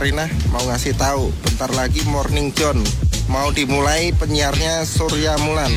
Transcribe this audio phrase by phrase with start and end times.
[0.00, 1.28] Sarina mau ngasih tahu.
[1.44, 2.80] Bentar lagi Morning John
[3.28, 5.68] mau dimulai penyiarnya Surya Mulan.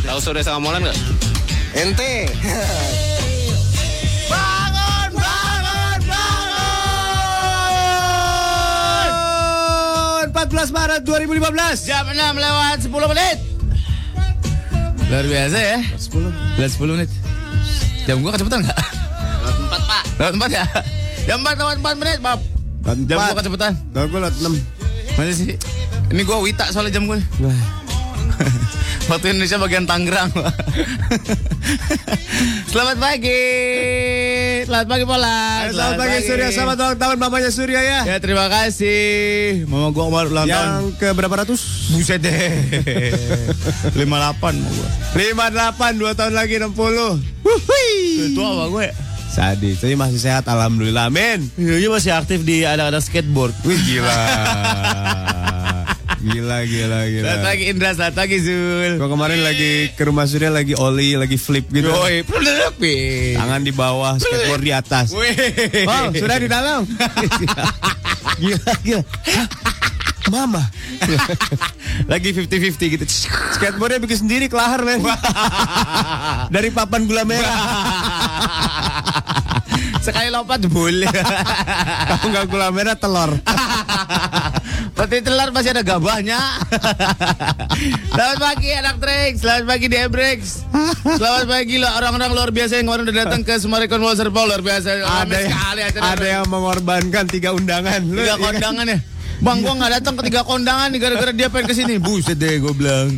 [0.00, 0.96] Tahu Surya sama Molan nggak?
[1.76, 2.24] Ente.
[4.32, 6.72] Bangun, bangun, bangun!
[10.32, 13.44] 14 Maret 2015 Jam 6 lewat 10 menit.
[15.12, 15.84] Luar biasa ya.
[16.00, 17.12] 10 Lewat 10 menit.
[18.08, 18.80] Jam gua kecepatan nggak?
[19.44, 20.02] Lewat 4 pak.
[20.16, 20.64] Lewat 4 ya?
[21.28, 22.49] Jam 4 lewat 4 menit, Bab.
[23.06, 23.72] Jam gua kecepatan.
[23.94, 24.50] Tahu gue lewat 6
[25.18, 25.54] Mana sih?
[26.10, 27.18] Ini gua Wita soalnya jam gua.
[29.10, 30.30] Waktu Indonesia bagian Tangerang.
[32.70, 33.42] Selamat pagi.
[34.62, 35.66] Selamat pagi Pola.
[35.66, 39.66] Selamat pagi Surya, selamat ulang tahun mamanya Surya ya Ya terima kasih.
[39.66, 40.66] Mama gua kemarin ulang tahun.
[40.66, 41.90] Yang ke berapa ratus?
[41.90, 42.54] Buset deh.
[43.98, 44.88] 58 mau gua.
[45.18, 46.70] 58, 2 tahun lagi 60
[47.42, 47.90] Wuhui
[48.30, 49.09] Itu apa gue?
[49.30, 53.54] Sadis, tapi masih sehat Alhamdulillah, amin Iya masih aktif di anak-anak skateboard.
[53.62, 54.18] Wih gila
[56.20, 58.92] Gila, gila, gila Selamat pagi Indra, selamat pagi Zul.
[58.98, 62.26] Gua kemarin lagi ke rumah Surya lagi oli, lagi flip gitu Yoi,
[63.38, 65.32] Tangan di bawah, skateboard di atas Wih.
[65.86, 66.82] Oh, sudah di dalam.
[68.42, 69.02] gila, gila.
[69.06, 69.70] Hah?
[70.30, 70.62] Mama.
[72.06, 73.04] Lagi 50-50 gitu.
[73.58, 75.02] Skateboardnya bikin sendiri kelahar, men.
[76.54, 77.50] Dari papan gula merah.
[80.10, 81.06] Sekali lompat boleh.
[82.10, 83.30] Kalau nggak gula merah, telur.
[84.98, 86.34] Peti telur masih ada gabahnya.
[88.18, 90.66] Selamat pagi anak Trix, selamat pagi di Ebrex.
[91.14, 94.66] Selamat pagi lah orang-orang luar biasa yang kemarin udah datang ke Semarikon Wall Serpol luar
[94.66, 94.98] biasa.
[94.98, 98.02] ada yang, sekali ada yang mengorbankan tiga undangan.
[98.02, 98.98] Lu, tiga kondangan ya.
[99.40, 102.02] Bang, gua nggak datang ke tiga kondangan nih gara-gara dia pengen ke sini.
[102.02, 103.14] Buset deh, gue bilang.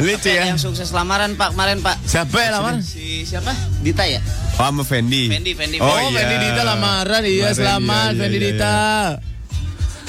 [0.00, 0.48] Lucu ya.
[0.48, 2.00] Yang sukses lamaran Pak kemarin Pak.
[2.08, 2.80] Siapa ya lamar?
[2.80, 3.52] Si siapa?
[3.84, 4.18] Dita ya?
[4.60, 5.32] Oh, sama Fendi.
[5.32, 5.76] Fendi, Fendi.
[5.80, 6.20] Oh, Oh, iya.
[6.20, 7.22] Fendi Dita lamaran.
[7.24, 8.76] Iya, Kemarin, selamat iya, iya, Fendi iya, Dita.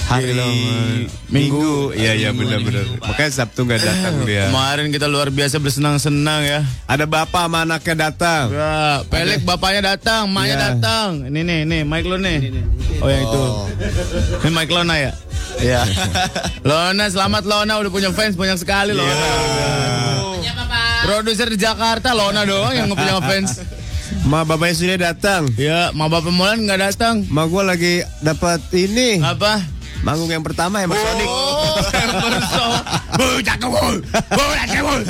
[0.01, 0.31] Hari
[1.31, 1.95] Minggu.
[1.95, 2.83] Iya, iya Minggu, benar-benar.
[2.83, 3.07] hari Minggu, Pak.
[3.15, 4.43] Makanya Sabtu nggak datang dia.
[4.51, 6.59] Kemarin kita luar biasa bersenang-senang ya.
[6.83, 8.51] Ada bapak sama anaknya datang.
[8.51, 10.63] Ya, Pelik bapaknya datang, maknya Iya.
[10.75, 11.09] datang.
[11.31, 12.37] Ini nih, nih, Mike lo nih.
[12.99, 13.41] Oh, yang itu.
[14.43, 15.11] Ini Mike Lona ya?
[15.63, 15.81] Iya.
[16.67, 19.15] Lona, selamat Lona udah punya fans banyak sekali Lona.
[20.43, 21.07] Ya Bapak.
[21.07, 23.63] Produser di Jakarta Lona doang yang punya fans.
[24.27, 25.49] Ma bapaknya Surya datang.
[25.57, 27.25] Ya, mau bapak Molan nggak datang.
[27.27, 29.61] Ma gue lagi dapat ini Apa?
[30.01, 31.27] manggung yang pertama Sonic.
[31.29, 32.71] Oh, Emerson.
[33.61, 33.95] Kebul.
[34.33, 35.01] Bujak kebul.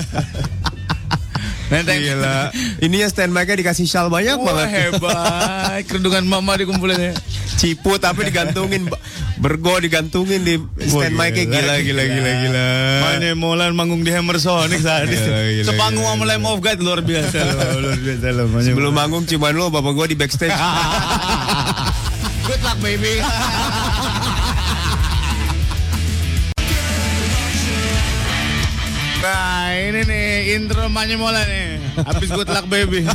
[1.71, 2.00] Nenteng.
[2.03, 2.51] Gila.
[2.85, 4.68] Ininya stand mic-nya dikasih shawl banyak Wah, banget.
[4.91, 5.81] hebat.
[5.88, 7.13] Kerudungan mama dikumpulin ya.
[7.56, 8.91] Cipu tapi digantungin
[9.44, 12.68] bergo digantungin di stand mic-nya gila gila gila gila.
[13.00, 15.63] Mana Molan manggung di Hammer Sonic saat itu.
[15.63, 17.39] Sepanggung sama Lem of God luar biasa
[17.79, 18.45] luar biasa loh.
[18.67, 20.51] Sebelum manggung cuman lo bapak gua di backstage.
[22.41, 23.24] Good luck baby.
[29.21, 30.25] Nah ini nih
[30.57, 31.77] intro Manya Molan nih.
[32.01, 33.06] Habis good luck baby.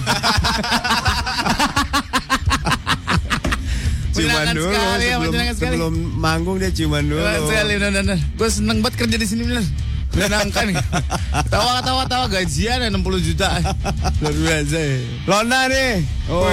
[4.14, 5.76] cuman Menyenangkan dulu sekali ya, sebelum, menyenangkan sekali.
[5.76, 7.20] sebelum manggung dia cuman dulu.
[7.50, 8.18] Sekali, bener, bener.
[8.38, 9.64] Gue seneng banget kerja di sini bener.
[10.14, 10.76] Menyenangkan nih.
[11.52, 13.48] Tawa tawa tawa gajian ya 60 juta.
[14.22, 14.96] Luar biasa ya.
[15.26, 15.92] Lona nih.
[16.30, 16.48] Oh,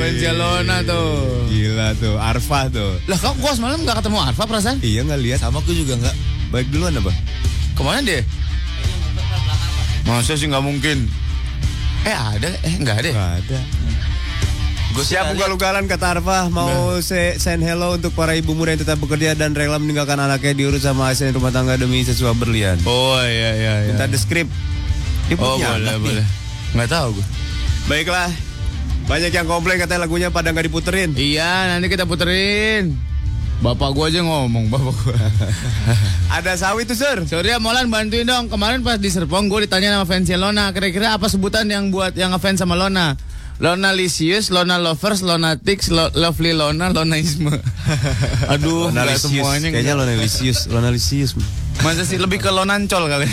[0.00, 1.46] fansnya Lona tuh.
[1.46, 2.96] Gila tuh, Arfa tuh.
[3.06, 4.80] Lah kok gua semalam gak ketemu Arfa perasaan?
[4.80, 5.38] Iya nggak lihat.
[5.44, 6.16] Sama aku juga nggak.
[6.50, 7.12] Baik duluan apa?
[7.72, 8.24] Ke mana dia?
[10.06, 11.06] Masa sih nggak mungkin?
[12.02, 12.50] Eh ada?
[12.66, 13.10] Eh nggak ada.
[13.14, 13.58] Nggak ada.
[14.92, 19.00] Gue Siap ugal-ugalan kata Arfa mau say, send hello untuk para ibu muda yang tetap
[19.00, 22.76] bekerja dan rela meninggalkan anaknya diurus sama asisten rumah tangga demi sesuatu berlian.
[22.84, 23.96] Oh iya iya iya.
[23.96, 24.52] Minta the script.
[25.32, 26.26] Dia Oh boleh boleh.
[26.76, 27.26] Nggak tahu gue.
[27.88, 28.28] Baiklah.
[29.08, 31.16] Banyak yang komplain katanya lagunya pada nggak diputerin.
[31.16, 33.11] Iya nanti kita puterin.
[33.62, 35.14] Bapak gua aja ngomong bapak gua.
[36.36, 37.22] Ada sawi tuh, Sir.
[37.30, 38.50] Surya Molan bantuin dong.
[38.50, 40.74] Kemarin pas di Serpong gue ditanya sama fansnya Lona.
[40.74, 43.14] Kira-kira apa sebutan yang buat yang ngefans sama Lona?
[43.62, 47.54] Lona Lisius, Lona Lovers, Lona Tix, Lo- Lovely Lona, Lonaisme.
[48.52, 49.70] Aduh, nggak semuanya.
[49.70, 51.38] Kayaknya Lona Lisius, Lona Lisius.
[51.80, 53.26] Masa sih lebih ke Lonancol kali.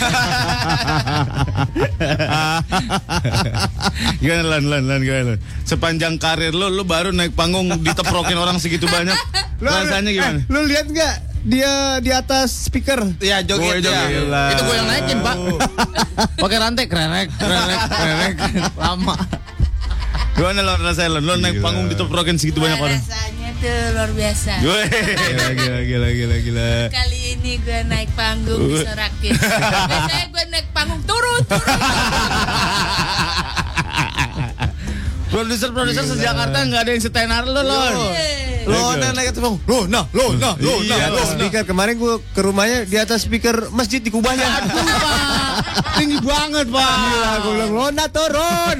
[4.24, 5.40] gimana Lon, Lon, Lon, gimana Lon?
[5.68, 9.14] Sepanjang karir lu, lu baru naik panggung diteprokin orang segitu banyak.
[9.60, 10.40] Rasanya gimana?
[10.40, 11.14] Eh, lu lihat nggak
[11.44, 13.00] dia di atas speaker.
[13.20, 14.08] Iya joget ya.
[14.08, 14.44] Gila.
[14.56, 15.36] Itu gue yang naikin, Pak.
[16.42, 18.34] Pakai rantai krenek, krenek, krenek.
[18.76, 19.16] Lama.
[20.40, 21.20] Gimana lo rasanya lo?
[21.20, 22.96] Lo naik panggung di top rockin segitu banyak orang.
[22.96, 24.52] Rasanya tuh luar biasa.
[24.64, 24.82] Gue.
[24.88, 26.68] Gila, gila, gila, gila, gila.
[26.88, 29.36] Kali ini gue naik panggung disorakin.
[29.36, 31.60] Biasanya gue naik panggung turun, turun.
[35.30, 37.78] Produser-produser se-Jakarta nggak ada yang setenar lo, lo.
[38.66, 39.62] Lona naik atas panggung.
[39.64, 40.84] Lona, Lona, Lona.
[40.84, 44.44] Di atas speaker kemarin gue ke rumahnya di atas speaker masjid di kubahnya.
[44.44, 45.50] Aduh, Pak.
[45.98, 46.92] Tinggi banget, Pak.
[46.98, 48.76] Gila, gue bilang Lona turun.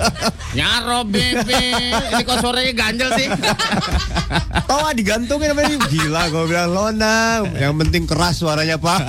[0.58, 1.64] Nyaro, bebe.
[2.14, 3.28] Ini kok suaranya ganjel sih.
[4.68, 5.76] Tawa digantungin apa ini?
[5.78, 7.42] Gila, gue bilang Lona.
[7.54, 9.02] Yang penting keras suaranya pak.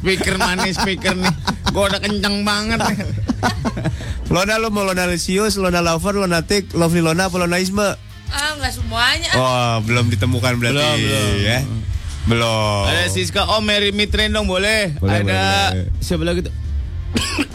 [0.00, 1.34] Speaker manis, speaker nih.
[1.70, 2.80] Gue udah kenceng banget.
[4.32, 7.84] Lona lo mau Lona Lisius, Lona Lover, Lona Tik, Lovely Lona, apa Lona Isme?
[8.30, 9.30] Ah, nggak semuanya.
[9.36, 10.80] Oh, belum ditemukan berarti.
[10.80, 11.34] Belum, belum.
[11.44, 11.58] Ya.
[12.30, 12.84] Belum.
[12.88, 14.96] Ada Siska, oh Mary Mitren dong boleh.
[14.96, 16.02] Boleh, ada boleh, boleh.
[16.04, 16.54] siapa lagi tuh?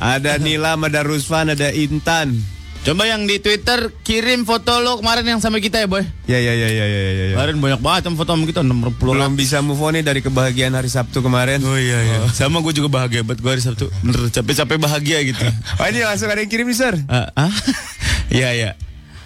[0.04, 2.36] Ada Nilam, ada Rusvan, ada Intan.
[2.86, 6.06] Coba yang di Twitter kirim foto lo kemarin yang sama kita ya boy.
[6.30, 7.12] Ya ya ya ya ya ya.
[7.18, 7.26] ya.
[7.34, 10.86] Kemarin banyak banget foto sama kita 60 Belum bisa move on nih dari kebahagiaan hari
[10.94, 11.66] Sabtu kemarin.
[11.66, 12.18] Oh iya iya.
[12.30, 13.90] Sama gue juga bahagia banget gue hari Sabtu.
[14.06, 15.42] Bener capek-capek bahagia gitu.
[15.82, 16.94] Oh ini langsung ada yang kirim nih, Sir.
[17.10, 17.50] Ah, ah?
[18.38, 18.72] Iya iya.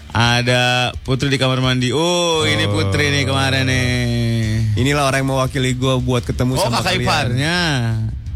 [0.09, 1.91] Ada Putri di kamar mandi.
[1.91, 4.79] Oh, ini Putri nih kemarin nih.
[4.79, 7.03] Inilah orang yang mewakili gue buat ketemu Oh sama kakak kalian.
[7.03, 7.57] iparnya.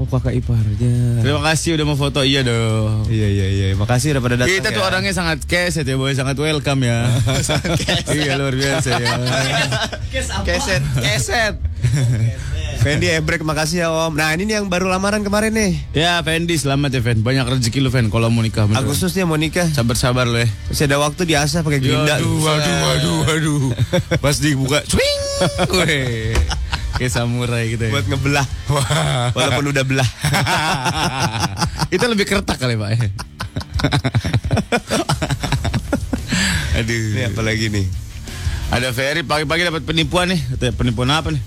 [0.01, 1.21] Oh kakak iparnya.
[1.21, 2.25] Terima kasih udah mau foto.
[2.25, 3.05] Iya dong.
[3.13, 3.67] Iya iya iya.
[3.77, 4.49] Makasih udah pada datang.
[4.49, 4.77] Kita ya.
[4.77, 7.05] tuh orangnya sangat keset ya boy, sangat welcome ya.
[8.17, 9.13] iya luar biasa ya.
[10.09, 11.55] Keset, keset.
[12.83, 14.17] Fendi Ebrek makasih ya Om.
[14.19, 15.71] Nah ini nih yang baru lamaran kemarin nih.
[15.95, 18.67] Ya Fendi selamat ya Fen, banyak rezeki lu Fen kalau mau nikah.
[18.67, 18.83] beneran.
[18.83, 19.71] Agustus dia mau nikah.
[19.71, 20.49] Sabar-sabar lo ya.
[20.67, 22.19] Masih ada waktu diasah pakai gerinda.
[22.19, 23.63] Aduh, aduh, aduh, aduh.
[24.23, 25.21] Pas dibuka, swing.
[26.93, 27.91] Kayak samurai gitu ya.
[27.93, 28.47] Buat ngebelah.
[29.33, 30.09] Walaupun udah belah.
[31.95, 32.89] Itu lebih kertak kali Pak.
[32.93, 32.97] ya.
[36.81, 37.05] Aduh.
[37.17, 37.85] Ini apa lagi nih?
[38.73, 40.41] Ada Ferry pagi-pagi dapat penipuan nih.
[40.73, 41.41] Penipuan apa nih?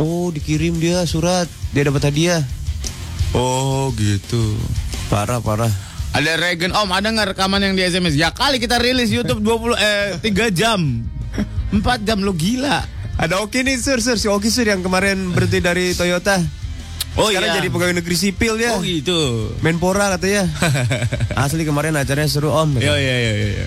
[0.00, 1.48] Oh dikirim dia surat.
[1.76, 2.40] Dia dapat hadiah.
[3.32, 4.56] Oh gitu.
[5.12, 5.72] Parah parah.
[6.12, 8.12] Ada Regen Om, ada nggak rekaman yang di SMS?
[8.20, 11.08] Ya kali kita rilis YouTube 20 eh 3 jam.
[11.72, 12.84] 4 jam lo gila.
[13.20, 14.16] Ada Oki nih Sir, Sir.
[14.16, 16.40] Si Oki Sir yang kemarin berhenti dari Toyota.
[17.12, 17.56] Oh Sekarang iya.
[17.60, 18.72] jadi pegawai negeri sipil dia.
[18.72, 19.52] Oh gitu.
[19.60, 20.48] Menpora katanya.
[21.44, 22.80] Asli kemarin acaranya seru Om.
[22.80, 23.66] Iya iya iya iya.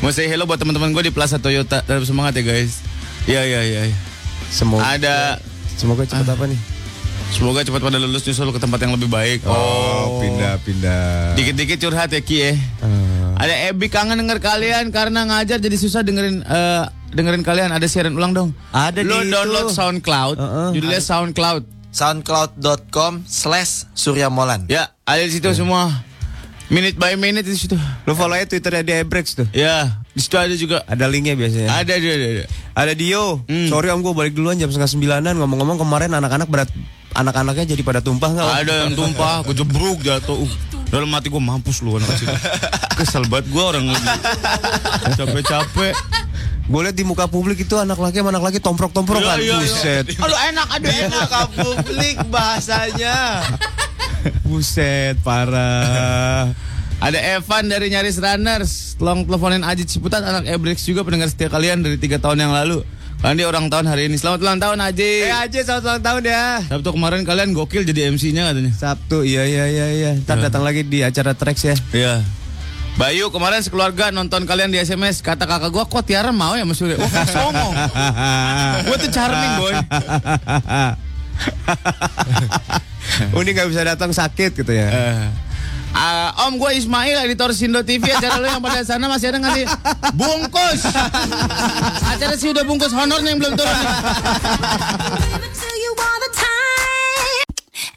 [0.00, 1.84] Mau say hello buat teman-teman gue di Plaza Toyota.
[1.84, 2.80] Tetap semangat ya guys.
[3.28, 3.80] Iya iya iya.
[3.92, 3.98] iya.
[4.48, 5.36] Semoga Ada
[5.76, 6.60] semoga cepat apa nih?
[7.28, 9.44] semoga cepat pada lulus nyusul ke tempat yang lebih baik.
[9.44, 11.36] Oh, pindah-pindah.
[11.36, 12.52] Dikit-dikit curhat ya Ki ya.
[12.80, 13.44] Ah.
[13.44, 17.70] Ada Ebi kangen denger kalian karena ngajar jadi susah dengerin eh, dengerin kalian.
[17.72, 18.50] Ada siaran ulang dong.
[18.72, 19.76] Ada Lo di download itu.
[19.76, 20.36] SoundCloud.
[20.36, 20.68] Heeh.
[20.76, 21.62] Judulnya SoundCloud.
[21.88, 24.68] Soundcloud.com slash Surya Molan.
[24.68, 26.04] Ya, ada di situ semua.
[26.68, 27.80] Minute by minute di situ.
[28.04, 29.48] Lu follow aja Twitternya dia Ebrex tuh.
[29.56, 30.84] Ya, di situ ada juga.
[30.84, 31.72] Ada linknya biasanya.
[31.72, 32.26] Ada ada ada.
[32.28, 32.44] ada.
[32.76, 33.40] Ada Dio.
[33.48, 33.72] Hmm.
[33.72, 35.32] Sorry om gue balik duluan jam setengah sembilanan.
[35.40, 36.68] Ngomong-ngomong kemarin anak-anak berat
[37.16, 38.48] anak-anaknya jadi pada tumpah nggak?
[38.64, 40.36] Ada yang tumpah, gue jebruk jatuh.
[40.36, 40.50] Uh,
[40.88, 42.28] dalam hati gue mampus lu anak kecil.
[42.96, 44.08] Kesel banget gue orang lagi
[45.20, 45.94] capek-capek.
[46.68, 49.40] Gue liat di muka publik itu anak laki sama anak laki tomprok-tomprok kan.
[49.40, 49.64] Iya, iya, iya.
[49.64, 50.04] Buset.
[50.20, 51.28] Aduh enak, aduh enak.
[51.64, 53.16] publik bahasanya.
[54.44, 56.52] Buset, parah.
[56.98, 59.00] Ada Evan dari Nyaris Runners.
[59.00, 62.84] Tolong teleponin Ajit Ciputat anak Ebrex juga pendengar setia kalian dari tiga tahun yang lalu.
[63.18, 64.14] Dia orang tahun hari ini.
[64.14, 65.26] Selamat ulang tahun Ajit.
[65.26, 66.44] Eh aja selamat ulang tahun ya.
[66.70, 68.70] Sabtu kemarin kalian gokil jadi MC-nya katanya.
[68.70, 70.10] Sabtu, iya iya iya iya.
[70.22, 71.74] Ntar datang lagi di acara Trax ya.
[71.90, 72.22] Iya.
[72.94, 76.78] Bayu kemarin sekeluarga nonton kalian di SMS kata kakak gua kok Tiara mau ya Mas?
[76.78, 77.74] Wah songong.
[78.86, 79.74] gua tuh charming boy.
[83.38, 84.88] Uni nggak bisa datang sakit gitu ya.
[84.90, 85.47] Eh.
[85.96, 89.54] Ah, om gue Ismail editor Sindo TV acara lu yang pada sana masih ada nggak
[89.56, 89.66] sih
[90.14, 90.80] bungkus
[92.06, 93.76] acara sih udah bungkus honornya yang belum turun.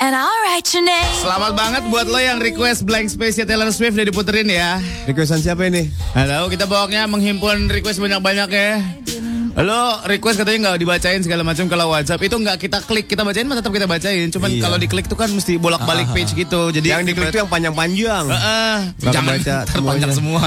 [0.02, 1.14] And I'll write your name.
[1.22, 4.82] Selamat banget buat lo yang request blank space ya Taylor Swift udah diputerin ya.
[5.06, 5.94] Requestan siapa ini?
[6.18, 8.82] Tahu kita bawanya menghimpun request banyak-banyak ya.
[9.52, 13.44] Lo request katanya nggak dibacain segala macam kalau WhatsApp itu nggak kita klik kita bacain
[13.44, 14.32] mah tetap kita bacain.
[14.32, 14.64] Cuman Iya.
[14.64, 16.72] kalau diklik tuh kan mesti bolak-balik page gitu.
[16.72, 18.26] Jadi Yang diklik itu yang panjang-panjang.
[18.32, 18.76] Heeh.
[18.96, 19.92] Nggak jangan kebaca ntar semuanya.
[19.92, 20.42] panjang semua.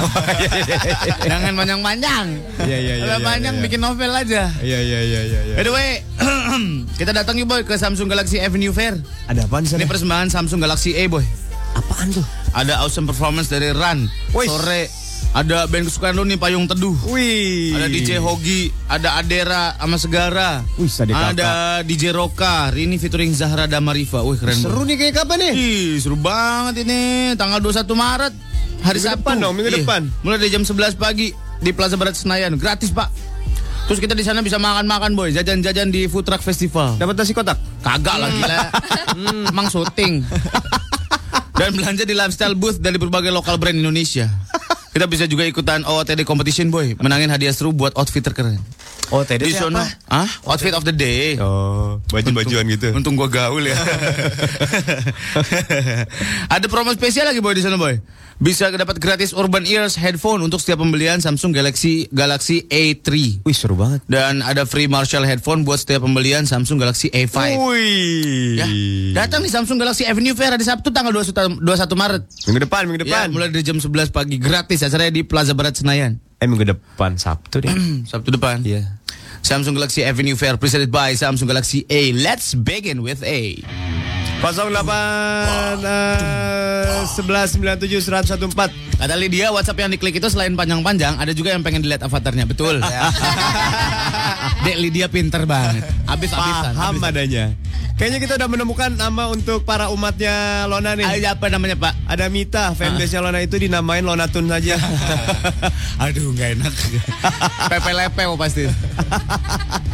[1.28, 2.24] Jangan panjang-panjang.
[2.64, 3.62] Iya, iya, iya, Kalau iya, panjang iya.
[3.62, 4.42] bikin novel aja.
[4.64, 5.40] Iya iya iya iya.
[5.52, 5.54] iya.
[5.54, 5.90] By the way,
[7.00, 8.96] kita datang yuk boy ke Samsung Galaxy Avenue Fair.
[9.28, 11.22] Ada apaan di Ini persembahan Samsung Galaxy A boy.
[11.76, 12.24] Apaan tuh?
[12.56, 14.08] Ada awesome performance dari Run.
[14.32, 15.03] Sore
[15.34, 16.94] Ada band kesukaan lu nih Payung Teduh.
[17.10, 17.74] Wih.
[17.74, 20.62] Ada DJ Hogi, ada Adera sama Segara.
[20.78, 20.86] Wih.
[21.10, 24.22] Ada DJ Roka, Rini featuring Zahra Damarifa.
[24.22, 25.52] Wih, keren Seru nih kayak kapan nih?
[25.52, 27.34] Ih, seru banget ini.
[27.34, 28.34] Tanggal 21 Maret.
[28.78, 29.18] Hari Minggu Sabtu.
[29.18, 29.78] depan dong, minggu Iya.
[29.82, 30.02] depan.
[30.22, 32.54] Mulai dari jam 11 pagi di Plaza Barat Senayan.
[32.54, 33.10] Gratis, Pak.
[33.84, 35.34] Terus kita di sana bisa makan-makan, boy.
[35.34, 36.94] Jajan-jajan di Food Truck Festival.
[36.94, 37.58] Dapat nasi kotak.
[37.82, 38.58] Kagak lah gila.
[39.10, 40.22] Hmm, emang syuting.
[41.58, 44.26] Dan belanja di lifestyle booth dari berbagai lokal brand Indonesia.
[44.94, 48.62] Kita bisa juga ikutan OOTD competition boy, menangin hadiah seru buat outfit terkeren.
[49.12, 51.36] Oh, TD Di sono, ah, outfit of the day.
[51.36, 52.88] Oh, baju-bajuan gitu.
[52.94, 53.74] Untung gua gaul ya.
[56.54, 58.00] Ada promo spesial lagi boy di sana boy.
[58.34, 63.46] Bisa dapat gratis Urban Ears headphone untuk setiap pembelian Samsung Galaxy Galaxy A3.
[63.46, 64.02] Wih, seru banget.
[64.10, 67.54] Dan ada free Marshall headphone buat setiap pembelian Samsung Galaxy A5.
[67.54, 68.58] Wih.
[68.58, 68.66] Ya,
[69.14, 72.22] datang di Samsung Galaxy Avenue Fair hari Sabtu tanggal 21 21 Maret.
[72.50, 73.26] Minggu depan, minggu Ya, depan.
[73.30, 76.20] mulai dari jam 11 pagi gratis acaranya di Plaza Barat Senayan.
[76.38, 77.72] Eh, minggu depan Sabtu deh.
[78.10, 78.60] Sabtu depan.
[78.64, 79.00] Iya.
[79.44, 82.16] Samsung Galaxy Avenue Fair presented by Samsung Galaxy A.
[82.16, 83.60] Let's begin with A.
[84.44, 88.12] 08 eh, 11 97
[88.52, 89.00] 114.
[89.00, 92.44] Kata Lydia, WhatsApp yang diklik itu selain panjang-panjang, ada juga yang pengen dilihat avatarnya.
[92.44, 92.84] Betul.
[94.64, 95.88] Dek Lydia pinter banget.
[96.04, 96.76] Abis-abisan.
[96.76, 97.44] Paham abis- adanya.
[97.94, 101.06] Kayaknya kita udah menemukan nama untuk para umatnya Lona nih.
[101.06, 101.94] Ayo, apa namanya Pak?
[102.10, 104.74] Ada Mita, fanbase Lona itu dinamain Lonatun saja.
[106.02, 106.72] Aduh, nggak enak.
[107.70, 108.66] Pepe Lepeu pasti.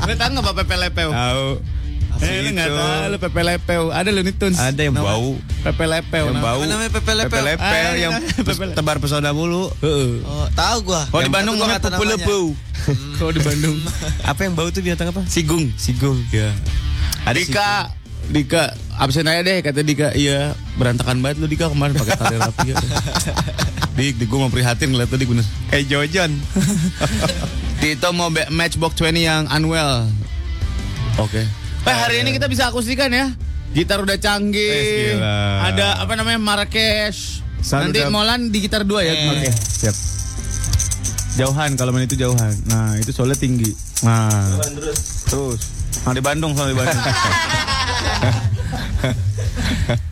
[0.08, 1.12] Lu tahu nggak Pak Pepe Lepeu?
[1.12, 1.79] Tahu.
[2.20, 2.76] Eh, lu nggak Itu.
[2.76, 3.82] tahu lu Pepe Lepeu.
[3.88, 4.56] Ada Looney Tunes.
[4.56, 5.30] Ada yang Nama- bau.
[5.62, 6.24] Pepe Lepeu.
[6.26, 6.60] Yang nama- bau.
[6.62, 7.32] namanya Pepe Lepeu?
[7.32, 8.76] Pepe Lepeu Ah, yang iya, Pepe Lepeu.
[8.76, 9.72] tebar pesona mulu.
[9.80, 10.20] Heeh.
[10.22, 11.02] Oh, tahu gua.
[11.06, 12.12] Kalau di Yang Bandung namanya Pepe namanya.
[12.14, 12.42] Lepeu.
[13.14, 13.76] Kalau di Bandung
[14.30, 15.22] Apa yang bau tuh binatang apa?
[15.26, 15.68] Sigung.
[15.74, 16.16] Sigung.
[16.30, 16.52] Ya.
[17.24, 17.70] Ada Dika,
[18.26, 18.62] Dika,
[18.94, 20.12] absen aja deh kata Dika.
[20.12, 22.68] Iya, berantakan banget lu Dika kemarin pakai tali rapi.
[22.68, 22.76] Ya.
[23.90, 25.44] Dik, dik gue mau prihatin ngeliat tadi bener.
[25.68, 26.30] Eh Jojon.
[27.80, 30.08] Tito mau matchbox 20 yang unwell.
[31.16, 31.44] Oke.
[31.80, 33.32] Eh, hari ini kita bisa akustikan ya.
[33.70, 34.58] Gitar udah canggih.
[34.58, 35.38] Eh, gila.
[35.64, 37.40] Ada apa namanya Marrakesh.
[37.62, 39.14] Nanti udah- Molan di gitar dua ya.
[39.30, 39.94] Oke, siap.
[41.36, 42.52] Jauhan kalau main itu jauhan.
[42.66, 43.70] Nah, itu soalnya tinggi.
[44.02, 44.58] Nah.
[45.24, 45.60] Terus.
[46.02, 47.00] Nah, di Bandung soalnya di Bandung.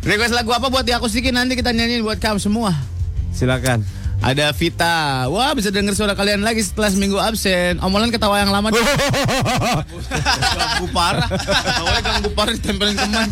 [0.05, 2.73] Request lagu apa buat diakustikin nanti kita nyanyiin buat kamu semua.
[3.31, 3.83] Silakan.
[4.19, 5.27] Ada Vita.
[5.31, 7.79] Wah, bisa denger suara kalian lagi setelah seminggu absen.
[7.79, 8.75] Omolan ketawa yang lama.
[10.59, 11.29] ganggu parah.
[11.79, 13.29] Awalnya ganggu parah ditempelin teman.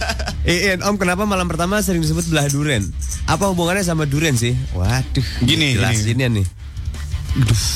[0.46, 2.86] Eh, Om kenapa malam pertama sering disebut belah duren?
[3.26, 4.54] Apa hubungannya sama duren sih?
[4.78, 5.26] Waduh.
[5.42, 6.46] Gini, jelasinnya nih.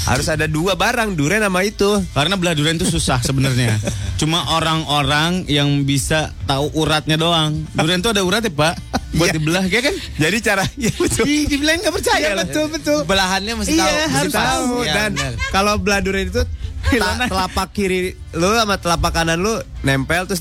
[0.02, 2.00] Harus ada dua barang duren sama itu.
[2.10, 3.76] Karena belah durian itu susah sebenarnya.
[4.16, 7.64] Cuma orang-orang yang bisa tahu uratnya doang.
[7.72, 8.74] Durian itu ada urat ya, Pak?
[9.10, 9.36] Buat Iya.
[9.36, 9.94] dibelah, ya kan?
[10.16, 11.24] Jadi cara ya betul.
[11.24, 12.44] Dibilang nggak percaya Iya, lah.
[12.44, 12.98] betul betul.
[13.04, 14.08] Belahannya mesti Iya, tahu.
[14.10, 14.64] harus tahu.
[14.80, 15.10] Iya, Dan
[15.50, 16.42] kalau belah duren itu
[16.90, 19.52] ta- telapak kiri lu sama telapak kanan lu
[19.82, 20.40] nempel terus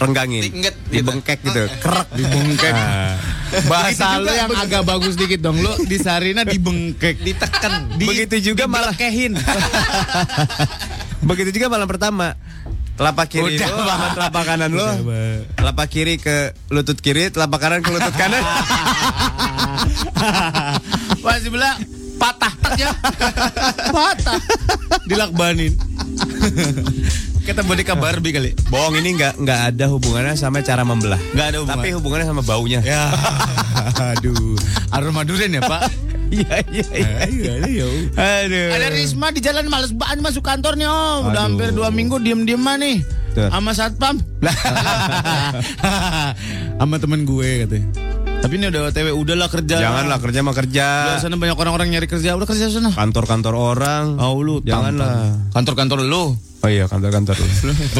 [0.00, 0.42] direnggangin.
[0.48, 0.92] Diinget gitu.
[0.96, 1.62] Dibengkek gitu.
[1.84, 2.72] Kerak Dibengkek.
[2.72, 3.20] Ah.
[3.68, 5.60] Bahasa Begitu lu yang agak bagus dikit dong.
[5.60, 7.20] Lu di Sarina dibengkek.
[7.20, 8.00] Ditekan.
[8.00, 9.36] Begitu juga malah Dibelekehin.
[11.28, 12.32] Begitu juga malam pertama.
[12.96, 14.12] Telapak kiri Udah, sama Pak.
[14.12, 14.84] telapak kanan lu.
[15.56, 18.40] Telapak kiri ke lutut kiri, telapak kanan ke lutut kanan.
[21.24, 21.80] Pas dibelah
[22.20, 22.92] patah tak ya.
[23.88, 24.36] patah.
[25.08, 25.72] Dilakbanin.
[27.50, 28.50] Kita boneka Barbie kali.
[28.70, 31.18] Bohong ini nggak nggak ada hubungannya sama cara membelah.
[31.34, 31.82] Nggak ada hubungan.
[31.82, 32.78] Tapi hubungannya sama baunya.
[32.86, 33.10] Ya.
[34.14, 34.54] Aduh.
[34.94, 35.90] Aroma durian ya, Pak?
[36.30, 36.86] Iya iya
[37.26, 37.86] iya.
[38.14, 38.70] Aduh.
[38.70, 41.26] Ada Risma di jalan males banget masuk kantornya om.
[41.26, 41.58] Udah Aduh.
[41.58, 43.02] hampir dua minggu diem-dieman nih.
[43.34, 43.50] Tuh.
[43.50, 44.22] Sama satpam.
[46.78, 48.09] Sama temen gue katanya.
[48.40, 49.76] Tapi ini udah OTW, udahlah kerja.
[49.78, 50.86] Janganlah kerja mah Di kerja.
[51.20, 52.88] sana banyak orang-orang nyari kerja, udah kerja sana.
[52.88, 54.16] Kantor-kantor orang.
[54.16, 55.52] Oh lu, Janganlah.
[55.52, 56.34] Kantor-kantor lu.
[56.60, 57.36] Oh iya kantor-kantor.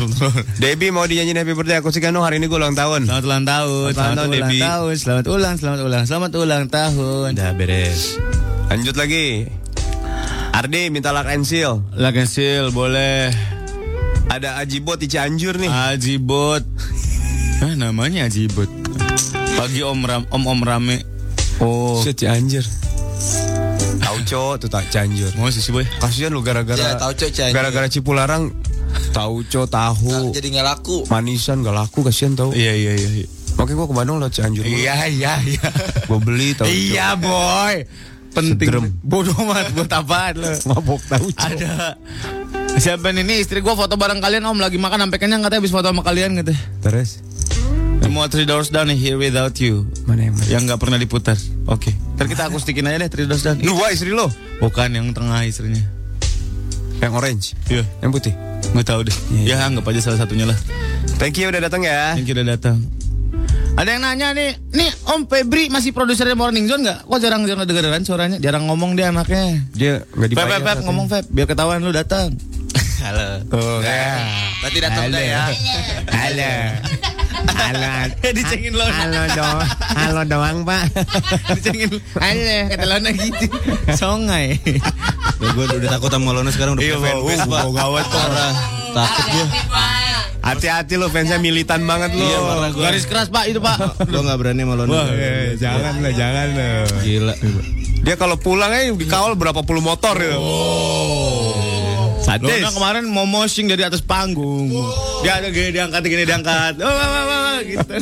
[0.62, 3.08] Debbie mau dinyanyiin happy birthday aku sih kan hari ini gue ulang tahun.
[3.08, 4.60] Selamat ulang tahun, Selamat tahun, ulang Debbie.
[4.60, 7.30] tahun, selamat ulang, selamat ulang, selamat ulang tahun.
[7.36, 8.00] Udah beres.
[8.68, 9.48] Lanjut lagi.
[10.52, 11.84] Ardi minta lak and seal.
[11.94, 13.32] Lakensil boleh.
[14.28, 15.68] Ada Ajibot di Cianjur nih.
[15.68, 16.64] Ajibot.
[17.60, 18.79] Ah, namanya Ajibot.
[19.60, 20.96] Pagi Om Ram, Om Om Rame.
[21.60, 22.00] Oh.
[22.00, 22.64] Shit, Cianjur.
[24.00, 25.36] Tahu cok tuh tak Cianjur.
[25.36, 25.84] Mau sih boy.
[26.00, 27.60] Kasihan lu gara-gara Ya, tahu, Cok, Cianjur.
[27.60, 28.56] Gara-gara Cipularang
[29.12, 31.04] tahu cok tahu Jadi nggak laku.
[31.12, 32.56] manisan gak laku kasihan tau.
[32.56, 33.08] Iya iya iya.
[33.20, 33.26] iya.
[33.60, 34.64] Makanya gua ke Bandung lewat Cianjur.
[34.64, 35.64] Iya iya iya.
[36.08, 36.64] Gua beli tahu.
[36.64, 37.84] Iya boy.
[38.32, 38.96] Penting.
[39.04, 40.56] Bodoh amat buat apaan lo?
[40.72, 41.52] Mabok tahu cok.
[41.52, 42.00] Ada.
[42.80, 45.92] Siapa ini istri gua foto bareng kalian om lagi makan sampai kenyang katanya habis foto
[45.92, 46.56] sama kalian gitu.
[46.80, 47.20] Terus
[48.08, 49.84] Mau Three Doors Down nih, Here Without You.
[50.08, 50.48] Mana yang mana?
[50.48, 51.36] Yang nggak pernah diputar.
[51.68, 51.92] Oke.
[52.16, 53.60] Ntar kita akustikin aja deh Three Doors Down.
[53.60, 54.32] Dua istri lo.
[54.58, 55.84] Bukan yang tengah istrinya.
[57.00, 57.46] Yang orange.
[57.68, 57.84] Iya.
[58.00, 58.34] Yang putih.
[58.72, 59.16] Nggak tahu deh.
[59.44, 60.58] Ya anggap aja salah satunya lah.
[61.20, 62.16] Thank you udah datang ya.
[62.16, 62.80] Yang kita datang.
[63.78, 67.06] Ada yang nanya nih, nih Om Febri masih produsernya Morning Zone nggak?
[67.06, 68.36] Kok jarang jarang dengeran suaranya?
[68.36, 69.62] Jarang ngomong dia anaknya.
[69.72, 70.58] Dia nggak dibayar.
[70.58, 72.34] Feb, Feb, ngomong Feb, biar ketahuan lu datang.
[73.06, 73.40] Halo.
[73.48, 74.20] Tuh, ya.
[74.60, 75.42] Berarti datang udah ya.
[76.20, 76.52] Halo.
[77.46, 77.92] Halo.
[78.36, 78.84] Dicengin lo.
[78.84, 79.58] Halo doang.
[79.90, 80.82] Halo doang, Pak.
[81.56, 81.90] Dicengin.
[82.16, 83.46] Ayo, kata Lona gitu.
[83.92, 84.58] Songai.
[85.40, 87.16] gue udah takut sama Lona sekarang udah Iya, Bang.
[87.16, 87.60] fanbase, Uh, Pak.
[87.62, 88.04] gua gawat.
[88.06, 88.52] Parah.
[88.92, 89.46] Takut gue.
[90.40, 92.24] Hati-hati lo fansnya militan banget lo.
[92.24, 92.38] Iya.
[92.72, 93.76] Garis keras pak itu pak.
[94.02, 94.90] Gue gak berani sama Lona.
[94.90, 96.76] Wah, eh, jangan lah, jangan lah.
[96.98, 97.34] Gila.
[98.00, 100.40] Dia kalau pulang aja dikawal berapa puluh motor gitu.
[102.30, 102.62] Sadis.
[102.62, 104.70] Lona kemarin mau moshing dari atas panggung.
[105.26, 106.78] Dia ada gini diangkat, gini diangkat.
[106.78, 107.90] Oh, wah, wah, wah, gitu.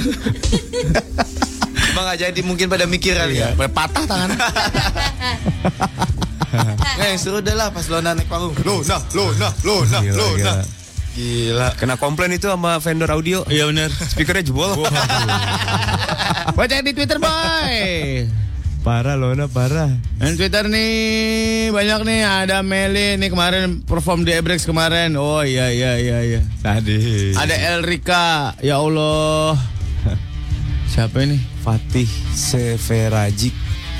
[1.89, 3.57] Cuma gak jadi mungkin pada mikir kali ya.
[3.57, 4.29] Sampai patah tangan.
[6.99, 8.53] Nggak yang seru dah lah pas Lona naik panggung.
[8.65, 10.37] Luna, Luna, Luna, Gila, Luna.
[10.37, 10.53] gila.
[11.17, 11.69] Gila.
[11.81, 13.49] Kena komplain itu sama vendor audio.
[13.49, 13.89] Iya benar.
[13.91, 14.77] Speakernya jebol.
[16.53, 18.29] Baca di Twitter boy.
[18.89, 19.93] Parah Lona, parah.
[20.17, 25.13] Dan Twitter nih banyak nih ada Meli nih kemarin perform di Ebrex kemarin.
[25.21, 26.41] Oh iya iya iya iya.
[26.57, 27.37] Sadis.
[27.37, 29.61] Ada Elrika, ya Allah.
[30.97, 31.37] Siapa ini?
[31.61, 33.53] Fatih Severajik.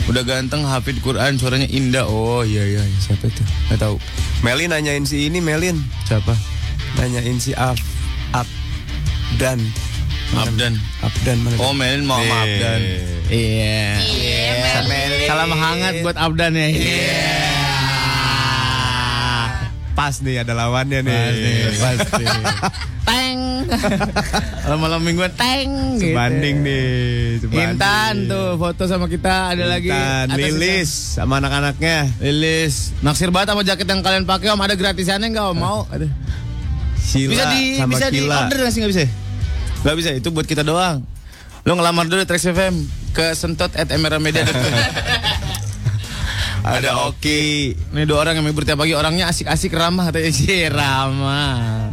[0.09, 2.09] Udah ganteng, hafid Quran, suaranya indah.
[2.09, 2.81] Oh iya iya.
[2.81, 2.99] iya.
[3.05, 3.45] Siapa itu?
[3.69, 4.01] Gak tahu.
[4.41, 5.77] Melin nanyain si ini, Melin.
[6.09, 6.33] Siapa?
[6.97, 7.77] Nanyain si Af
[8.33, 8.49] Ab
[9.37, 9.61] dan
[10.37, 10.73] Abdan.
[11.01, 11.57] Abdan mana?
[11.57, 12.43] Oh Melin mau sama Nih.
[12.45, 12.81] Abdan.
[13.29, 13.81] Iya.
[15.25, 16.67] Salam hangat buat Abdan ya.
[16.69, 17.25] Iya.
[19.97, 21.75] Pas nih ada lawannya nih.
[21.75, 22.25] Pasti.
[23.09, 23.41] Teng.
[24.63, 25.97] Malam-malam mingguan teng.
[25.97, 26.13] gitu.
[26.13, 27.41] Sebanding nih.
[27.41, 27.73] sebanding.
[27.75, 29.89] Intan tuh foto sama kita ada lagi.
[29.89, 32.13] Intan, atas Lilis sama anak-anaknya.
[32.15, 32.21] Intan.
[32.21, 32.75] Lilis.
[33.01, 34.61] Naksir banget sama jaket yang kalian pakai Om.
[34.61, 35.57] Ada gratisannya enggak Om?
[35.57, 35.81] Mau?
[35.89, 36.05] Ada.
[37.01, 38.37] Sila Bisa di sama bisa di Kila.
[38.45, 39.03] order nggak sih nggak bisa?
[39.87, 40.11] Gak bisa.
[40.15, 41.05] Itu buat kita doang.
[41.67, 42.75] Lo ngelamar dulu di Trax FM
[43.13, 44.73] ke sentot at emeralmedia.com.
[46.69, 47.73] Ada Oki.
[47.95, 51.93] Ini dua orang yang menghibur tiap pagi orangnya asik-asik ramah katanya sih ramah.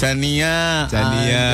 [0.00, 1.46] Chania, Chania.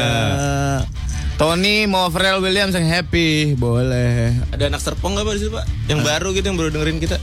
[1.36, 4.32] Tony mau Pharrell Williams yang happy, boleh.
[4.56, 5.64] Ada anak serpong gak Pak di situ Pak?
[5.84, 7.16] Yang baru gitu yang baru dengerin kita.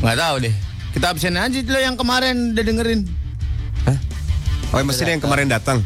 [0.00, 0.54] Nggak tahu deh.
[0.96, 3.00] Kita absen aja dulu yang kemarin udah dengerin.
[4.72, 5.84] Oh, mesti yang kemarin datang.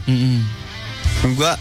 [1.27, 1.59] Enggak.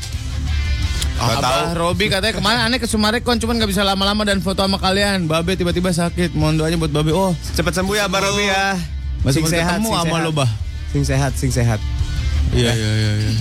[1.15, 1.61] Enggak tahu.
[1.65, 5.25] Abah Robi katanya kemarin aneh ke Sumarekon cuman nggak bisa lama-lama dan foto sama kalian.
[5.25, 6.37] Babe tiba-tiba sakit.
[6.37, 7.11] Mohon doanya buat Babe.
[7.17, 8.77] Oh, Cepat sembuh ya, Bang Robi ya.
[9.25, 10.25] Masih sehat, ketemu sing sama sehat.
[10.27, 10.51] lo, Bah.
[10.93, 11.79] Sing sehat, sing sehat.
[12.53, 13.11] Iya iya iya.
[13.25, 13.31] iya.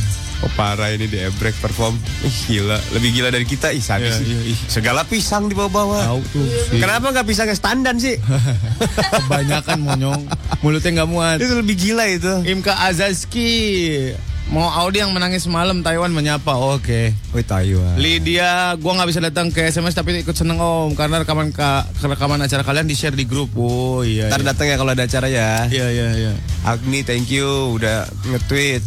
[0.45, 4.21] Oh parah ini di Ebrek perform Ih, Gila, lebih gila dari kita Ih sadis Iya,
[4.21, 4.27] sih.
[4.29, 4.57] iya, iya.
[4.69, 6.45] Segala pisang di bawah-bawah tuh.
[6.77, 8.21] Kenapa nggak pisangnya standar sih?
[9.25, 10.21] Kebanyakan monyong.
[10.61, 11.37] Mulutnya nggak muat.
[11.41, 14.13] itu lebih gila itu Imka Azazki
[14.53, 16.53] mau Audi yang menangis semalam Taiwan menyapa.
[16.61, 17.17] Oke.
[17.33, 21.49] Wih Taiwan Lydia, gua nggak bisa datang ke SMS tapi ikut seneng om karena rekaman
[21.57, 23.49] ka, rekaman acara kalian di share di grup.
[23.57, 24.29] Oh iya.
[24.29, 24.49] Ntar iya.
[24.53, 26.33] datang ya kalau ada acara ya Iya iya iya.
[26.69, 28.85] Agni thank you udah nge-tweet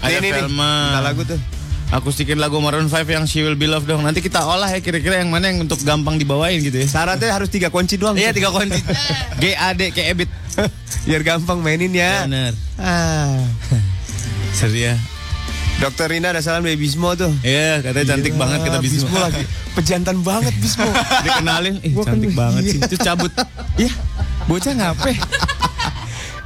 [0.00, 0.72] Ada Velma.
[0.88, 1.40] Minta lagu tuh
[1.90, 4.06] Akustikin lagu Maroon 5 yang She Will Be Loved dong.
[4.06, 6.86] Nanti kita olah ya kira-kira yang mana yang untuk gampang dibawain gitu ya.
[6.86, 8.78] Syaratnya harus tiga kunci doang Iya tiga kunci.
[9.42, 10.30] G A D kayak Ebit.
[11.10, 12.54] Biar gampang mainin ya Bener.
[12.78, 13.42] ah.
[14.58, 14.94] Seri ya.
[15.80, 19.08] Dokter Rina ada salam dari Bismo tuh Iya katanya cantik Gila, banget kata Bismo.
[19.08, 20.84] Bismo lagi Pejantan banget Bismo
[21.24, 22.70] Dikenalin, ih kan- cantik banget iya.
[22.70, 22.80] sih.
[22.86, 23.32] Terus cabut.
[23.74, 23.92] Iya.
[24.46, 25.12] Bocah ngape?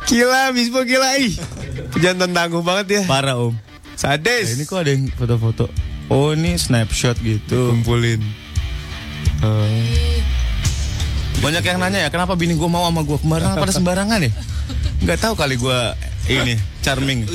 [0.07, 1.35] Gila Bismo gila ih
[1.95, 3.55] Pejantan tangguh banget ya Parah om.
[3.95, 5.71] Sadis Nah, ini kok ada yang foto-foto.
[6.11, 7.71] Oh ini snapshot gitu.
[7.71, 8.21] kumpulin
[11.45, 14.33] Banyak yang nanya ya kenapa bini gue mau sama gue kemarin pada sembarangan ya?
[15.05, 15.79] Nggak tahu kali gue
[16.33, 17.29] ini charming.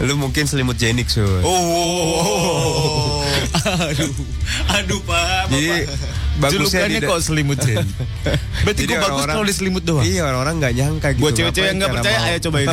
[0.00, 1.22] Lu mungkin selimut jenik so.
[1.44, 3.22] Oh,
[3.62, 4.10] aduh,
[4.74, 5.52] aduh pak.
[5.52, 5.86] Jadi
[6.38, 7.86] bagusnya Julukannya kok selimut Jen.
[8.66, 10.04] Berarti gue bagus orang, kalau diselimut doang.
[10.04, 11.22] Iya orang-orang nggak nyangka gitu.
[11.22, 12.28] Buat cewek-cewek yang nggak percaya mau.
[12.28, 12.68] ayo cobain.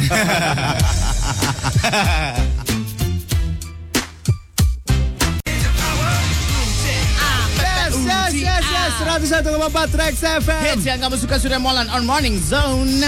[8.32, 8.96] Yes,
[9.30, 13.04] 101,4 Trax FM Hits yang kamu suka sudah molan on morning zone Ini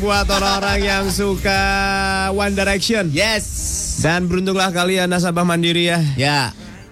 [0.00, 1.60] buat orang-orang yang suka
[2.32, 3.44] One Direction Yes
[4.00, 6.48] Dan beruntunglah kalian nasabah mandiri ya Ya yeah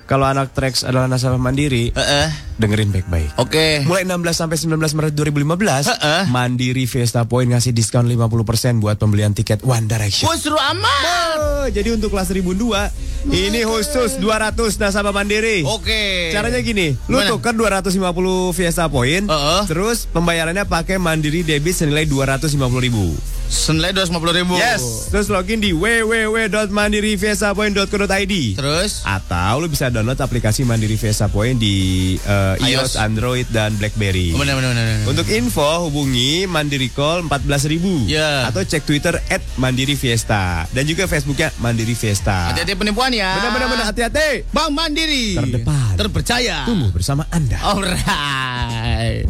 [0.07, 2.46] kalau anak Trax adalah nasabah mandiri, Heeh.
[2.57, 3.37] Dengerin baik-baik.
[3.37, 3.85] Oke.
[3.85, 6.21] Mulai 16 sampai 19 Maret 2015, Heeh.
[6.29, 10.25] Mandiri Fiesta Point ngasih diskon 50% buat pembelian tiket One Direction.
[10.25, 11.37] Wah, seru amat.
[11.37, 12.91] Oh, jadi untuk kelas 1002
[13.27, 15.63] ini khusus 200 nasabah mandiri.
[15.67, 16.31] Oke.
[16.31, 17.31] Caranya gini, lu Gimana?
[17.35, 19.61] tuker 250 Fiesta Point, Heeh.
[19.67, 23.11] terus pembayarannya pakai Mandiri debit senilai 250 ribu.
[23.47, 24.55] Senilai 250 ribu.
[24.55, 28.35] Yes, terus login di www.mandirifiestapoint.co.id.
[28.55, 28.91] Terus?
[29.03, 32.95] Atau lu bisa download aplikasi Mandiri Fiesta Point di eh, iOS, iOS.
[32.97, 34.31] Android, dan BlackBerry.
[34.31, 34.85] Oh, Benar, benar, benar.
[34.87, 35.09] benar.
[35.09, 38.47] Untuk info hubungi Mandiri Call 14.000 Ya.
[38.47, 42.55] atau cek Twitter at Mandiri Fiesta dan juga Facebooknya Mandiri Fiesta.
[42.55, 43.35] Hati-hati penipuan ya.
[43.37, 44.47] Benar-benar benar, hati-hati.
[44.49, 45.35] Bank Mandiri.
[45.35, 45.95] Terdepan.
[45.97, 46.63] Terpercaya.
[46.65, 47.59] Tumbuh bersama Anda.
[47.59, 49.27] Alright.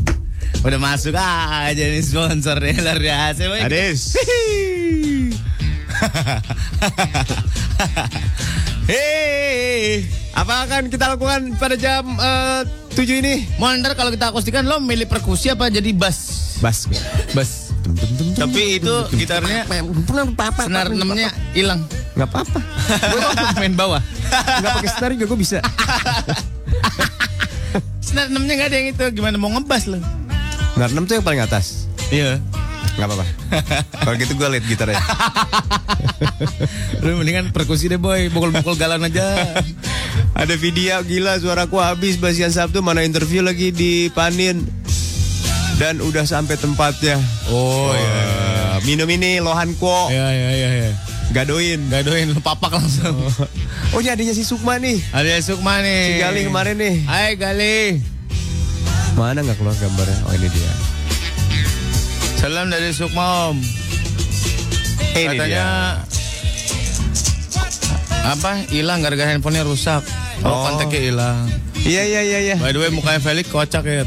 [0.61, 3.42] Udah masuk aja nih sponsornya luar biasa.
[3.62, 4.00] Adis.
[8.87, 10.05] Hei.
[10.37, 12.61] Apa akan kita lakukan pada jam eh,
[12.96, 13.44] 7 ini?
[13.61, 16.56] Mau ntar kalau kita akustikan lo milih perkusi apa jadi bass?
[16.64, 16.88] Bas.
[17.37, 17.68] Bass.
[18.32, 19.68] Tapi itu gitarnya
[20.64, 21.85] senar enamnya hilang.
[22.16, 22.61] Nggak apa-apa.
[23.12, 23.20] Gue
[23.61, 24.00] main bawah.
[24.32, 25.59] Nggak pakai senar juga gue bisa.
[28.06, 29.04] Senar enamnya nggak ada yang itu.
[29.12, 30.00] Gimana mau ngebas lo?
[30.72, 31.85] Senar 6 tuh yang paling atas.
[32.09, 32.40] Iya.
[32.96, 33.26] Nggak apa-apa.
[34.00, 35.00] Kalau gitu gue lead gitarnya.
[37.04, 39.61] Lu mendingan perkusi deh boy, pukul-pukul galan aja.
[40.40, 44.64] Ada video gila suaraku habis Basian Sabtu mana interview lagi di Panin
[45.76, 47.20] dan udah sampai tempatnya.
[47.52, 50.09] Oh Wah, Minum ini lohan kok.
[50.12, 50.90] Iya iya iya iya.
[51.37, 51.80] Gadoin.
[51.92, 53.16] Gadoin lu papak langsung.
[53.94, 54.98] Oh ini adanya si Sukma nih.
[55.14, 56.02] Ada Sukma nih.
[56.04, 56.94] Si Gali kemarin nih.
[57.06, 58.02] Hai Gali.
[59.14, 60.18] Mana nggak keluar gambarnya?
[60.26, 60.95] Oh ini dia.
[62.37, 63.57] Salam dari Sukma Om.
[65.16, 65.66] Ini Katanya
[68.27, 68.51] apa?
[68.68, 70.03] Hilang gara-gara handphonenya rusak.
[70.44, 70.62] Oh, Oh.
[70.68, 71.46] kontaknya hilang.
[71.81, 72.57] Iya iya iya iya.
[72.59, 74.05] By the way mukanya Felix kocak ya.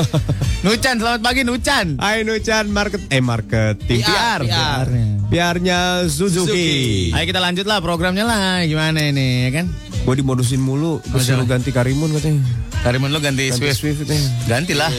[0.66, 1.98] Nucan, selamat pagi Nucan.
[2.00, 4.40] Hai Nucan market eh marketing PR.
[4.42, 4.86] PR.
[5.28, 5.78] PR-nya
[6.08, 7.10] Suzuki.
[7.12, 8.64] Ayo kita lanjut lah programnya lah.
[8.64, 9.66] Gimana ini ya kan?
[10.08, 12.40] Gue dimodusin mulu, disuruh ganti Karimun katanya.
[12.80, 13.76] Karimun lu ganti, Ganti Swift.
[13.76, 14.28] Swift katanya.
[14.48, 14.90] Gantilah.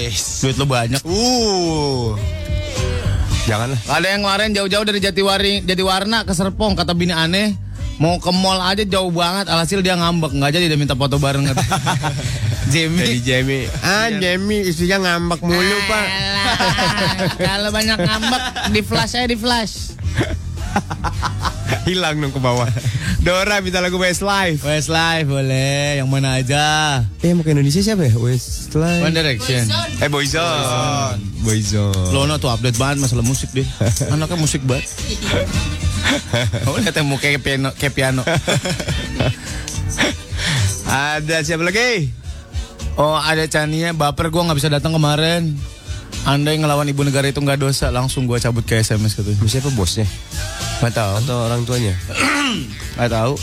[0.44, 1.02] Duit lu banyak.
[1.02, 2.14] Uh.
[3.50, 3.80] Janganlah.
[3.90, 7.58] Ada yang kemarin jauh-jauh dari Jatiwari, Jatiwarna ke Serpong kata bini aneh
[8.00, 11.52] mau ke mall aja jauh banget alhasil dia ngambek nggak jadi dia minta foto bareng
[11.52, 11.64] kata.
[12.70, 13.66] Jamie Jadi Jamie.
[13.82, 16.06] Ah, Jamie istrinya ngambek mulu, Pak.
[16.06, 16.46] Alah,
[17.42, 19.74] Kalau banyak ngambek di flash aja di flash.
[21.88, 22.68] Hilang dong ke bawah.
[23.24, 24.64] Dora minta lagu Westlife.
[24.64, 27.04] Westlife boleh, yang mana aja.
[27.24, 28.16] Eh, mau ke Indonesia siapa ya?
[28.16, 29.04] Westlife.
[29.04, 29.64] One Direction.
[30.00, 31.20] Eh, Boyzone.
[31.44, 32.12] Boyzone.
[32.16, 33.68] Lono tuh update banget masalah musik deh.
[34.14, 34.88] Anaknya musik banget.
[36.66, 38.22] Oh, lihat yang kayak piano, kayak piano.
[40.90, 42.10] Ada siapa lagi?
[42.98, 45.54] Oh, ada Chania, baper gua nggak bisa datang kemarin.
[46.28, 49.32] Anda yang ngelawan ibu negara itu nggak dosa, langsung gua cabut ke SMS gitu.
[49.46, 50.10] Siapa bosnya?
[50.80, 51.94] Nggak tahu, Atau orang tuanya?
[52.96, 53.34] nggak tahu.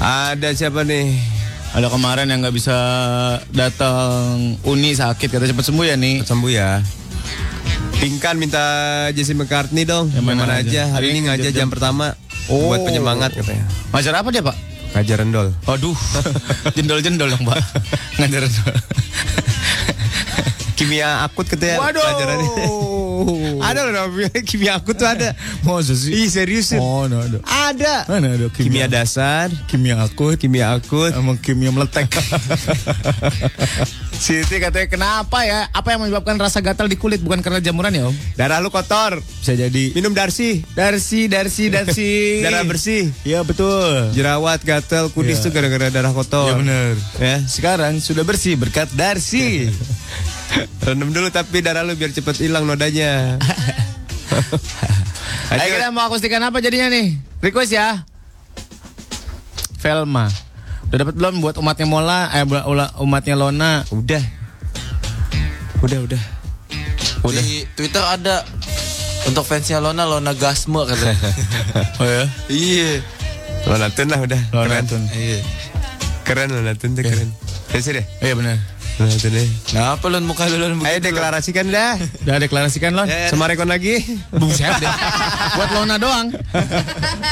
[0.00, 1.12] Ada siapa nih?
[1.76, 2.76] Ada kemarin yang nggak bisa
[3.52, 6.24] datang Uni sakit, kata cepet sembuh ya nih.
[6.24, 6.80] Sembuh ya.
[8.00, 8.64] Pingkan minta
[9.12, 10.08] Jesse McCartney dong.
[10.16, 10.88] Yang mana mana aja?
[10.88, 10.96] aja?
[10.96, 12.16] Hari ini ngajar jam pertama.
[12.48, 12.72] Oh.
[12.72, 13.68] Buat penyemangat katanya.
[13.92, 14.56] Ngajar apa dia pak?
[14.96, 15.48] Ngajar rendol.
[15.68, 15.96] Aduh,
[16.76, 17.60] jendol-jendol dong pak.
[18.16, 18.48] Ngajar
[20.76, 22.50] Kimia akut katanya pelajarannya.
[23.68, 25.32] ada loh namanya kimia akut tuh ada.
[25.64, 26.12] Masa sih?
[26.12, 26.78] Ih serius sih.
[26.78, 27.40] Oh, no, ada.
[27.42, 27.94] Ada.
[28.06, 31.16] Mana ada Kimia dasar, kimia akut, kimia akut.
[31.16, 32.12] emang kimia meletek.
[34.16, 35.68] Siti katanya kenapa ya?
[35.72, 38.16] Apa yang menyebabkan rasa gatal di kulit bukan karena jamuran ya om?
[38.36, 39.20] Darah lu kotor.
[39.20, 39.92] Bisa jadi.
[39.92, 40.64] Minum Darsi.
[40.72, 42.40] Darsi, Darsi, Darsi.
[42.40, 43.12] Darah bersih.
[43.24, 44.12] Iya betul.
[44.12, 46.48] Jerawat, gatel, kudis tuh gara-gara darah kotor.
[46.48, 46.92] Iya benar.
[47.20, 47.36] Ya.
[47.44, 49.68] Sekarang sudah bersih berkat Darsi.
[50.86, 53.36] Rendam dulu tapi darah lu biar cepet hilang nodanya.
[55.52, 57.16] Ayo kita mau akustikan apa jadinya nih?
[57.40, 58.02] Request ya.
[59.78, 60.26] Velma.
[60.90, 62.42] Udah dapat belum buat umatnya Mola, eh
[63.02, 63.82] umatnya Lona?
[63.90, 64.22] Udah.
[65.82, 66.22] Udah, udah.
[67.26, 67.42] Udah.
[67.42, 68.42] Di Twitter ada
[69.26, 71.16] untuk fansnya Lona, Lona Gasme katanya.
[72.02, 72.24] Oh ya.
[72.50, 73.02] iya.
[73.66, 74.40] Lonatun lah udah.
[74.54, 74.84] Lona Keren.
[74.86, 75.02] Tun.
[75.10, 75.40] Iya.
[76.22, 77.30] Keren Lonatun tuh keren.
[77.74, 78.06] Ya sih deh.
[78.22, 78.75] Iya benar.
[78.96, 79.48] Deh.
[79.76, 82.00] Nah, apa lu muka lu lu Ayo deklarasikan dah.
[82.24, 83.04] Udah deklarasikan Lon.
[83.04, 84.00] Ya, Sama rekon lagi.
[84.32, 84.88] Buset deh.
[85.52, 86.32] Buat Lona doang.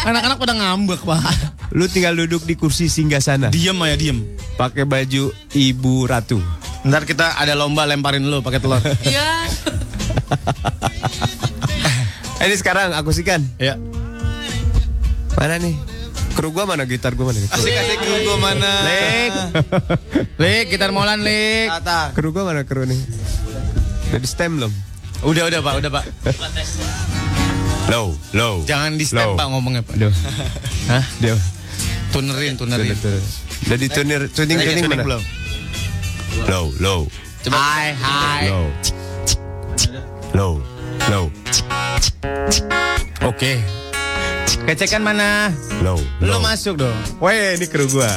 [0.04, 1.24] Anak-anak pada ngambek, Pak.
[1.72, 3.48] Lu tinggal duduk di kursi singgah sana.
[3.48, 4.20] Diem aja, diem.
[4.54, 6.36] Pakai baju ibu ratu.
[6.84, 8.84] Ntar kita ada lomba lemparin lu pakai telur.
[9.00, 9.48] Iya.
[12.34, 13.40] Eh, Ini sekarang aku sikan.
[13.56, 13.80] ya.
[15.34, 15.72] Mana nih?
[16.34, 17.38] Kru gua mana gitar gua mana?
[17.46, 18.70] Asik-asik kru gua mana?
[18.82, 19.32] Lik.
[20.42, 21.70] Lik, gitar molan, Lik.
[21.70, 22.10] Tata.
[22.10, 22.98] Kru gua mana kru nih?
[24.10, 24.72] Udah di stem belum?
[25.24, 26.04] Udah, udah, Pak, udah, Pak.
[27.88, 28.66] Low, low.
[28.66, 29.38] Jangan di stem, Low.
[29.38, 29.94] Pak, ngomongnya, Pak.
[29.94, 30.12] Aduh.
[30.90, 31.04] Hah?
[31.22, 31.38] Dia.
[32.10, 32.94] Tunerin, tunerin.
[33.64, 35.02] Udah di tuner tuning tuning mana?
[35.02, 35.22] belum?
[36.50, 37.00] Low, low,
[37.48, 38.42] Hai, hai.
[38.50, 38.66] low.
[40.34, 40.52] Low,
[41.08, 41.24] low,
[43.22, 43.83] Oke.
[44.64, 45.52] Kecekan mana?
[45.84, 46.40] low, low.
[46.40, 46.96] masuk dong.
[47.20, 48.08] Weh, ini kru gua.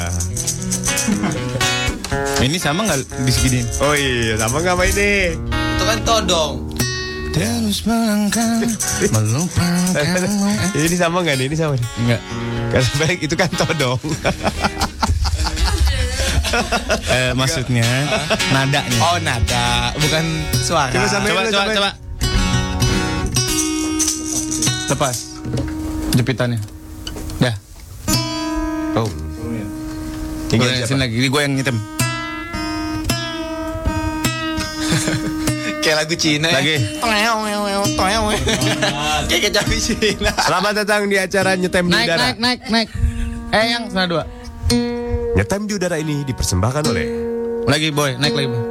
[2.40, 3.60] Ini sama nggak di segini?
[3.84, 5.12] Oh iya, sama nggak sama ini?
[5.52, 6.56] Itu kan todong.
[7.36, 8.64] Terus melangkah,
[9.14, 10.50] melupakanmu.
[10.80, 11.46] ini sama nggak nih?
[11.52, 11.90] Ini sama nih.
[12.00, 12.22] Enggak.
[12.72, 14.02] Karena baik itu kan todong.
[17.12, 17.86] Eh, maksudnya
[18.56, 19.00] nadanya.
[19.04, 20.24] Oh nada, bukan
[20.56, 20.96] suara.
[20.96, 21.90] Coba coba, coba, coba.
[24.88, 25.27] Lepas
[26.18, 26.60] jepitannya.
[27.38, 27.56] Dah.
[28.98, 29.10] Oh.
[30.50, 31.14] Tinggal sini lagi.
[31.22, 31.78] Ini gue yang ngitem.
[35.84, 36.48] Kayak lagu Cina.
[36.50, 36.60] ya.
[36.60, 36.76] Lagi.
[39.30, 40.32] Kayak kecapi Cina.
[40.34, 42.34] Selamat datang di acara nyetem di udara.
[42.34, 42.90] naik, naik, naik.
[43.54, 44.24] Eh, yang sana dua.
[45.38, 47.08] Nyetem di udara ini dipersembahkan oleh
[47.68, 48.64] Lagi boy, naik lagi boy.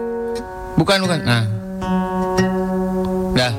[0.81, 1.21] Bukan, bukan.
[1.21, 1.45] Nah.
[3.37, 3.53] Dah.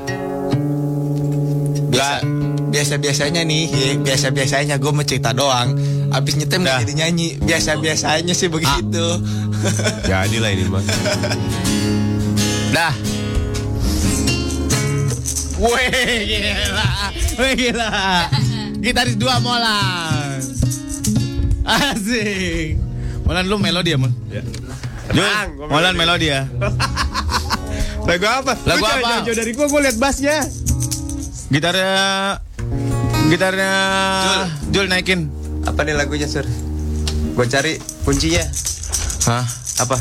[1.88, 2.37] Biasa, biasa
[2.70, 3.64] biasanya nih,
[4.00, 5.72] biasa biasanya gue mau cerita doang.
[6.12, 7.28] Abis nyetem nggak jadi nyanyi.
[7.40, 9.06] Biasa biasanya sih begitu.
[10.04, 10.84] Jadilah ini mas.
[12.76, 12.94] Dah.
[15.58, 15.90] Weh,
[16.22, 16.88] gila.
[17.40, 17.88] Weh, gila.
[18.78, 20.38] Gitaris dua Molan.
[21.66, 22.78] Asik.
[23.26, 24.12] Molan lu melodi ya, Mon?
[24.32, 24.40] Ya.
[25.12, 26.30] Jul, Tenang, Molan melodi.
[26.30, 26.46] ya.
[28.08, 28.56] Lagu apa?
[28.64, 29.20] Lagu apa?
[29.20, 30.40] Jauh-jauh dari gua, gua liat bassnya.
[31.52, 31.92] Gitarnya
[33.28, 33.72] gitarnya
[34.72, 35.28] Jul, naikin.
[35.68, 36.48] Apa nih lagunya sur?
[37.36, 38.40] Gua cari kuncinya.
[39.28, 39.44] Hah?
[39.84, 39.96] Apa?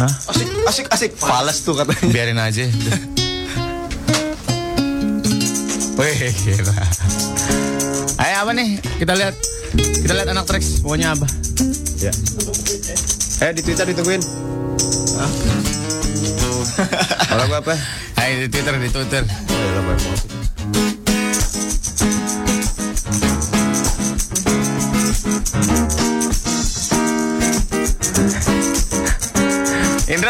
[0.00, 0.12] Hah?
[0.30, 1.10] Asik, asik, asik.
[1.18, 2.08] Fales tuh katanya.
[2.14, 2.64] Biarin aja.
[5.98, 6.74] Wih, gila.
[8.22, 8.78] Ayo apa nih?
[8.96, 9.34] Kita lihat.
[9.76, 10.80] Kita lihat anak tracks.
[10.80, 11.26] Pokoknya apa?
[12.00, 12.14] Ya.
[13.44, 14.22] Eh di Twitter ditungguin.
[17.28, 17.74] Kalau gua apa?
[18.24, 19.22] Ayo di Twitter, di Twitter.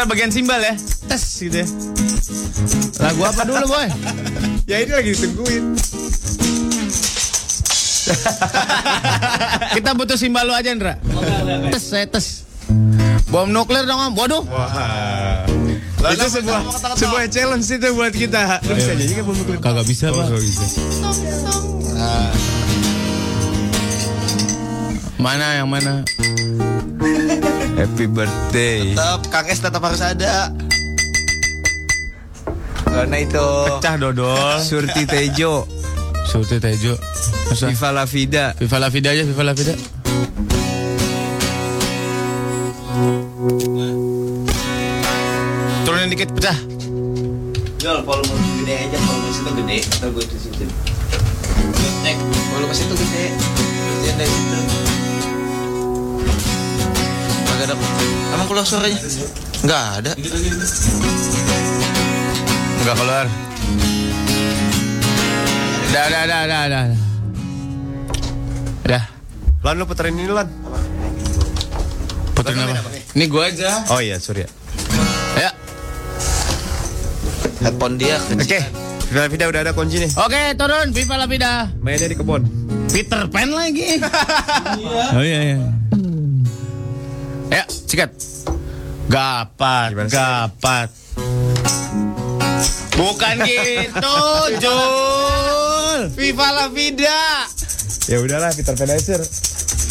[0.01, 0.09] Oh.
[0.09, 0.73] Indra bagian simbal ya.
[1.05, 1.67] Tes gitu ya.
[3.05, 3.85] Lagu apa dulu, boy?
[4.69, 5.61] Ya ini lagi ditungguin.
[9.77, 10.97] Kita butuh simbal lu aja, Indra.
[11.69, 12.49] Tes, saya tes.
[13.29, 14.17] Bom nuklir dong, Om.
[14.17, 14.41] Waduh.
[14.49, 15.45] Wah.
[16.01, 16.65] itu sebuah
[16.97, 18.57] sebuah challenge itu buat kita.
[18.65, 19.61] Lu bisa nyanyi kan bumbu klip?
[19.61, 20.33] Kagak bisa, Pak.
[20.33, 20.65] Oh, bisa.
[25.21, 26.01] Mana yang mana?
[27.81, 28.93] Happy birthday.
[28.93, 30.53] Tetap, Kang S tetap harus ada.
[32.85, 33.47] Karena itu.
[33.81, 34.61] Pecah dodol.
[34.61, 35.65] Surti Tejo.
[36.29, 36.93] Surti Tejo.
[37.49, 37.73] Masa?
[37.73, 38.53] Viva la vida.
[38.61, 39.73] Viva la vida aja, Viva la vida.
[45.81, 46.57] Turunin dikit, pecah.
[47.81, 49.77] Jual volume gede aja, volume situ gede.
[49.97, 50.63] Atau gue di situ.
[52.05, 52.17] Nek,
[52.53, 53.25] volume situ gede.
[53.33, 54.80] Kerjaan dari situ.
[57.71, 58.35] Ada.
[58.35, 58.99] Emang keluar suaranya?
[59.63, 60.11] Enggak ada.
[62.83, 63.25] Enggak keluar.
[65.91, 66.85] Dah, dah, dah, dah, dah.
[68.91, 69.03] Dah.
[69.63, 70.47] Lan lu puterin ini Lan.
[72.35, 72.91] Puterin apa?
[73.15, 73.87] Ini gua aja.
[73.87, 74.47] Oh iya, Surya.
[75.39, 75.55] Ya.
[77.63, 78.35] Headphone dia Oke.
[78.43, 78.63] kecil.
[79.11, 80.11] Viva la vida udah ada kunci nih.
[80.19, 80.91] Oke, turun.
[80.91, 81.67] Viva la vida.
[81.83, 82.43] Mainnya di kebun.
[82.91, 83.99] Peter Pan lagi.
[85.15, 85.80] Oh iya iya.
[87.51, 88.15] Ya, sikat.
[89.11, 90.87] Gapat, Gimana gapat.
[92.95, 94.19] Bukan gitu,
[94.63, 95.99] Jul.
[96.15, 97.43] Viva la vida.
[98.07, 98.71] Ya udahlah, Peter.
[99.03, 99.19] Sur.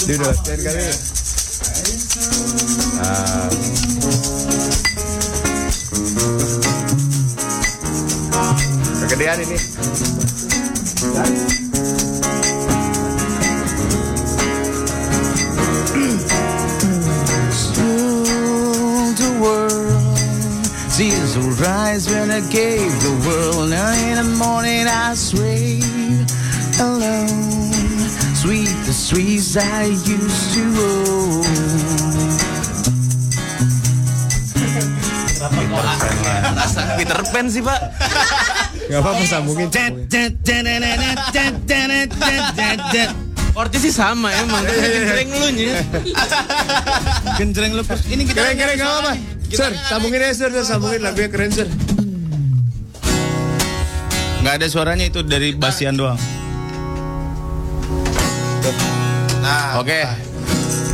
[0.09, 0.83] Dia udah latihan kali.
[3.05, 3.49] Ah.
[9.05, 9.59] Kegedean ini.
[11.01, 11.50] the
[21.61, 23.69] surprised when I gave the world.
[23.69, 25.77] Now in the morning I sway
[26.81, 27.69] alone.
[28.33, 31.45] Sweet, the sweets I used to own.
[36.97, 37.81] Peter Pan sih pak.
[38.89, 39.69] Gak apa-apa sambungin
[43.53, 44.65] Orangnya sih sama emang.
[44.65, 45.13] Iya, iya, iya.
[45.13, 45.75] Gencreng lu nya
[47.37, 49.40] Gencreng lu Ini kita Genjreng gak apa-apa.
[49.51, 51.67] Sir, sambungin ya sir, sir, sambungin lagunya keren sir.
[54.41, 56.17] nggak ada suaranya itu dari basian doang.
[59.43, 60.01] Nah, Oke.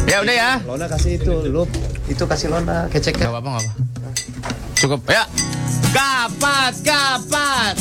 [0.06, 0.52] Ya udah ya.
[0.64, 1.66] Lona kasih itu, lu
[2.06, 3.72] itu kasih Lona kecek Gak apa-apa, gak apa.
[4.78, 5.00] Cukup.
[5.10, 5.24] Ya.
[5.90, 7.74] Kapat, kapat.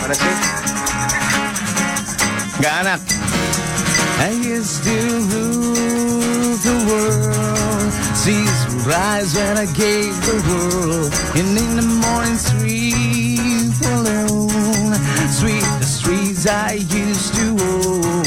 [0.00, 0.53] Mana sih?
[2.64, 3.00] Anak.
[4.18, 4.96] I used to
[5.32, 7.92] rule the world.
[8.16, 11.12] Seas rise when I gave the world.
[11.36, 14.94] And in the morning sleep alone.
[15.28, 18.24] Sweet the streets I used to own.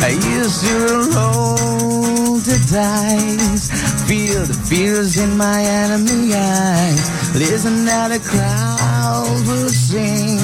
[0.00, 0.74] I used to
[1.14, 3.47] roll the dice,
[4.08, 7.36] feel the fears in my enemy eyes.
[7.36, 10.40] Listen how the crowd will sing.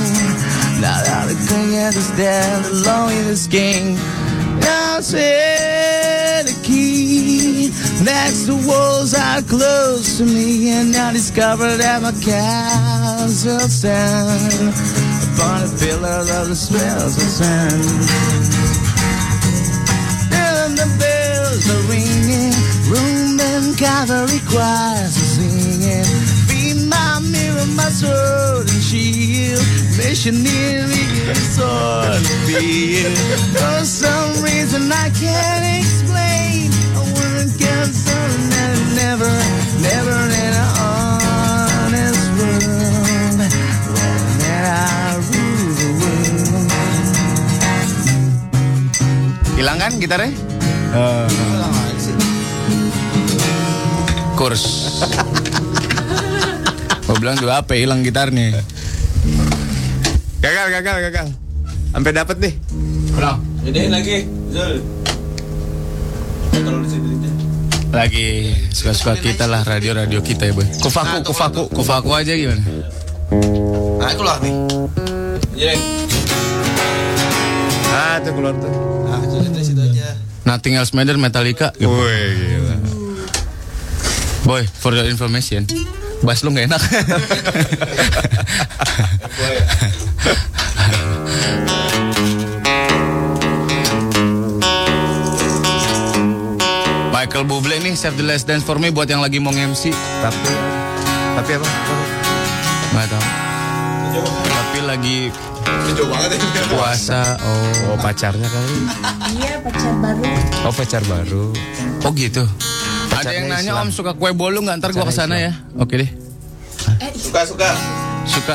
[0.84, 3.94] Now that the king is dead, alone in the king.
[4.60, 7.72] Now say the key.
[8.04, 14.74] Next the walls are close to me, and I discover that my castle stand
[15.32, 18.43] upon a pillar of the smells of sand.
[24.04, 26.04] Choirs are singing.
[26.44, 29.64] Be my mirror, my sword and shield,
[29.96, 31.08] missionary
[31.56, 33.16] sword field.
[33.56, 39.32] For some reason I can't explain, I wanna get something that never,
[39.80, 43.40] never in an honest world.
[43.88, 46.68] When I rule the world.
[49.56, 50.36] Hilang kan gitarnya?
[54.34, 54.64] Kurs.
[57.04, 58.58] Gue bilang juga apa hilang gitarnya.
[60.42, 61.26] Gagal, gagal, gagal.
[61.94, 62.54] Sampai dapat nih.
[63.14, 63.38] Ulang.
[63.64, 64.26] Gedein lagi.
[64.50, 64.82] Zul.
[67.94, 70.66] Lagi suka-suka kita lah radio-radio kita ya boy.
[70.82, 72.62] Kufaku, kufaku, kufaku aja gimana?
[74.02, 74.54] nah keluar nih.
[75.54, 75.80] Genjreng.
[77.94, 78.72] Ah, tuh keluar tuh.
[79.06, 80.18] Nah, dari situ aja.
[80.42, 81.70] Nothing else matter Metallica.
[81.78, 82.63] Wih, gila.
[84.44, 85.64] Boy, for your information,
[86.22, 86.82] bass lu gak enak.
[97.10, 99.90] Michael Bublé nih Save the Last Dance for Me buat yang lagi mau MC.
[100.20, 100.50] Tapi,
[101.34, 101.68] tapi apa?
[102.92, 103.24] Nggak tahu.
[104.44, 105.18] Tapi lagi
[105.94, 106.62] Jauh banget ya.
[106.68, 107.20] puasa.
[107.40, 108.76] Oh, Oh, pacarnya kali.
[109.34, 110.22] Iya pacar baru.
[110.66, 111.44] Oh, pacar baru.
[112.02, 112.42] oh gitu.
[113.14, 113.86] Ada yang nanya Islam.
[113.86, 114.76] Om suka kue bolu nggak?
[114.82, 115.52] Ntar gua ke sana ya.
[115.78, 116.10] Oke deh.
[117.14, 117.70] Suka suka.
[118.26, 118.54] Suka.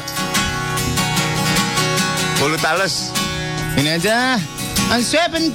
[2.39, 3.11] Bolu talus.
[3.79, 4.39] Ini aja.
[4.89, 5.53] I'm 70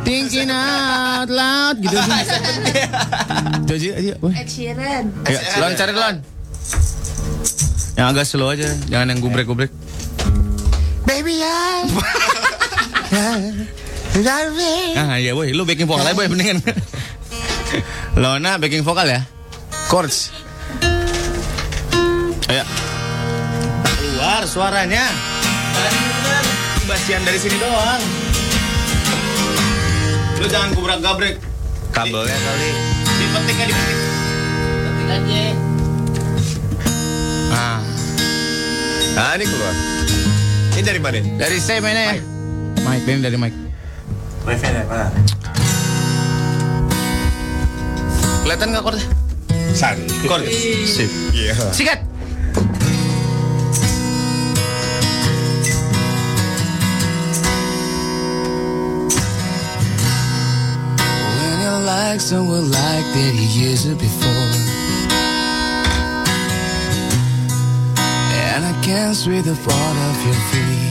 [0.00, 1.92] Thinking out loud gitu.
[3.68, 4.14] Itu aja.
[4.16, 5.04] Ed Sheeran.
[5.28, 6.16] Ayo, Lon cari Lon.
[8.00, 9.68] Yang agak slow aja, jangan yang gubrek-gubrek.
[11.04, 11.84] Baby I
[14.96, 16.64] Ah iya boy, lu backing vokal aja boy mendingan.
[18.16, 19.20] Lona backing vokal ya.
[19.86, 20.30] Chords.
[22.46, 22.64] Ayo.
[23.84, 25.04] Keluar suaranya.
[26.84, 28.02] Basian dari sini doang.
[30.38, 31.38] Lu jangan gubrak-gabrek.
[31.90, 32.70] Kabelnya kali.
[33.18, 33.98] Dipetik ya dipetik.
[34.80, 35.42] Ketik aja.
[37.50, 37.78] Ah,
[39.18, 39.74] Ah, ini keluar.
[40.70, 41.18] Ini dari mana?
[41.36, 42.22] dari saya mainnya ya.
[42.80, 43.58] Mike, ini dari Mike.
[44.46, 44.82] Wifi ya,
[48.44, 49.06] Kelihatan nggak chordnya?
[49.76, 49.96] San.
[50.26, 50.44] Chord.
[50.86, 51.10] Sip.
[51.36, 51.54] Iya.
[51.70, 52.00] Sikat.
[61.36, 64.50] When you like someone like that you used it before
[68.56, 70.89] And I can't sweep the thought of your feet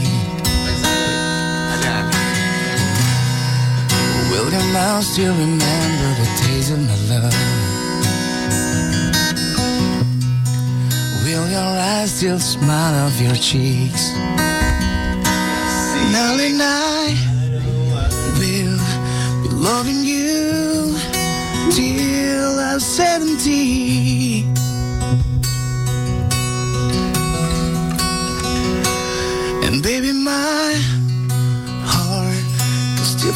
[4.40, 7.34] Will your mouth still remember the days of my love?
[11.26, 14.14] Will your eyes still smile off your cheeks?
[16.14, 17.14] Darling, I
[18.40, 18.64] will
[19.44, 20.96] be loving you
[21.72, 24.46] till I'm 70.
[29.66, 30.89] And baby, my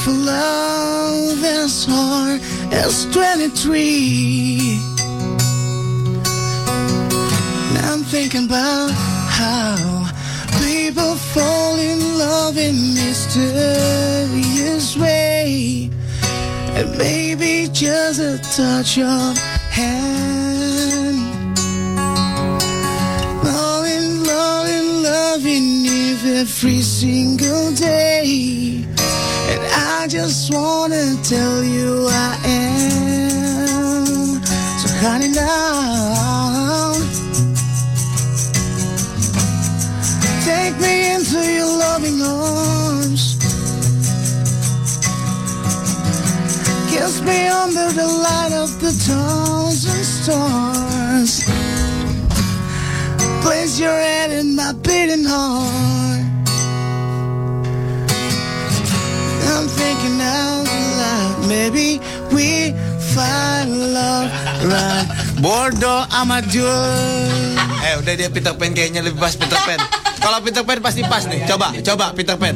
[0.04, 2.42] for love as hard
[2.74, 4.78] as 23.
[7.74, 10.12] Now I'm thinking about how
[10.60, 13.78] people fall in love in mysterious
[14.98, 15.90] way.
[16.76, 19.38] And maybe just a touch of
[19.72, 21.22] hand.
[23.42, 28.93] Loving, loving, loving you every single day.
[30.14, 34.06] And just wanna tell you I am.
[34.78, 36.94] So honey now.
[40.46, 43.38] Take me into your loving arms.
[46.92, 51.44] Kiss me under the light of the thousand stars.
[53.42, 56.03] Place your head in my beating heart.
[60.24, 61.44] Out loud.
[61.46, 62.00] Maybe
[62.32, 62.72] we
[63.12, 64.32] find love
[64.64, 65.08] right.
[65.38, 67.60] Bodoh amat Jul.
[67.84, 69.80] Eh udah dia Peter Pan kayaknya lebih pas Peter Pan.
[70.18, 71.44] Kalau Peter Pan pasti pas nih.
[71.44, 72.56] Coba, coba Peter Pan.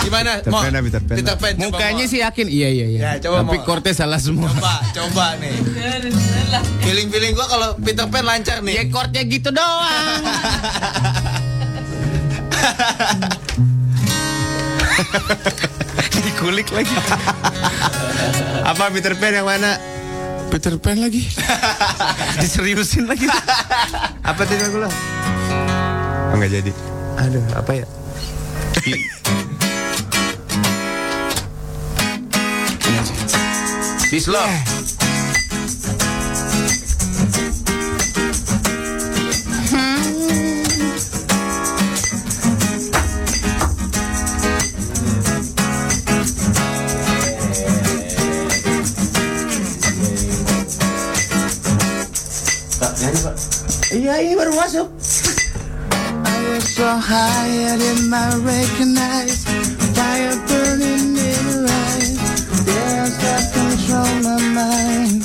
[0.00, 0.40] Gimana?
[0.40, 0.62] Peter Mo?
[0.62, 1.16] Pan Peter Pan.
[1.18, 1.52] Peter Pan.
[1.52, 2.10] coba, Mukanya Mo.
[2.10, 3.00] sih yakin iya iya iya.
[3.02, 3.66] Ya, coba, Tapi Mo.
[3.66, 4.48] korte salah semua.
[4.48, 5.58] Coba, coba nih.
[6.80, 8.88] Feeling-feeling gua kalau Peter Pan lancar Ya nih.
[8.88, 10.22] kortnya gitu doang.
[16.40, 16.96] Dikulik lagi.
[18.64, 19.76] Apa Peter Pan yang mana?
[20.48, 21.28] Peter Pan lagi.
[22.40, 23.28] Diseriusin lagi.
[24.24, 24.88] Apa tadi lagu lo?
[26.32, 26.72] Oh, nggak jadi.
[27.20, 27.86] Aduh, apa ya?
[34.08, 34.48] This love.
[34.48, 34.99] Iya
[54.36, 54.88] baru masuk.
[56.28, 58.12] I was so high I didn't
[58.44, 59.48] recognize
[59.96, 62.20] fire burning in her eyes.
[62.68, 65.24] There's that control my mind.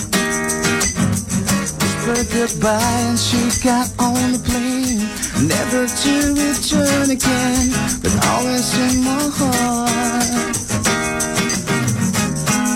[1.76, 5.04] Whispered goodbye and she got on the plane,
[5.43, 10.56] never to return again, but always in my heart.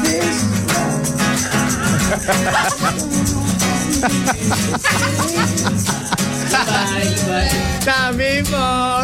[0.04, 0.40] This
[7.84, 9.04] Kami po.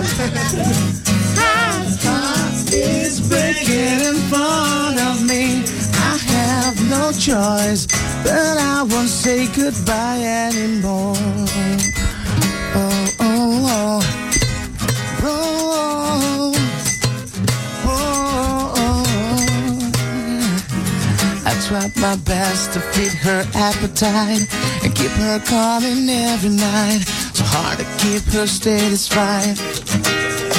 [2.72, 5.64] is breaking in front of me.
[5.94, 7.88] I have no choice,
[8.24, 11.16] but I won't say goodbye anymore.
[12.76, 14.02] Oh, oh, oh.
[15.28, 16.54] Oh,
[17.86, 18.24] oh,
[18.78, 19.04] oh.
[21.46, 24.55] I tried my best to feed her appetite
[25.08, 27.02] keep her coming every night.
[27.34, 29.56] So hard to keep her satisfied.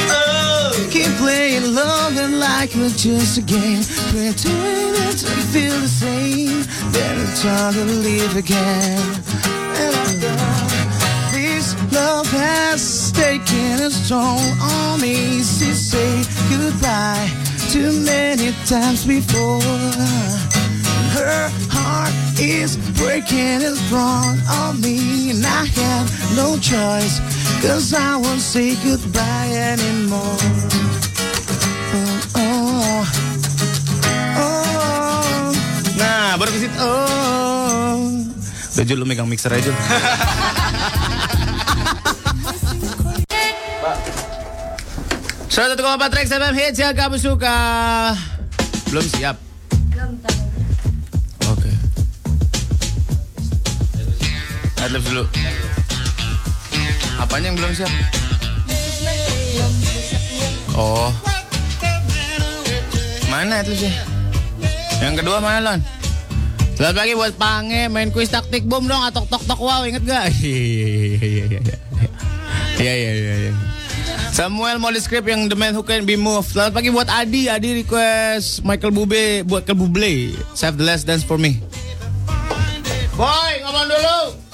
[0.09, 3.83] Oh, keep playing love and like it was just a game.
[4.13, 6.63] Pretending to feel the same.
[6.93, 9.03] Then it's time to leave again.
[9.83, 10.69] And know
[11.33, 15.43] this love has taken its toll on me.
[15.43, 17.31] She say goodbye
[17.71, 20.46] too many times before.
[21.27, 26.07] Her heart is breaking its front on me, and I have
[26.39, 27.19] no choice.
[27.59, 30.39] Cause I won't say goodbye anymore.
[31.91, 33.03] Oh, oh,
[34.39, 35.51] oh.
[35.99, 36.51] Nah, baru.
[36.79, 38.23] Oh.
[38.79, 39.75] Udah Jul, lu megang mixer aja.
[45.51, 47.57] Seratus koma empat Rex FM hits yang kamu suka.
[48.93, 49.46] Belum siap.
[54.87, 55.25] Adlibs dulu.
[57.19, 57.91] Apanya yang belum siap?
[60.79, 61.11] Oh.
[63.27, 63.91] Mana adlibsnya?
[65.03, 65.81] Yang kedua mana Lon?
[66.79, 70.31] Selamat pagi buat Pange main kuis taktik bom dong atau tok tok wow inget gak?
[70.37, 71.61] Iya iya iya
[72.77, 73.53] iya iya iya iya.
[74.37, 76.53] Samuel mau di yang The Man Who Can Be Moved.
[76.53, 77.49] Selamat pagi buat Adi.
[77.49, 80.37] Adi request Michael Bube buat ke Buble.
[80.53, 81.59] Save the last dance for me.
[83.17, 84.46] Boy, ngomong dulu.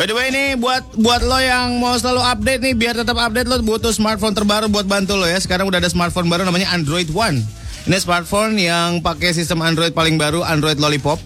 [0.00, 3.44] By the way nih buat buat lo yang mau selalu update nih biar tetap update
[3.44, 5.36] lo butuh smartphone terbaru buat bantu lo ya.
[5.36, 7.44] Sekarang udah ada smartphone baru namanya Android One.
[7.84, 11.20] Ini smartphone yang pakai sistem Android paling baru Android Lollipop.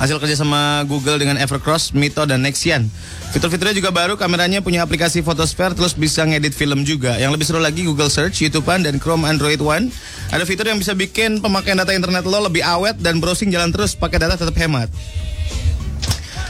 [0.00, 2.88] Hasil kerja sama Google dengan Evercross, Mito, dan Nexian.
[3.36, 7.20] Fitur-fiturnya juga baru, kameranya punya aplikasi Photosphere, terus bisa ngedit film juga.
[7.20, 9.92] Yang lebih seru lagi Google Search, YouTubean, dan Chrome Android One.
[10.32, 13.92] Ada fitur yang bisa bikin pemakaian data internet lo lebih awet dan browsing jalan terus
[13.92, 14.88] pakai data tetap hemat.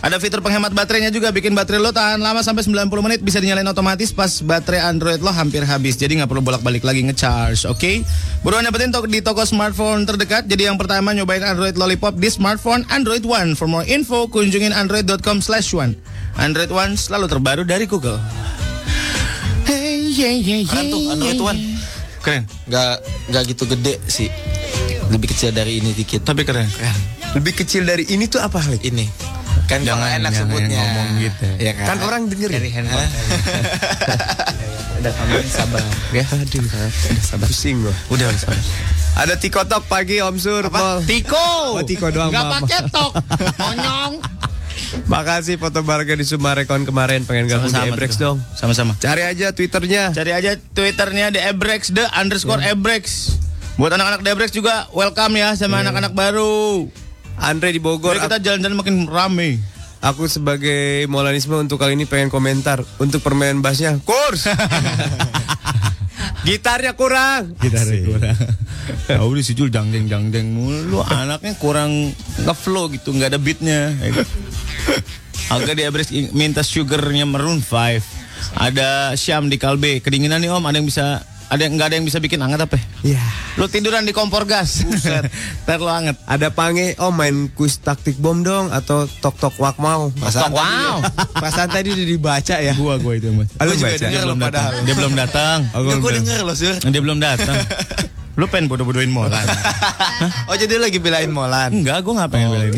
[0.03, 3.71] Ada fitur penghemat baterainya juga bikin baterai lo tahan lama sampai 90 menit bisa dinyalain
[3.71, 5.95] otomatis pas baterai Android lo hampir habis.
[5.95, 8.03] Jadi nggak perlu bolak-balik lagi ngecharge, oke?
[8.43, 10.51] Buruan dapetin to- di toko smartphone terdekat.
[10.51, 13.55] Jadi yang pertama nyobain Android Lollipop di smartphone Android One.
[13.55, 15.95] For more info kunjungin android.com/one.
[16.35, 18.19] Android One selalu terbaru dari Google.
[19.63, 21.59] Hey, yeah, yeah, Keren tuh Android One.
[22.27, 24.27] Keren, Gak gak gitu gede sih.
[25.15, 26.27] Lebih kecil dari ini dikit.
[26.27, 26.67] tapi keren.
[27.39, 28.83] Lebih kecil dari ini tuh apa Halik?
[28.83, 29.32] Ini.
[29.73, 30.77] Kan Jangan, enak jangan sebutnya.
[30.79, 31.47] ngomong gitu.
[31.57, 31.87] Ya kan?
[31.89, 32.57] Kan orang denger ya?
[32.61, 33.11] Dari handphone.
[34.99, 35.83] Udah kamu sabar.
[36.13, 36.91] Ya, aduh, udah
[37.25, 37.47] sabar.
[37.49, 37.95] Pusing gua.
[38.09, 38.61] Udah, udah sabar.
[39.15, 40.69] Ada tikotok pagi Om Sur.
[40.69, 41.03] Mal.
[41.03, 41.49] Tiko.
[41.73, 43.13] Oh, Tiko doang, Gak pakai tok.
[43.59, 44.13] Monyong.
[45.05, 48.23] Makasih foto Barga di Sumarekon kemarin pengen gabung di Ebrex Tiko.
[48.23, 48.39] dong.
[48.53, 48.93] Sama-sama.
[48.95, 50.13] Cari aja Twitternya.
[50.13, 53.37] Cari aja Twitternya The Ebrex, The underscore Ebrex.
[53.75, 56.93] Buat anak-anak The Ebrex juga welcome ya sama anak-anak baru.
[57.39, 58.17] Andre di Bogor.
[58.17, 59.61] Biar kita jalan-jalan makin rame.
[60.03, 64.51] Aku sebagai Molanisme untuk kali ini pengen komentar untuk permainan bassnya kurs.
[66.47, 67.55] Gitarnya kurang.
[67.63, 68.39] Gitarnya kurang.
[69.07, 70.91] Tahu di si Jul jang jeng jang jeng mulu.
[70.91, 72.11] Lu anaknya kurang
[72.43, 73.95] ngeflow gitu, nggak ada beatnya.
[75.55, 78.59] Agak di Ebrex minta sugarnya Maroon 5.
[78.59, 80.03] Ada Syam di Kalbe.
[80.03, 81.23] Kedinginan nih Om, ada yang bisa
[81.53, 82.81] ada yang nggak ada yang bisa bikin anget apa?
[83.05, 83.21] Ya.
[83.61, 84.81] Lu tiduran di kompor gas.
[85.69, 86.17] Ntar lu anget.
[86.25, 90.09] Ada pange, oh main kuis taktik bom dong atau tok tok wak mau.
[90.17, 91.05] Tok wow.
[91.45, 92.73] Pasan tadi udah dibaca ya.
[92.73, 93.53] Gua gua itu mas.
[93.53, 94.49] Lu Gua juga denger Dia belum datang.
[94.49, 94.73] padahal.
[94.89, 95.59] Dia belum datang.
[95.77, 96.17] Oh, gua belum.
[96.25, 96.75] denger loh Sur.
[96.81, 97.57] Dia belum datang.
[98.41, 99.45] Lu pengen bodoh-bodohin Molan?
[100.49, 101.69] Oh jadi lagi belain Molan.
[101.69, 102.73] Enggak, gue gak pengen belain.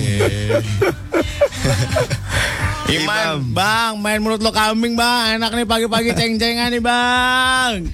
[2.91, 7.87] Iman, bang, main menurut lo kambing bang, enak nih pagi-pagi ceng-cengan nih bang.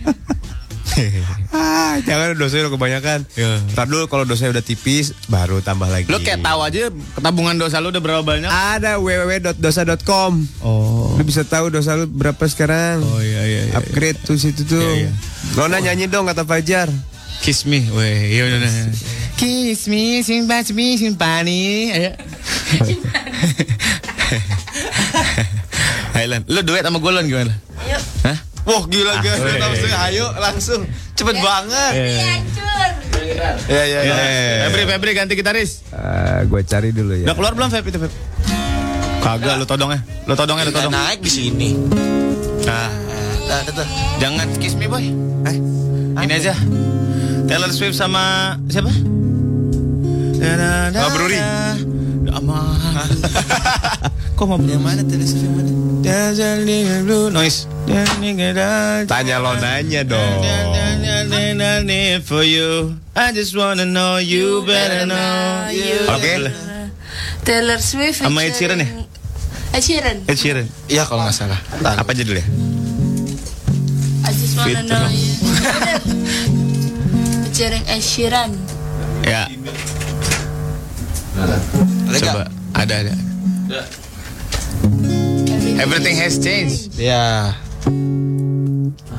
[1.51, 3.18] Ah, jangan dosanya udah kebanyakan.
[3.34, 3.59] Ya.
[3.74, 6.07] Ntar dulu kalau dosanya udah tipis, baru tambah lagi.
[6.07, 6.86] Lo kayak tahu aja
[7.18, 8.46] tabungan dosa lu udah berapa banyak?
[8.46, 10.32] Ada www.dosa.com.
[10.62, 13.03] Oh, Lu bisa tahu dosa lu berapa sekarang.
[13.03, 13.61] oh iya iya.
[13.66, 13.74] iya.
[13.74, 14.78] Upgrade tuh situ tuh.
[14.78, 15.59] Iya, iya.
[15.59, 16.86] Lona nyanyi dong kata Fajar.
[17.42, 18.61] Kiss me, weh, iya udah.
[19.34, 22.12] Kiss me, simpan me, simpani, ayo.
[26.14, 27.55] Highland, lu duet sama gue gimana?
[27.88, 27.98] Ayo.
[28.28, 28.38] Hah?
[28.62, 29.56] Wah gila Ah, guys, weh.
[29.56, 30.80] langsung ayo langsung.
[31.12, 31.92] Cepet banget.
[31.92, 32.90] Hancur.
[33.66, 34.14] Ya ya ya.
[34.66, 35.84] Febri, Febri ganti gitaris.
[35.90, 37.24] Ah, gua cari dulu ya.
[37.24, 38.12] Udah keluar belum Feb itu Feb?
[39.20, 40.00] Kagak, lu todongnya.
[40.24, 40.94] Lu todongnya, lu Nggak todong.
[40.94, 41.70] naik di sini.
[42.62, 42.88] Nah,
[43.42, 43.86] Nah, tuh, tuh.
[44.16, 45.04] jangan kiss me boy.
[45.44, 45.56] Eh,
[46.16, 46.54] ini aja.
[47.44, 48.88] Taylor Swift sama siapa?
[50.96, 51.36] Oh, Bruri.
[52.30, 53.08] Aman.
[54.41, 55.68] Kok mau Yang mana tuh yang mana?
[57.28, 57.68] Noise.
[59.05, 60.41] Tanya Lonanya dong.
[62.24, 66.09] For you, I just wanna know you better know you.
[66.09, 66.49] Oke.
[67.45, 68.88] Taylor Swift Sama Ed Sheeran ya?
[69.76, 70.66] Ed Sheeran Ed Sheeran.
[70.88, 71.61] Iya kalau nggak salah.
[71.84, 72.01] Tahu.
[72.01, 72.45] Apa judulnya?
[74.24, 75.12] I just wanna know dong.
[75.12, 75.36] you
[77.45, 78.57] Featuring Ed Sheeran
[79.20, 79.53] Ya,
[82.24, 82.49] coba.
[82.72, 83.14] Ada ada.
[85.79, 86.97] Everything has changed.
[86.99, 87.55] Ya.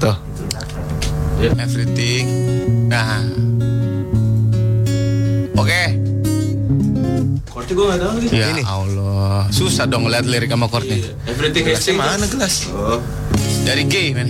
[0.01, 0.17] Tuh.
[1.39, 2.25] Everything.
[2.91, 3.23] Nah.
[5.55, 5.81] Oke.
[7.47, 8.27] Korti gue nggak tahu lagi.
[8.33, 9.47] Ya Allah.
[9.53, 10.99] Susah dong ngeliat lirik sama chordnya.
[11.29, 12.67] Everything Gelasnya mana gelas?
[12.73, 12.99] Oh.
[13.61, 14.29] Dari G, men.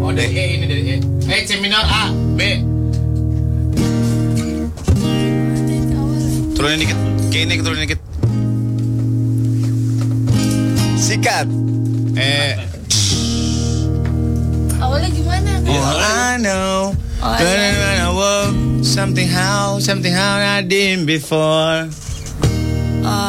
[0.00, 0.96] Oh, dari E ini dari E.
[1.28, 2.40] Eh, C minor A, B.
[6.56, 7.13] Turunin dikit.
[7.30, 8.00] G ini turunin dikit.
[10.98, 11.46] Sikat.
[12.16, 12.54] Eh.
[14.80, 15.52] Awalnya gimana?
[15.64, 16.92] All I know,
[17.24, 21.88] Oh, but when I woke, something how, something how I didn't before.
[23.04, 23.28] Oh,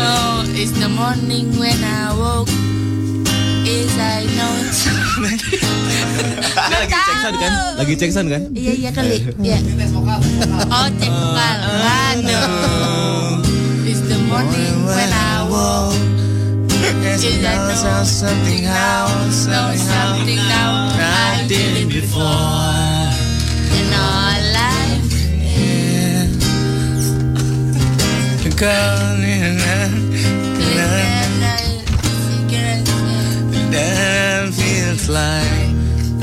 [0.00, 2.48] oh, it's the morning when I woke
[3.64, 4.52] Is I know
[6.56, 7.52] Lagi cek sound kan?
[7.76, 8.42] Lagi cek sound kan?
[8.52, 9.16] Iya iya kali.
[9.40, 9.58] Iya.
[10.72, 11.56] Oh cek vokal
[12.16, 13.42] Aduh.
[13.86, 15.94] It's the morning when I woke
[17.16, 18.04] Is I know.
[18.04, 19.08] something how,
[19.48, 20.94] Know something now.
[21.00, 23.08] I didn't before.
[23.72, 25.06] In our life.
[28.56, 29.16] Girl,
[33.70, 35.65] that feels like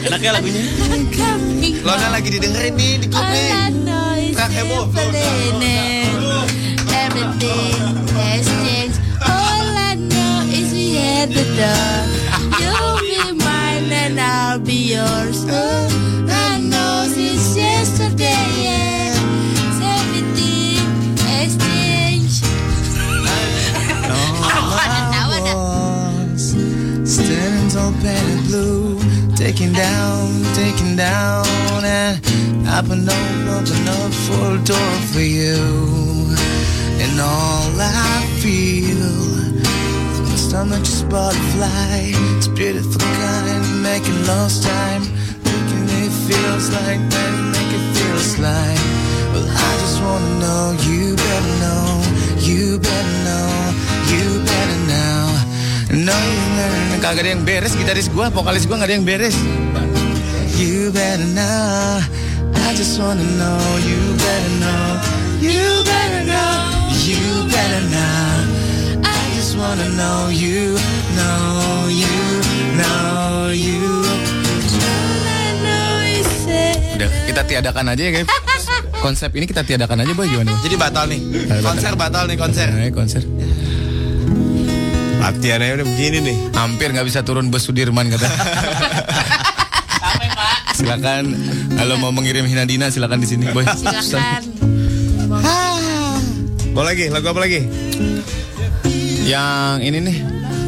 [0.00, 0.64] You're Enaknya lagunya.
[1.84, 4.32] Lona lagi didengerin nih di grup All nih.
[4.32, 4.88] Kak heboh.
[6.88, 7.76] Everything
[8.16, 8.96] has changed.
[9.20, 12.00] All I know is we had the door.
[12.56, 15.44] You'll be mine and I'll be yours.
[15.52, 15.84] Oh,
[16.32, 19.12] I know since yesterday, yeah.
[19.84, 20.80] Everything
[21.28, 22.48] has changed.
[27.04, 28.79] Standing tall, painted blue,
[29.40, 31.46] taking down, taking down,
[31.82, 32.20] and
[32.76, 35.56] open up, open up for a door for you.
[37.00, 39.16] And all I feel,
[40.28, 42.12] my stomach just butterfly.
[42.36, 45.04] It's beautiful kind, making lost time,
[45.48, 48.82] making it feels like that, make it feels like.
[49.32, 51.86] Well, I just wanna know, you better know,
[52.40, 53.48] you better know,
[54.12, 54.39] you better know.
[55.90, 59.34] No, you better Kagak ada yang beres gitaris gua, vokalis gua nggak ada yang beres.
[60.54, 61.98] You better know.
[62.54, 63.58] I just wanna know.
[63.82, 64.84] You better know.
[65.42, 66.54] You better know.
[67.02, 69.02] You better know.
[69.02, 70.30] I just wanna know.
[70.30, 70.78] You
[71.18, 71.90] know.
[71.90, 72.18] You
[72.78, 73.50] know.
[73.50, 73.82] You.
[77.00, 78.28] Udah, kita tiadakan aja ya, guys.
[79.00, 80.28] Konsep ini kita tiadakan aja, Boy.
[80.28, 80.52] Gimana?
[80.60, 81.20] Jadi batal nih.
[81.64, 82.68] Konser batal nih konser.
[82.68, 83.24] Nah, konser.
[85.20, 86.36] Latihannya udah begini nih.
[86.56, 88.24] Hampir nggak bisa turun bus Sudirman kata.
[90.80, 91.36] silakan
[91.76, 93.68] kalau mau mengirim Hinadina silakan di sini, Boy.
[93.78, 94.42] silakan.
[96.72, 97.12] Mau lagi?
[97.12, 97.60] Lagu apa lagi?
[99.28, 100.16] Yang ini nih.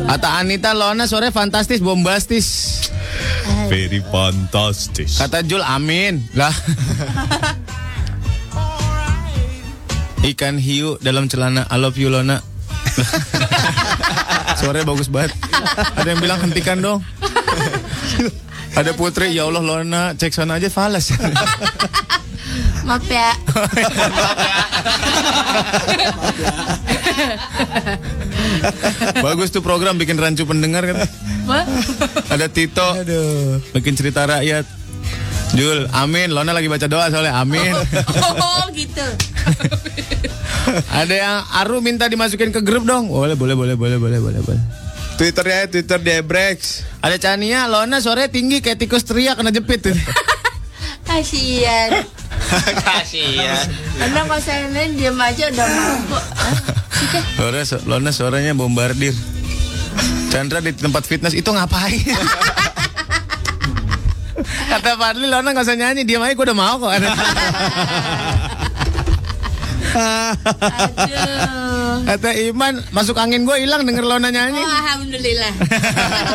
[0.03, 2.77] Kata Anita Lona sore fantastis, bombastis.
[3.73, 5.17] Very fantastis.
[5.17, 6.21] Kata Jul amin.
[6.37, 6.53] Lah.
[10.23, 12.39] Ikan hiu dalam celana I love you Lona.
[14.63, 15.35] Suaranya bagus banget.
[15.99, 17.03] Ada yang bilang hentikan dong.
[18.73, 21.11] Ada Putri, ya Allah Lona, cek sana aja falas.
[22.89, 23.31] Maaf ya.
[29.21, 31.05] bagus tuh program bikin rancu pendengar kan.
[32.31, 32.97] Ada Tito,
[33.77, 34.65] bikin cerita rakyat.
[35.53, 36.33] Jul, amin.
[36.33, 37.77] Lona lagi baca doa soalnya, amin.
[38.41, 39.05] Oh gitu.
[40.91, 43.09] Ada yang Aru minta dimasukin ke grup dong.
[43.09, 44.63] Boleh, boleh, boleh, boleh, boleh, boleh, boleh.
[45.17, 46.83] Twitternya Twitter Debrex.
[47.05, 49.93] Ada Chania, Lona sore tinggi kayak tikus teriak kena jepit tuh.
[51.09, 52.09] Kasian.
[52.83, 53.65] Kasihan.
[54.01, 56.25] Karena kalau saya lain diam aja udah mabuk.
[57.41, 59.13] Lona, su- Lona suaranya bombardir.
[60.33, 62.01] Chandra di tempat fitness itu ngapain?
[64.43, 66.93] Kata Fadli, Lona gak usah nyanyi, diam aja gue udah mau kok.
[69.93, 71.97] Aduh.
[72.03, 74.59] Kata Iman, masuk angin gue hilang denger Lona nyanyi.
[74.59, 75.53] Oh, alhamdulillah.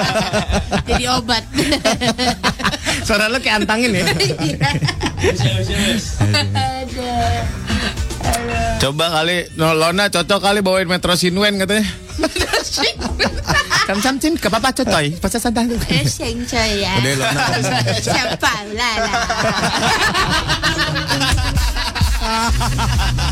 [0.87, 1.43] Jadi obat.
[3.03, 4.05] Suara lo kayak antangin ya.
[6.55, 7.41] Aduh.
[8.77, 11.85] Coba kali, no, Lona cocok kali bawain Metro Sinwen katanya.
[13.87, 15.71] Sam Cin, ke papa cocoy, pasal santai.
[15.87, 16.99] Eh, seng coy ya.
[16.99, 17.43] Udah, Lona.
[18.03, 18.95] Siapa lah
[22.47, 23.27] lah.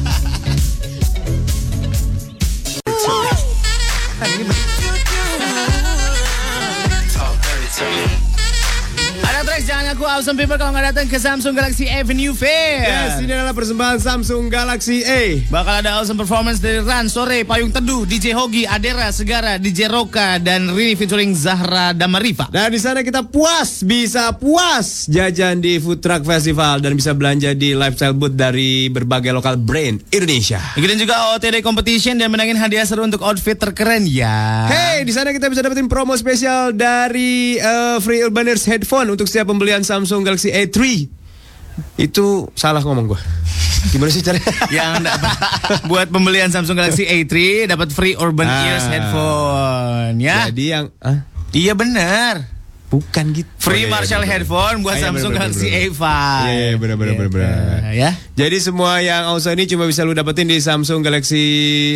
[7.76, 8.24] Ada
[9.64, 12.84] jangan aku awesome people kalau nggak datang ke Samsung Galaxy Avenue Fair.
[12.84, 15.39] Yes, ini adalah persembahan Samsung Galaxy A.
[15.47, 20.43] Bakal ada awesome performance dari Ran, Sore, Payung Teduh, DJ Hogi, Adera, Segara, DJ Roka,
[20.43, 22.51] dan Rini featuring Zahra Damarifa.
[22.51, 27.56] Dan di sana kita puas, bisa puas jajan di Food Truck Festival dan bisa belanja
[27.56, 30.60] di lifestyle booth dari berbagai lokal brand Indonesia.
[30.76, 34.68] Ikutin juga OTD Competition dan menangin hadiah seru untuk outfit terkeren ya.
[34.68, 39.45] Hey, di sana kita bisa dapetin promo spesial dari eh, Free Urbaners Headphone untuk setiap
[39.46, 40.78] pembelian Samsung Galaxy A3.
[41.96, 43.20] Itu salah ngomong gua.
[43.86, 44.50] Gimana sih caranya?
[44.74, 45.36] Yang dapat
[45.86, 47.34] buat pembelian Samsung Galaxy A3
[47.68, 48.66] dapat free Urban Ah.
[48.66, 50.50] Ears headphone ya.
[50.50, 51.22] Jadi yang ah,
[51.52, 52.52] Iya benar.
[52.86, 53.50] bukan gitu.
[53.60, 56.02] Free Oh, iya, Marshall iya, headphone buat Ah, iya, Samsung bener, Galaxy bener, A5.
[56.02, 57.28] Iya, iya, bener, bener, bener.
[57.28, 58.10] Gitu, Ya.
[58.36, 61.43] Jadi semua yang Ausa ini cuma bisa lu dapetin di Samsung Galaxy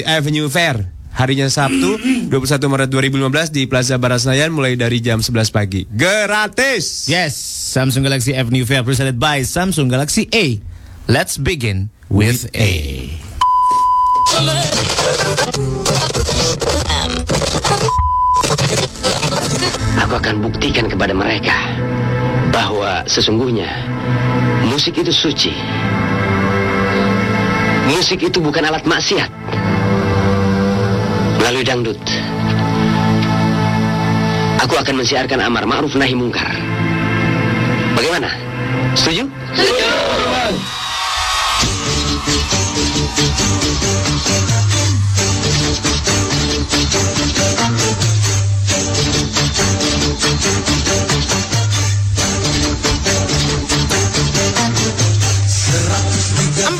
[0.03, 0.91] Avenue Fair.
[1.19, 1.99] Harinya Sabtu
[2.31, 5.83] 21 Maret 2015 di Plaza Barat Senayan mulai dari jam 11 pagi.
[5.91, 7.11] Gratis.
[7.11, 7.35] Yes,
[7.75, 10.55] Samsung Galaxy Avenue Fair presented by Samsung Galaxy A.
[11.11, 12.71] Let's begin with A.
[20.07, 21.51] Aku akan buktikan kepada mereka
[22.55, 23.67] bahwa sesungguhnya
[24.71, 25.51] musik itu suci.
[27.91, 29.58] Musik itu bukan alat maksiat
[31.39, 31.99] melalui dangdut.
[34.59, 36.51] Aku akan mensiarkan amar ma'ruf nahi mungkar.
[37.95, 38.29] Bagaimana?
[38.93, 39.23] Setuju?
[39.55, 40.28] Setuju.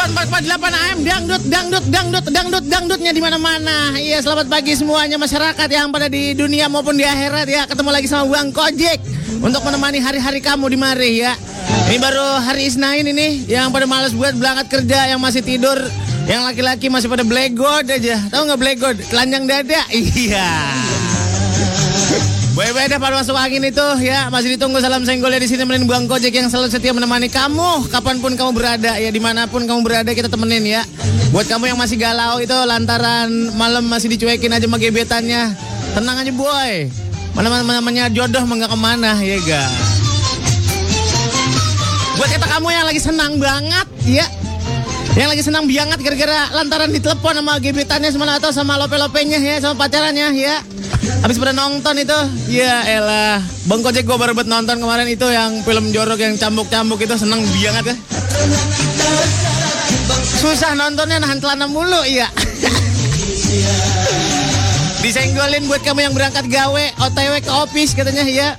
[0.10, 3.93] 94,8 AM dangdut dangdut dangdut dangdut dangdutnya di mana-mana.
[3.93, 7.70] Iya, selamat pagi semuanya masyarakat yang pada di dunia maupun di akhirat ya.
[7.70, 8.97] Ketemu lagi sama Bang Kojek
[9.38, 11.38] untuk menemani hari-hari kamu di mari ya.
[11.93, 15.78] Ini baru hari Isnain ini yang pada males buat berangkat kerja yang masih tidur
[16.26, 17.53] yang laki-laki masih pada black
[17.93, 18.18] aja.
[18.34, 18.78] Tahu nggak black?
[19.14, 19.82] Telanjang dada.
[19.93, 20.49] Iya.
[22.57, 26.09] Boy-boy dah pada masuk angin itu ya masih ditunggu salam senggolnya di sini menin Bang
[26.09, 29.85] Kojek yang selalu setia menemani kamu kapan pun kamu berada ya di mana pun kamu
[29.85, 30.81] berada kita temenin ya.
[31.29, 35.53] Buat kamu yang masih galau itu lantaran malam masih dicuekin aja sama gebetannya
[35.93, 36.89] tenang aja boy.
[37.37, 39.63] Mana namanya jodoh mah ke mana ya ga.
[42.17, 44.25] Buat kita kamu yang lagi senang banget ya
[45.17, 49.75] yang lagi senang banget gara-gara lantaran ditelepon sama gebetannya semalam atau sama lope-lopenya ya sama
[49.75, 50.61] pacarannya ya.
[51.19, 52.19] Habis pada nonton itu,
[52.51, 53.41] ya elah.
[53.67, 57.43] Bang Kojek gue baru buat nonton kemarin itu yang film jorok yang cambuk-cambuk itu seneng
[57.43, 57.95] banget ya.
[60.39, 62.27] Susah nontonnya nahan celana mulu, iya.
[65.03, 68.49] Disenggolin buat kamu yang berangkat gawe, OTW ke office katanya ya.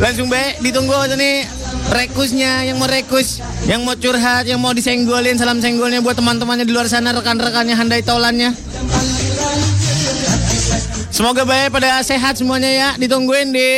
[0.00, 1.44] Langsung baik ditunggu nih
[1.92, 6.72] rekusnya yang mau rekus, yang mau curhat, yang mau disenggolin, salam senggolnya buat teman-temannya di
[6.72, 8.56] luar sana, rekan-rekannya handai tolannya.
[11.14, 12.90] Semoga baik pada sehat semuanya ya.
[12.98, 13.70] Ditungguin di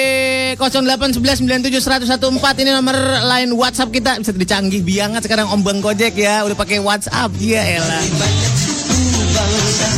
[0.57, 2.97] 0811971014 ini nomor
[3.29, 4.17] line WhatsApp kita.
[4.17, 6.49] Bisa dicanggih banget sekarang Om Bang Gojek ya.
[6.49, 7.29] Udah pakai WhatsApp.
[7.37, 8.01] Iya elah.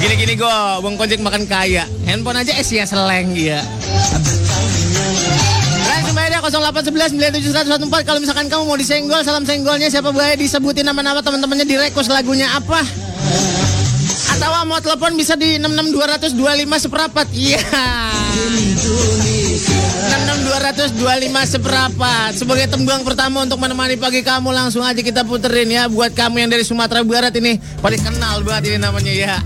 [0.03, 1.87] Gini-gini gue, Bang Gojek makan kaya.
[2.11, 3.63] Handphone aja es ya seleng ya.
[5.87, 11.71] Langsung bayar 0811971014 kalau misalkan kamu mau disenggol, salam senggolnya siapa baik disebutin nama-nama teman-temannya
[11.71, 12.83] di request lagunya apa.
[14.49, 17.29] Atau mau telepon bisa di 66225 seperempat.
[17.37, 17.61] Iya.
[20.09, 22.33] 66225 seperempat.
[22.33, 26.51] Sebagai tembang pertama untuk menemani pagi kamu langsung aja kita puterin ya buat kamu yang
[26.57, 29.37] dari Sumatera Barat ini pada kenal banget ini namanya ya.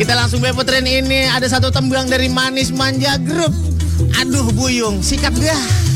[0.00, 3.52] Kita langsung bae puterin ini ada satu tembang dari Manis Manja Group.
[4.16, 5.87] Aduh buyung, sikat dah.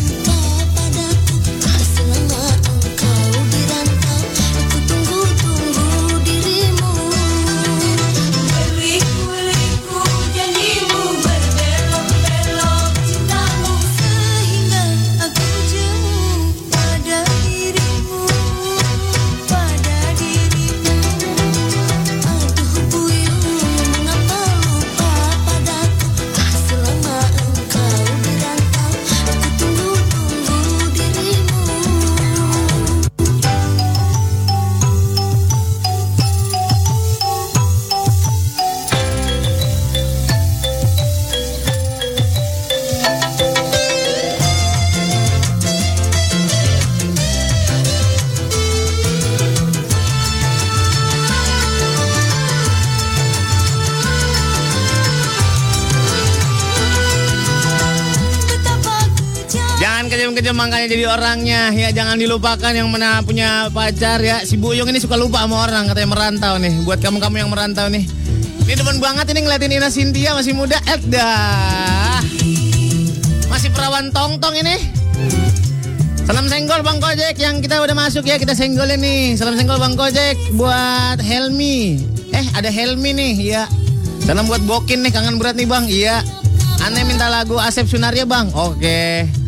[60.87, 61.71] Jadi orangnya.
[61.75, 64.43] Ya jangan dilupakan yang mana punya pacar ya.
[64.43, 66.73] Si Buyung ini suka lupa sama orang katanya merantau nih.
[66.87, 68.05] Buat kamu-kamu yang merantau nih.
[68.63, 70.79] Ini demen banget ini ngeliatin Ina Cynthia masih muda.
[71.11, 72.23] Dah.
[73.51, 74.79] Masih perawan tong-tong ini.
[76.23, 79.35] Salam senggol Bang Kojek yang kita udah masuk ya kita senggolin nih.
[79.35, 81.99] Salam senggol Bang Kojek buat Helmi.
[82.33, 83.69] Eh ada Helmi nih ya
[84.25, 86.23] Salam buat Bokin nih kangen berat nih Bang Iya.
[86.81, 88.49] Aneh minta lagu Asep Sunaria Bang.
[88.55, 89.42] Oke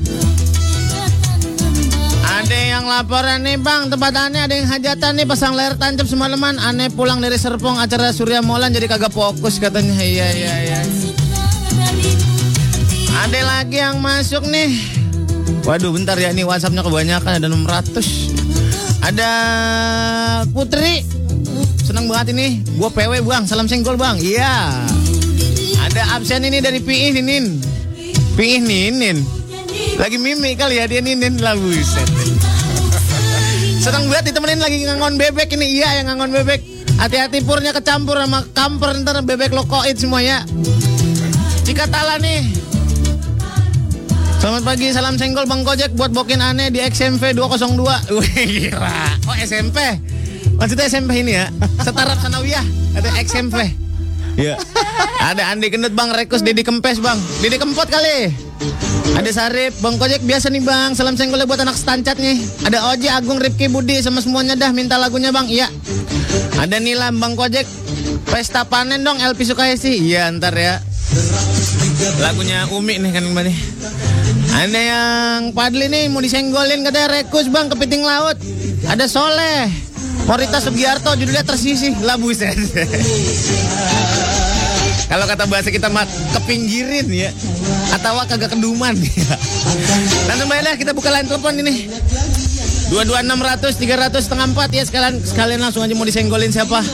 [2.45, 6.61] Ada yang laporan nih bang, tempat aneh ada yang hajatan nih pasang layar tancap semalaman.
[6.61, 9.97] Aneh pulang dari Serpong acara Surya Molan jadi kagak fokus katanya.
[9.97, 10.81] Iya iya iya.
[13.25, 14.77] Ada lagi yang masuk nih.
[15.65, 18.05] Waduh bentar ya ini WhatsAppnya kebanyakan ada 600.
[19.01, 19.31] Ada
[20.53, 21.01] Putri.
[21.81, 22.61] Senang banget ini.
[22.77, 24.21] Gua PW bang, salam senggol bang.
[24.21, 24.85] Iya.
[25.81, 27.57] Ada absen ini dari PI Ninin.
[28.37, 29.44] PI Ninin.
[29.95, 32.09] Lagi mimik kali ya dia Ninin lah buset.
[33.79, 35.79] Senang banget ditemenin lagi ngangon bebek ini.
[35.81, 36.61] Iya yang ngangon bebek.
[36.99, 40.47] Hati-hati purnya kecampur sama kamper ntar bebek lo koit semuanya.
[41.69, 42.45] Jika tala nih.
[44.41, 48.13] Selamat pagi, salam senggol Bang Kojek buat bokin aneh di XMV 202.
[48.13, 49.17] Wih, gila.
[49.25, 49.81] Oh, SMP.
[50.61, 51.49] Maksudnya SMP ini ya.
[51.81, 52.61] Setarap Sanawiyah.
[52.93, 53.57] Ada XMV.
[54.37, 54.61] Iya.
[55.25, 57.17] Ada Andi Kendut Bang, Rekus Didi Kempes Bang.
[57.41, 58.44] Didi Kempot kali.
[59.15, 60.93] Ada Sarip, Bang Kojek biasa nih Bang.
[60.99, 62.39] Salam senggolnya buat anak setancat nih.
[62.67, 65.47] Ada Oji, Agung, Ripki, Budi sama semuanya dah minta lagunya Bang.
[65.47, 65.71] Iya.
[66.59, 67.67] Ada Nilam, Bang Kojek.
[68.29, 70.01] Pesta panen dong LP Sukayesi.
[70.03, 70.83] Iya ntar ya.
[72.19, 73.59] Lagunya Umi nih kan Mbak nih.
[74.55, 78.39] Ada yang Padli nih mau disenggolin katanya Rekus bang kepiting laut.
[78.87, 79.71] Ada Soleh.
[80.25, 82.57] Morita Sugiarto judulnya tersisih lah buset.
[85.09, 87.31] Kalau kata bahasa kita mah kepinggirin ya.
[87.95, 89.37] Atau kagak keduman ya.
[90.29, 91.89] Langsung baiklah kita buka line telepon ini.
[92.93, 96.53] Dua dua enam ratus tiga ratus setengah empat ya sekalian sekalian langsung aja mau disenggolin
[96.53, 96.85] siapa?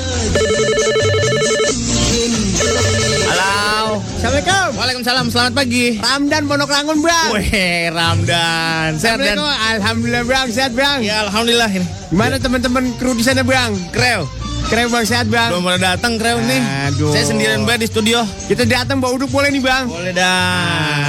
[3.31, 3.99] Halo.
[3.99, 4.69] Assalamualaikum.
[4.79, 5.27] Waalaikumsalam.
[5.29, 5.99] Selamat pagi.
[5.99, 7.31] Ramdan Pondok Rangun, Bang.
[7.35, 8.97] Weh, Ramdan.
[8.97, 9.39] Sehat dan.
[9.81, 10.47] Alhamdulillah, Bang.
[10.49, 11.05] Sehat, Bang.
[11.05, 11.87] Ya alhamdulillah ini.
[12.11, 13.75] Gimana teman-teman kru di sana, Bang?
[13.93, 14.40] Kreo.
[14.71, 15.03] Keren, Bang.
[15.03, 15.51] Sehat, Bang.
[15.51, 16.15] Belum pernah datang
[16.47, 16.63] nih.
[16.87, 17.11] Aduh.
[17.11, 18.23] Saya sendirian banget di studio.
[18.47, 19.91] Kita datang bawa uduk boleh nih, Bang.
[19.91, 20.31] Boleh dah.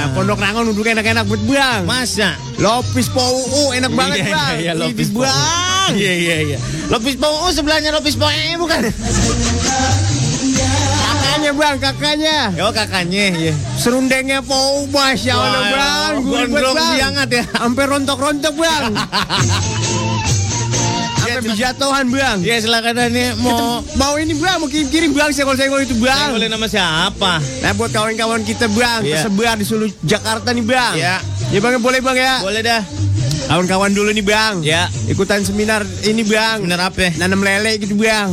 [0.02, 1.86] Nah, Pondok Rangun uduk enak-enak buat, Bang.
[1.86, 2.34] Masa?
[2.58, 4.54] Lopis POU enak banget, Iya, Bang.
[4.58, 5.22] Iya, iya, Lopis Pau.
[5.22, 5.90] Bang.
[5.94, 6.58] Iya, iya, iya.
[6.90, 8.82] Lopis Pau sebelahnya Lopis Pau eh, bukan?
[11.06, 11.76] Kakaknya, Bang.
[11.78, 12.36] Kakaknya.
[12.58, 13.54] Yo kakaknya, iya.
[13.78, 16.12] Serundengnya POU, Masya Allah, Bang.
[16.26, 17.46] Gondrong siangat ya.
[17.46, 18.90] Sampai rontok-rontok, Bang.
[21.42, 22.38] Sampai berjatuhan, Bang.
[22.38, 26.30] Iya, silakan nih mau Mau ini bang, mau kirim-kirim bang, senggol-senggol itu bang.
[26.30, 27.42] boleh nama siapa?
[27.60, 29.26] Nah buat kawan-kawan kita bang, Iya.
[29.26, 30.94] tersebar di seluruh Jakarta nih bang.
[30.94, 31.16] Iya.
[31.50, 32.34] Ya bang, boleh bang ya.
[32.40, 32.82] Boleh dah.
[33.44, 34.54] Kawan-kawan dulu nih bang.
[34.62, 34.86] Ya.
[35.10, 36.62] Ikutan seminar ini bang.
[36.62, 37.10] Bener apa?
[37.18, 38.30] Nanam lele gitu bang.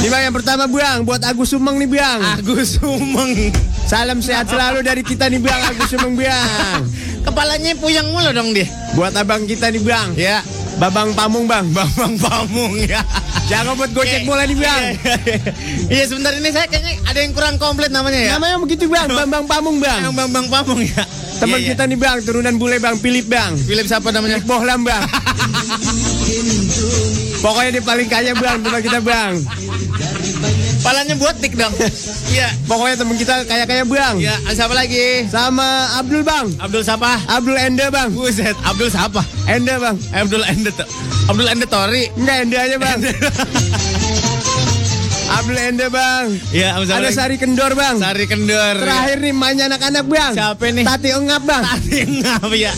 [0.00, 2.18] Ini bang yang pertama bang, buat Agus Sumeng nih bang.
[2.34, 3.52] Agus Sumeng.
[3.84, 6.80] Salam sehat selalu dari kita nih bang, Agus Sumeng bang.
[7.28, 8.64] Kepalanya puyang mulu dong dia.
[8.92, 10.08] Buat abang kita nih bang.
[10.16, 10.40] Ya.
[10.78, 11.66] Babang Pamung bang.
[11.70, 13.02] Bambang Pamung ya.
[13.46, 14.82] Jangan buat gocek bola nih bang.
[14.82, 15.52] Iya, iya, iya.
[15.90, 18.30] Iya sebentar ini saya kayaknya ada yang kurang komplit namanya ya.
[18.36, 20.10] Namanya begitu bang, Bambang Pamung bang.
[20.10, 21.04] Yang Bambang Pamung ya.
[21.34, 21.74] Teman iya.
[21.74, 23.56] kita nih bang, turunan bule bang, Philip bang.
[23.58, 24.38] Philip siapa namanya?
[24.42, 25.02] Bohlam bang.
[27.44, 29.32] Pokoknya dia paling kaya bang, teman kita bang.
[30.84, 31.72] Palanya buatik dong.
[32.28, 32.52] Iya.
[32.68, 34.20] Pokoknya teman kita kaya-kaya bang.
[34.20, 35.24] Ya, siapa lagi?
[35.32, 36.44] Sama Abdul bang.
[36.60, 37.24] Abdul siapa?
[37.24, 38.12] Abdul Ende bang.
[38.12, 39.24] Buset, Abdul siapa?
[39.48, 39.96] Ende bang.
[40.12, 40.68] Abdul Ende
[41.24, 42.12] Abdul Ende Tori.
[42.20, 42.98] Enggak Ende aja bang.
[45.40, 46.24] Abdul Ende bang.
[46.52, 47.16] Iya, Ada lagi?
[47.16, 47.96] Sari Kendor bang.
[47.96, 48.84] Sari Kendor.
[48.84, 50.36] Terakhir nih mainnya anak-anak bang.
[50.36, 50.84] Siapa nih?
[50.84, 51.64] Tati Engap bang.
[51.64, 52.72] Tati ngap ya.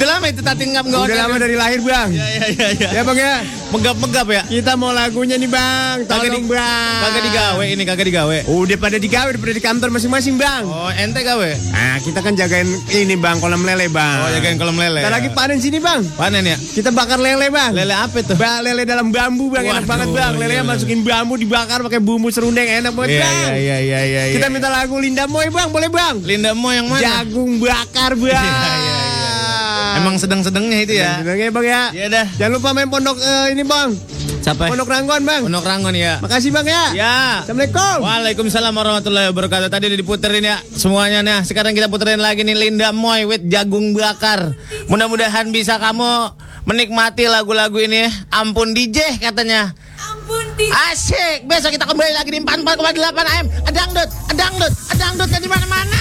[0.00, 2.08] Udah lama itu Tati ngap enggak Udah lama dari lahir bang.
[2.08, 2.88] Ya ya ya ya.
[2.88, 3.34] Ya bang ya.
[3.68, 4.42] Megap-megap ya.
[4.48, 6.08] Kita mau lagunya nih bang.
[6.08, 6.96] Kagak Tolong di- bang.
[6.98, 8.38] Kagak digawe ini kagak digawe.
[8.48, 10.64] Udah pada digawe, udah pada di kantor masing-masing bang.
[10.64, 11.50] Oh, ente gawe.
[11.70, 14.16] Nah kita kan jagain ini bang kolam lele bang.
[14.24, 15.04] Oh, jagain kolam lele.
[15.04, 16.00] Kita lagi panen sini bang.
[16.16, 16.56] panen ya.
[16.56, 17.70] Kita bakar lele bang.
[17.76, 18.32] Lele apa itu?
[18.34, 20.32] Ba lele dalam bambu bang enak Waduh, banget bang.
[20.34, 20.66] Lelenya iya.
[20.66, 23.36] masukin bambu dibakar pakai bumbu serundeng enak banget Iya bang.
[23.36, 24.22] iya iya iya iya.
[24.32, 26.24] Kita minta lagu Linda Moy bang, boleh bang?
[26.24, 27.04] Linda mau yang mana?
[27.04, 28.32] Jagung bakar bang.
[28.32, 28.99] Iya, iya, iya,
[30.00, 31.20] Emang sedang-sedangnya itu ya.
[31.20, 31.82] Sedangnya bang ya.
[31.92, 32.26] Iya dah.
[32.40, 33.88] Jangan lupa main pondok eh, ini bang.
[34.40, 34.72] Siapa?
[34.72, 35.42] Pondok Ranggon bang.
[35.44, 36.16] Pondok Rangon ya.
[36.24, 36.84] Makasih bang ya.
[36.96, 37.16] Ya.
[37.44, 37.96] Assalamualaikum.
[38.00, 39.68] Waalaikumsalam warahmatullahi wabarakatuh.
[39.68, 41.40] Tadi udah diputerin ya semuanya nah.
[41.44, 44.56] Sekarang kita puterin lagi nih Linda Moy with jagung bakar.
[44.88, 46.32] Mudah-mudahan bisa kamu
[46.64, 48.08] menikmati lagu-lagu ini.
[48.32, 49.76] Ampun DJ katanya.
[50.00, 51.44] Ampun di Asik.
[51.44, 53.46] Besok kita kembali lagi di 44,8 AM.
[53.68, 56.00] Adangdut, adangdut, adangdut di mana-mana.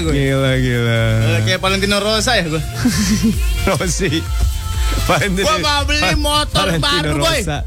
[0.00, 0.12] Gue?
[0.12, 1.00] Gila, gila.
[1.42, 2.62] Kayak Valentino Rosa ya gue.
[3.70, 4.20] Rossi.
[5.06, 7.38] Valentino- Gua mau beli motor Valentino baru, boy.
[7.38, 7.58] Rosa.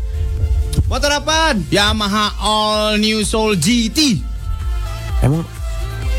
[0.85, 1.55] Motor apaan?
[1.67, 4.19] Yamaha All New Soul GT.
[5.19, 5.45] Emang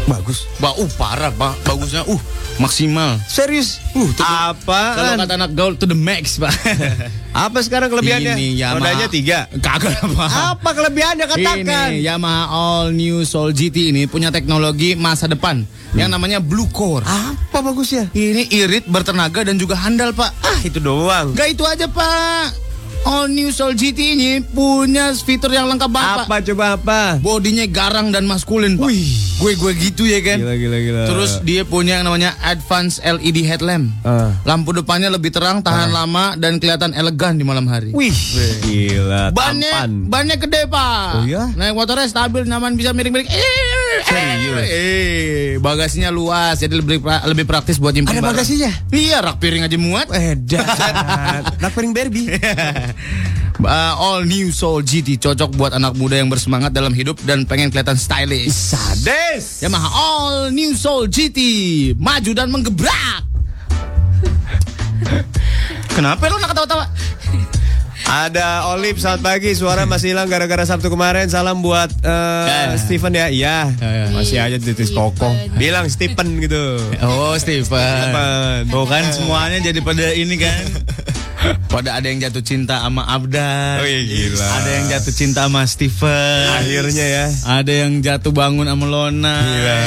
[0.05, 0.47] bagus.
[0.57, 1.63] Ba, uh parah, Pak.
[1.63, 2.21] Bagusnya uh
[2.57, 3.19] maksimal.
[3.25, 3.83] Serius?
[3.93, 5.19] Uh, Kalau apaan?
[5.21, 6.55] kata anak gaul to the max, Pak.
[7.35, 8.39] Apa sekarang kelebihannya?
[8.39, 8.79] Ini Yamaha.
[8.79, 9.39] Rodanya tiga.
[9.59, 10.31] Kagak, Pak.
[10.55, 11.91] Apa kelebihannya katakan?
[11.91, 15.67] Ini Yamaha All New Soul GT ini punya teknologi masa depan
[15.99, 17.03] yang namanya Blue Core.
[17.03, 18.07] Apa bagusnya?
[18.15, 20.31] Ini irit, bertenaga dan juga handal, Pak.
[20.47, 21.35] Ah, itu doang.
[21.35, 22.64] Gak itu aja, Pak.
[23.05, 26.25] All New Soul GT ini punya fitur yang lengkap banget.
[26.25, 27.01] Apa coba apa?
[27.21, 28.89] Bodinya garang dan maskulin, Pak.
[28.89, 29.05] Wih.
[29.45, 30.41] Gue gue gitu ya kan.
[30.41, 31.03] Gila, gila, gila.
[31.13, 33.93] Terus dia punya yang namanya Advanced LED headlamp.
[34.09, 34.33] Ah.
[34.49, 37.93] Lampu depannya lebih terang, tahan lama dan kelihatan elegan di malam hari.
[37.93, 38.15] Wih,
[38.65, 39.37] gila.
[39.37, 41.21] Bannya bannya gede pak.
[41.21, 41.53] Oh, iya?
[41.61, 43.29] Naik motornya stabil, nyaman bisa miring-miring.
[43.29, 44.65] Eh, Serius?
[44.65, 48.35] Eh, bagasinya luas, jadi lebih pra- lebih praktis buat nyimpen Ada barang.
[48.35, 48.71] bagasinya?
[48.91, 50.09] Iya, rak piring aja muat.
[50.11, 50.35] Eh.
[51.57, 52.29] Rak piring Barbie.
[53.55, 57.71] Uh, all new Soul GT cocok buat anak muda yang bersemangat dalam hidup dan pengen
[57.71, 58.51] kelihatan stylish.
[58.51, 59.63] Sades.
[59.63, 61.39] Yamaha All New Soul GT
[61.95, 63.23] maju dan menggebrak.
[65.89, 66.85] Kenapa lo nak ketawa-tawa?
[68.05, 69.57] Ada Olip, selamat pagi.
[69.57, 71.25] Suara masih hilang gara-gara Sabtu kemarin.
[71.27, 72.77] Salam buat eh, Ya.
[72.77, 73.27] Steven ya.
[73.33, 73.59] Iya.
[73.81, 74.07] Ya, ya.
[74.13, 75.33] Masih aja titis kokoh.
[75.57, 76.77] Bilang Stephen gitu.
[77.01, 77.65] Oh, Steven.
[77.65, 78.61] Steven.
[78.69, 80.63] Tuh kan semuanya jadi pada ini kan.
[81.69, 83.83] Pada ada yang jatuh cinta sama Abdan.
[83.83, 84.47] Oh, iya, gila.
[84.47, 86.47] Ada yang jatuh cinta sama Steven.
[86.55, 87.27] Akhirnya ya.
[87.45, 89.37] Ada yang jatuh bangun sama Lona.
[89.43, 89.79] Gila.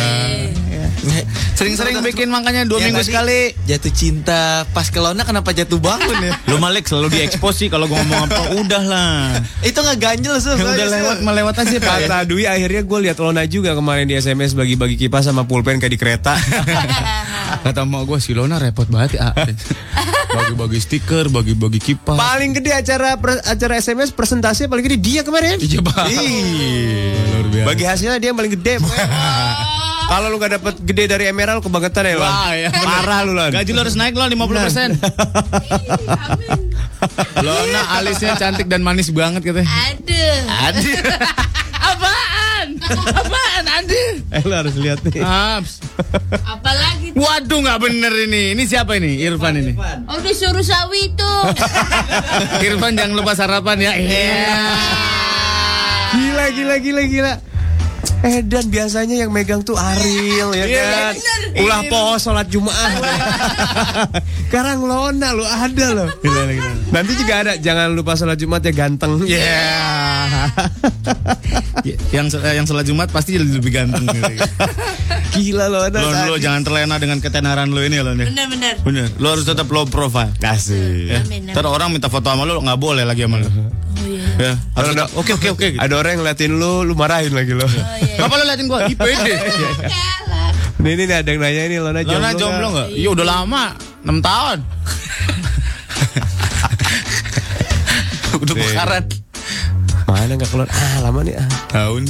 [1.58, 3.56] Sering-sering bikin makanya dua minggu sekali.
[3.66, 6.34] Jatuh cinta pas ke Lona kenapa jatuh bangun ya?
[6.54, 9.18] Lu Malik selalu diekspos sih kalau gua ngomong apa udah lah.
[9.68, 10.54] Itu nggak ganjel sih.
[10.54, 11.96] Udah lewat melewat aja Pak.
[11.98, 12.08] ya.
[12.08, 15.94] Kata Dwi akhirnya gue lihat Lona juga kemarin di SMS bagi-bagi kipas sama pulpen kayak
[15.96, 16.38] di kereta.
[17.66, 19.34] Kata mau gue si Lona repot banget ya.
[20.48, 22.16] Bagi-bagi stiker, bagi-bagi kipas.
[22.16, 25.60] paling gede acara pre- acara SMS presentasi paling gede dia kemarin.
[25.60, 26.08] Iya, Pak.
[26.08, 27.20] Ih.
[27.28, 27.68] Luar biasa.
[27.68, 28.80] Bagi hasilnya dia yang paling gede.
[30.08, 32.24] Kalau lu gak dapet gede dari Emerald kebangetan ya, Lon.
[32.24, 32.72] Wah, ya.
[32.72, 33.52] Parah lu, Lon.
[33.52, 34.90] Gaji lo harus naik lo 50 persen.
[37.38, 39.68] Lona alisnya cantik dan manis banget katanya.
[39.68, 40.40] Aduh.
[40.64, 40.96] Aduh.
[41.92, 42.68] Apaan?
[42.88, 43.64] Apaan?
[43.68, 44.12] Aduh.
[44.32, 45.20] Eh, lu harus lihat nih.
[45.20, 45.84] Aps.
[46.42, 48.54] Apalagi Waduh nggak bener ini.
[48.54, 49.18] Ini siapa ini?
[49.20, 49.74] Irfan ini.
[50.06, 51.34] Oh disuruh sawi itu.
[52.68, 53.92] Irfan jangan lupa sarapan ya.
[53.98, 54.62] Iya.
[56.14, 57.34] Gila, gila, gila, gila.
[58.18, 61.14] Eh dan biasanya yang megang tuh Ariel ya Iya, kan.
[61.14, 61.42] bener.
[61.62, 62.74] Ulah pos sholat Jumat.
[64.48, 66.10] Sekarang Lona lu ada loh.
[66.90, 69.22] Nanti juga ada jangan lupa sholat Jumat ya ganteng.
[69.22, 69.70] Ya.
[72.16, 74.06] Yang yang sholat Jumat pasti jadi lebih ganteng.
[75.38, 76.00] Gila Lona.
[76.02, 78.28] Lo lo jangan terlena dengan ketenaran lo ini lo nih.
[78.32, 78.74] Bener-bener.
[78.82, 79.08] Bener.
[79.22, 80.34] Lo harus tetap low profile.
[80.42, 81.14] Kasih.
[81.14, 81.22] Ya.
[81.22, 81.54] Amin, amin.
[81.54, 83.48] Ntar orang minta foto sama lo nggak boleh lagi sama lo.
[83.48, 83.52] Oh
[84.08, 84.26] iya.
[84.38, 84.54] Ya.
[84.74, 85.68] Harus Oke oke oke.
[85.78, 85.82] gitu.
[85.82, 87.66] Ada orang yang ngeliatin lu, lu marahin lagi lo.
[87.66, 87.72] Oh
[88.02, 88.18] iya.
[88.18, 88.80] Kenapa lo liatin gua?
[88.90, 89.28] IPD.
[89.86, 90.50] Kalah.
[90.78, 92.22] Nih, ini nih ada yang nanya ini Lona jomblo.
[92.22, 92.88] Lona jomblo nggak?
[92.94, 93.64] Iya udah lama,
[94.06, 94.58] 6 tahun.
[98.44, 99.06] udah bekarat.
[100.08, 100.68] Mana nggak keluar?
[100.72, 101.36] Ah lama nih.
[101.36, 101.48] Ah.
[101.70, 102.04] Tahun.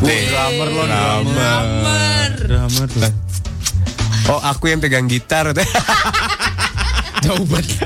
[0.00, 2.30] Nih, drummer lo, Drummer.
[2.40, 3.02] drummer tuh.
[4.30, 5.50] Oh aku yang pegang gitar.
[7.26, 7.76] Jauh banget.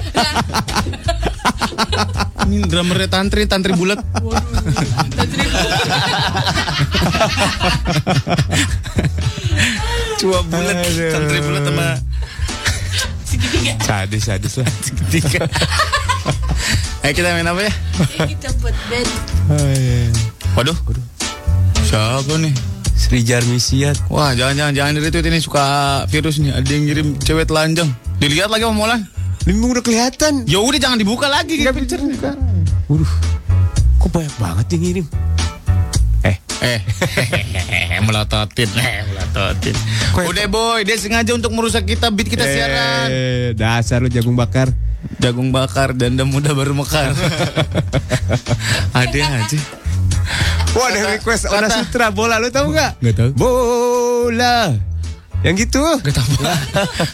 [2.45, 3.99] Ini drummernya tantri, tantri bulat.
[10.20, 11.11] Cua bulat, Aduh.
[11.11, 11.89] tantri bulat sama
[13.83, 14.68] sadis sadis lah.
[15.11, 15.43] tiga.
[17.05, 17.73] Eh kita main apa ya?
[18.17, 19.09] Eh, Kita buat band.
[20.57, 20.73] Waduh.
[21.85, 22.55] Siapa nih?
[22.97, 24.09] Sri Jarmisiat.
[24.09, 25.65] Wah, jangan-jangan jangan di retweet ini suka
[26.09, 26.57] virus nih.
[26.57, 27.93] Ada yang ngirim cewek telanjang.
[28.17, 29.01] Dilihat lagi sama Molan.
[29.45, 30.49] Ini udah kelihatan.
[30.49, 32.01] Ya udah jangan dibuka lagi kayak picture.
[32.89, 33.13] Waduh.
[34.01, 35.07] Kok banyak banget yang ngirim?
[36.25, 36.81] Eh, Eh,
[38.09, 39.77] melototin, eh, melototin.
[40.25, 43.07] Udah boy, dia sengaja untuk merusak kita, beat kita siaran.
[43.13, 44.73] Eh, dasar lu jagung bakar.
[45.17, 47.13] Jagung bakar, janda muda baru mekar.
[48.95, 49.59] Ada aja.
[50.75, 52.99] Wah, ada request kata- Sutra bola lu tahu nggak?
[52.99, 53.31] Nggak tahu.
[53.35, 54.75] Bola.
[55.45, 55.85] Yang gitu.
[56.01, 56.41] Gak tahu.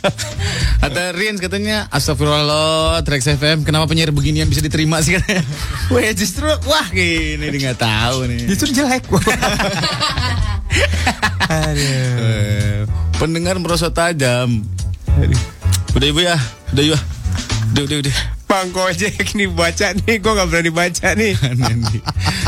[0.81, 5.45] Kata Rins katanya Astagfirullah Trax FM Kenapa penyiar beginian bisa diterima sih katanya
[5.93, 9.05] Wah justru Wah gini Dia gak tahu nih Justru jelek.
[11.51, 12.87] Eh,
[13.19, 14.65] Pendengar merosot tajam
[15.93, 16.39] Udah ibu ya
[16.73, 17.01] Udah yuk
[17.81, 21.33] Udah udah udah Bang Gojek nih baca nih, gue gak berani baca nih.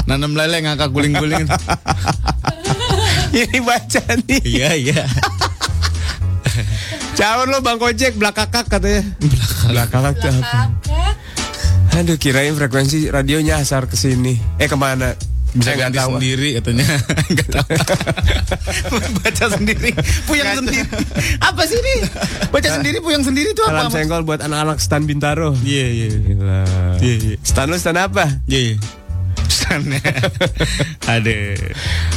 [0.05, 1.49] Nanam lele ngakak guling-guling
[3.33, 4.45] Ini baca nih.
[4.45, 5.03] Iya iya
[7.17, 9.09] Calon lo Bang Gojek belakakak katanya.
[9.73, 10.69] Belakakak apa?
[11.97, 14.37] Aduh kirain frekuensi radionya asar ke sini.
[14.61, 15.17] Eh ke mana?
[15.53, 16.17] Bisa ganti tahu.
[16.17, 16.87] sendiri katanya
[17.37, 17.69] Gak tahu
[19.21, 19.91] Baca sendiri
[20.25, 20.83] Puyang Nggak sendiri
[21.39, 21.95] Apa sih ini
[22.49, 25.53] Baca sendiri Puyang sendiri itu Salam apa senggol buat anak-anak Stan Bintaro.
[25.61, 26.61] Iya iya Gila.
[26.99, 28.25] Iya iya Stan lu stan apa?
[28.45, 28.77] Iya iya
[29.45, 29.93] Stand
[31.13, 31.37] Ada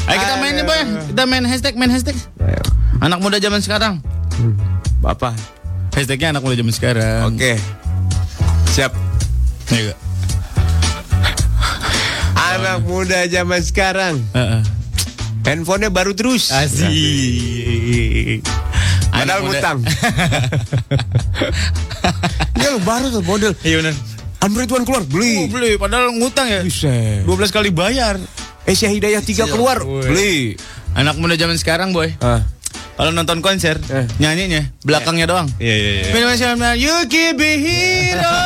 [0.06, 0.82] Ayo kita main nih boy
[1.12, 2.64] Kita main hashtag Main hashtag Ayo.
[2.98, 4.00] Anak muda zaman sekarang
[4.98, 5.36] Bapak.
[5.92, 7.60] Hashtagnya anak muda zaman sekarang Oke.
[8.72, 8.96] Siap.
[9.68, 9.98] Iya gak?
[12.56, 14.16] Anak muda zaman sekarang.
[14.32, 14.62] Heeh.
[15.46, 16.50] Handphonenya baru terus.
[16.50, 18.42] Asik
[19.12, 19.78] Padahal ngutang.
[22.56, 23.54] Ya lu baru tuh model.
[23.62, 23.94] Iya benar
[24.42, 25.46] Android One keluar Oh, beli.
[25.54, 27.22] beli padahal ngutang ya Buset.
[27.22, 28.18] 12 kali bayar
[28.66, 30.02] Asia Hidayah 3 keluar Woi.
[30.02, 30.36] beli.
[30.98, 32.42] Anak muda zaman sekarang boy Ah.
[32.96, 34.08] Kalau nonton konser Eh.
[34.18, 36.12] Nyanyinya Belakangnya doang Iya iya iya.
[36.16, 36.32] Minum
[36.80, 38.40] You can be hero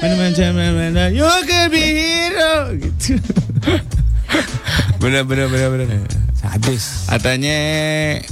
[0.00, 2.35] Minum You can be hero
[5.00, 6.00] Bener bener bener bener.
[6.34, 7.06] Sadis.
[7.06, 7.56] Katanya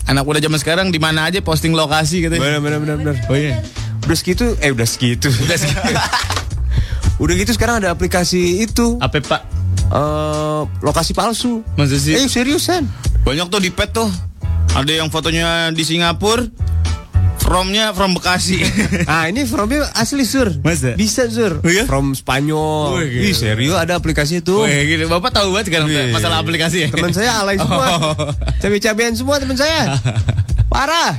[0.04, 3.16] Anak muda zaman sekarang di mana aja posting lokasi katanya Bener bener bener bener.
[3.30, 3.60] Oh iya
[4.04, 5.28] Udah segitu, eh udah segitu.
[5.44, 5.80] Udah segitu.
[7.22, 9.42] udah gitu sekarang ada aplikasi itu Apa pak?
[9.84, 11.62] eh lokasi palsu.
[11.78, 12.16] Masa sih?
[12.18, 12.88] Eh seriusan?
[13.22, 14.10] Banyak tuh di pet tuh
[14.74, 16.44] Ada yang fotonya di Singapura
[17.44, 18.64] Fromnya from Bekasi
[19.12, 20.48] Ah ini fromnya asli sur.
[20.64, 20.96] Masa?
[20.96, 21.60] Bisa sur.
[21.60, 21.84] Oh, iya?
[21.84, 22.96] From Spanyol.
[22.96, 23.24] Wih, gila.
[23.28, 24.64] Ih serius ada aplikasi itu.
[24.64, 25.04] Wih, gitu.
[25.12, 26.08] Bapak tahu banget sekarang Wih.
[26.08, 26.88] masalah aplikasi ya?
[26.88, 27.86] Teman saya alay semua.
[27.94, 28.32] Oh.
[28.58, 30.00] Cabe-cabean semua teman saya.
[30.72, 31.14] Parah.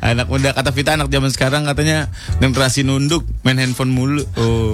[0.00, 2.08] Anak muda kata Vita anak zaman sekarang katanya
[2.40, 4.24] generasi nunduk main handphone mulu.
[4.40, 4.72] Oh.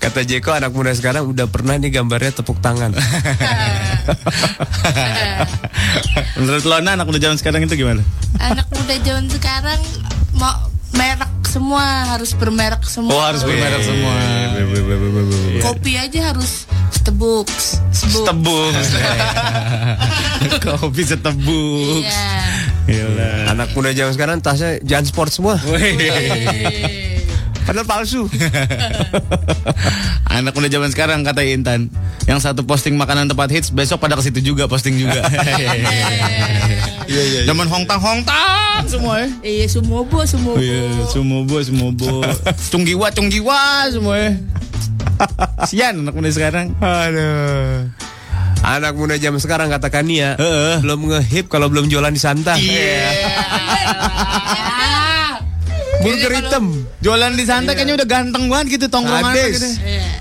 [0.00, 2.96] Kata Jeko anak muda sekarang udah pernah nih gambarnya tepuk tangan.
[6.40, 8.00] Menurut Lona anak muda zaman sekarang itu gimana?
[8.40, 9.80] Anak muda zaman sekarang
[10.40, 10.56] mau
[10.96, 13.12] merek semua harus bermerek semua.
[13.12, 14.16] Oh harus bermerek semua.
[15.60, 17.80] Kopi aja harus Starbucks.
[17.92, 18.24] Starbucks.
[18.24, 18.74] Tebung.
[20.64, 22.04] Kopi setebung.
[22.04, 22.32] Iya.
[22.88, 23.32] Gila.
[23.52, 25.60] Anak muda zaman sekarang tasnya Jan Sport semua.
[27.70, 28.26] Padahal palsu.
[30.34, 31.86] Anak muda zaman sekarang kata Intan,
[32.26, 35.22] yang satu posting makanan tempat hits, besok pada ke situ juga posting juga.
[37.10, 37.40] Iya iya.
[37.42, 39.26] Zaman hongtang hongtang semua ya.
[39.42, 40.62] Iya, sumobo, sumobo.
[40.62, 42.22] Iya, sumobo, sumobo.
[42.70, 44.30] Cunggiwa, cunggiwa semua ya.
[45.66, 46.70] Sian anak muda sekarang.
[46.78, 47.90] Aduh.
[48.62, 50.86] Anak muda zaman sekarang katakan Nia Heeh.
[50.86, 52.54] belum ngehip kalau belum jualan di Santa.
[56.00, 56.64] Burger hitam.
[57.04, 59.68] Jualan di santai kayaknya udah ganteng banget gitu tongkrongan gitu.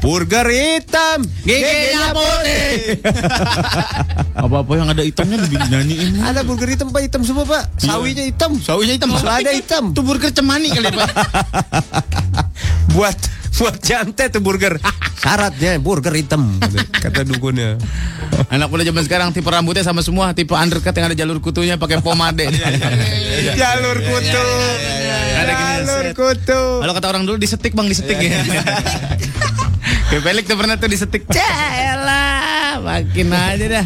[0.04, 1.20] Burger hitam.
[1.48, 2.72] Giginya putih.
[4.44, 6.20] Apa-apa yang ada hitamnya lebih nyanyiin.
[6.24, 7.64] Ada burger hitam Pak hitam semua Pak.
[7.80, 8.52] Sawinya hitam.
[8.60, 9.10] Sawinya hitam.
[9.16, 9.84] Selada hitam.
[9.96, 11.10] Itu burger cemani kali Pak.
[12.96, 13.18] buat
[13.58, 14.78] buat jante tuh burger.
[15.24, 16.56] Syaratnya burger hitam
[16.96, 17.76] kata dukunnya.
[18.48, 22.00] Anak muda zaman sekarang tipe rambutnya sama semua, tipe undercut yang ada jalur kutunya pakai
[22.00, 22.48] pomade.
[23.60, 24.46] Jalur kutu.
[25.36, 26.62] Ada gini, Jalur kutu.
[26.80, 28.40] Kalau kata orang dulu disetik bang disetik ya.
[30.10, 31.22] Kayak Pelik tuh pernah tuh disetik.
[31.30, 32.09] Celah,
[32.82, 33.86] makin aja dah.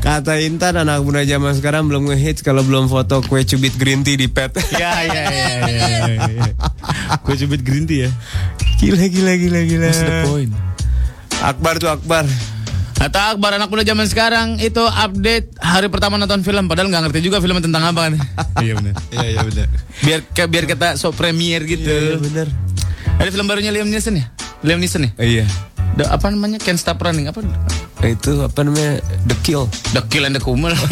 [0.00, 4.16] Kata Intan anak muda zaman sekarang belum ngehits kalau belum foto kue cubit green tea
[4.16, 4.56] di pet.
[4.74, 5.46] Ya ya ya.
[5.68, 6.44] ya, ya.
[7.22, 8.10] Gue cubit green tea ya.
[8.80, 9.88] Gila gila gila gila.
[9.92, 10.52] What's the point?
[11.40, 12.24] Akbar tuh Akbar.
[13.00, 17.20] Kata Akbar anak muda zaman sekarang itu update hari pertama nonton film padahal nggak ngerti
[17.24, 18.12] juga film tentang apa kan.
[18.60, 18.94] Iya benar.
[19.08, 19.66] Iya iya benar.
[20.04, 20.20] Biar
[20.52, 21.88] biar kita sok premier gitu.
[21.88, 22.48] Iya benar.
[23.20, 24.28] Ada film barunya Liam Neeson ya?
[24.60, 25.10] Liam Neeson ya?
[25.16, 25.44] Iya.
[25.98, 26.58] The, apa namanya?
[26.62, 27.42] Can't Stop Running apa?
[28.06, 29.02] Itu apa namanya?
[29.26, 29.66] The Kill.
[29.92, 30.72] The Kill and the Kumel.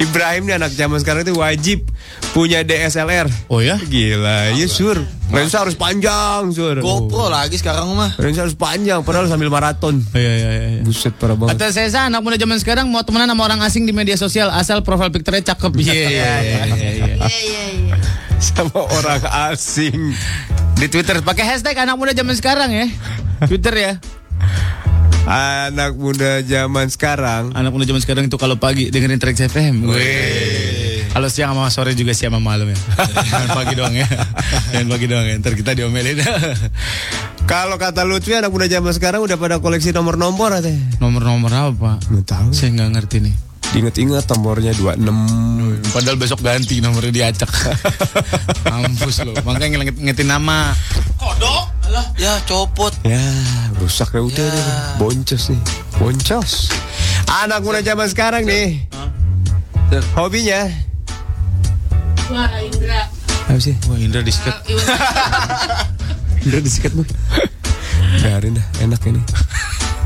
[0.00, 1.82] Ibrahim nih anak zaman sekarang itu wajib
[2.30, 3.26] punya DSLR.
[3.50, 3.74] oh ya?
[3.76, 4.96] Gila, iya sur.
[5.30, 6.78] Lensa harus panjang sur.
[6.78, 8.14] GoPro lagi sekarang mah.
[8.16, 9.98] Lensa harus panjang, padahal sambil maraton.
[10.14, 10.80] Iya iya iya.
[10.86, 11.58] Buset parah banget.
[11.58, 14.80] Kata Sesa anak muda zaman sekarang mau temenan sama orang asing di media sosial asal
[14.86, 15.70] profile picture-nya cakep.
[15.74, 16.64] Iya iya iya iya.
[16.70, 17.94] Iya, iya, iya.
[18.38, 20.14] Sama orang asing.
[20.80, 22.88] Di Twitter pakai hashtag anak muda zaman sekarang ya.
[23.44, 23.92] Twitter ya.
[25.28, 29.84] Anak muda zaman sekarang Anak muda zaman sekarang itu kalau pagi dengerin track FM.
[29.84, 31.04] Wih.
[31.12, 32.78] Kalau siang sama sore juga siang sama malam ya.
[33.28, 34.08] Jangan pagi doang ya.
[34.72, 35.34] Jangan pagi doang ya.
[35.36, 36.16] Ntar kita diomelin.
[37.44, 40.56] Kalau kata Lutfi anak muda zaman sekarang udah pada koleksi nomor-nomor
[40.96, 42.00] Nomor-nomor apa?
[42.08, 42.48] Nggak tahu.
[42.56, 43.49] Saya nggak ngerti nih.
[43.70, 47.50] Ingat-ingat nomornya 26 Padahal besok ganti nomornya diacak.
[48.70, 49.34] Mampus lo.
[49.46, 50.74] Makanya ngetin nama.
[51.20, 52.94] Alah, ya copot.
[53.02, 53.18] Ya,
[53.82, 54.66] rusak ya udah deh.
[54.98, 55.62] Boncos nih.
[55.98, 56.70] Boncos.
[57.42, 58.86] Anak muda zaman sekarang nih.
[60.14, 60.70] Hobinya
[62.30, 63.10] Wah, Indra.
[63.50, 63.74] apa sih?
[63.90, 64.54] Wah Indra disikat.
[66.46, 67.06] Udah disikat boy.
[68.22, 69.18] Biarin dah, enak ini.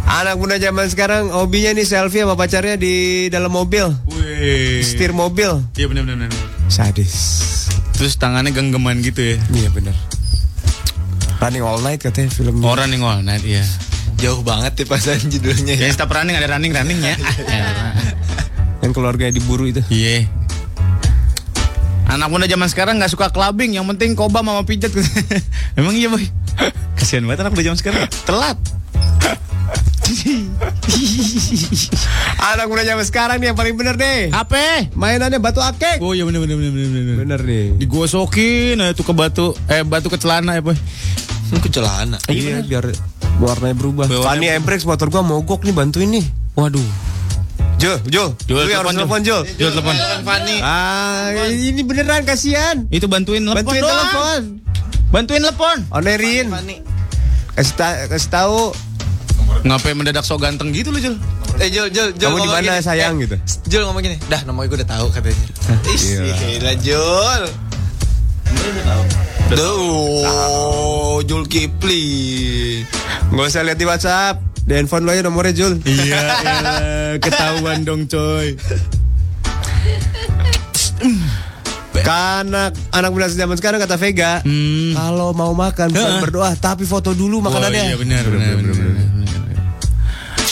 [0.05, 4.85] Anak muda zaman sekarang hobinya nih selfie sama pacarnya di dalam mobil, Wih.
[4.85, 5.65] setir mobil.
[5.75, 6.49] Iya benar benar benar.
[6.69, 7.13] Sadis.
[7.97, 9.37] Terus tangannya genggaman gitu ya.
[9.51, 9.97] Iya bener.
[11.41, 12.65] Running all night katanya filmnya.
[12.69, 13.65] Orang nih ngol, night iya.
[14.21, 15.75] Jauh banget ya pasan judulnya.
[15.75, 17.17] Ya setiap running ada running runningnya.
[18.85, 19.81] Yang keluarganya diburu itu.
[19.89, 20.29] Iya.
[22.13, 24.93] Anak muda zaman sekarang nggak suka clubbing, yang penting koba sama pijat.
[25.81, 26.23] Emang iya boy.
[26.95, 28.01] Kasihan banget anak muda zaman sekarang.
[28.29, 28.59] Telat.
[32.45, 34.31] Anak muda zaman sekarang nih yang paling bener deh.
[34.31, 34.87] Apa?
[34.95, 35.99] Mainannya batu akek.
[35.99, 37.17] Oh iya bener bener bener bener bener.
[37.25, 37.67] Bener nih.
[37.81, 40.77] Digosokin aja tuh ke batu, eh batu ke celana ya boy.
[41.59, 42.21] Ke celana.
[42.29, 42.93] Iya biar
[43.41, 44.07] warnanya berubah.
[44.07, 46.25] Fanny Embrex motor gua mogok nih bantuin nih.
[46.55, 46.85] Waduh.
[47.75, 49.43] Jul, Jul, Jul, Lu harus telepon, telepon Jul.
[49.61, 49.95] Jul telepon.
[50.25, 50.57] Fanny.
[50.63, 52.87] Ah, ini beneran kasihan.
[52.89, 53.61] Itu bantuin telepon.
[53.61, 54.41] Bantuin telepon.
[55.11, 55.77] Bantuin telepon.
[55.93, 56.47] Onerin.
[56.49, 56.94] Fanny.
[57.55, 58.59] Kasih, ta- kasih tahu
[59.63, 61.17] Ngapain mendadak so ganteng gitu lu Jul?
[61.57, 62.83] Eh Jul, Jul, Jul kamu di mana gini.
[62.83, 63.37] sayang Eh, gitu.
[63.67, 65.47] Jul ngomong gini, dah nomor gue udah tahu katanya.
[65.87, 66.35] Ih, Iya.
[66.37, 67.43] gila Jul.
[69.49, 72.05] Duh, Jul Kipli.
[73.31, 74.37] Nggak usah lihat di WhatsApp.
[74.65, 75.79] Di handphone lo aja nomornya Jul.
[75.85, 76.21] Iya,
[77.19, 78.57] ketahuan dong coy.
[82.05, 84.93] Karena anak muda zaman sekarang kata Vega, Hmm.
[84.93, 86.21] kalau mau makan bukan Heeh.
[86.21, 87.81] berdoa tapi foto dulu makanannya.
[87.83, 88.75] Oh, iya benar benar benar.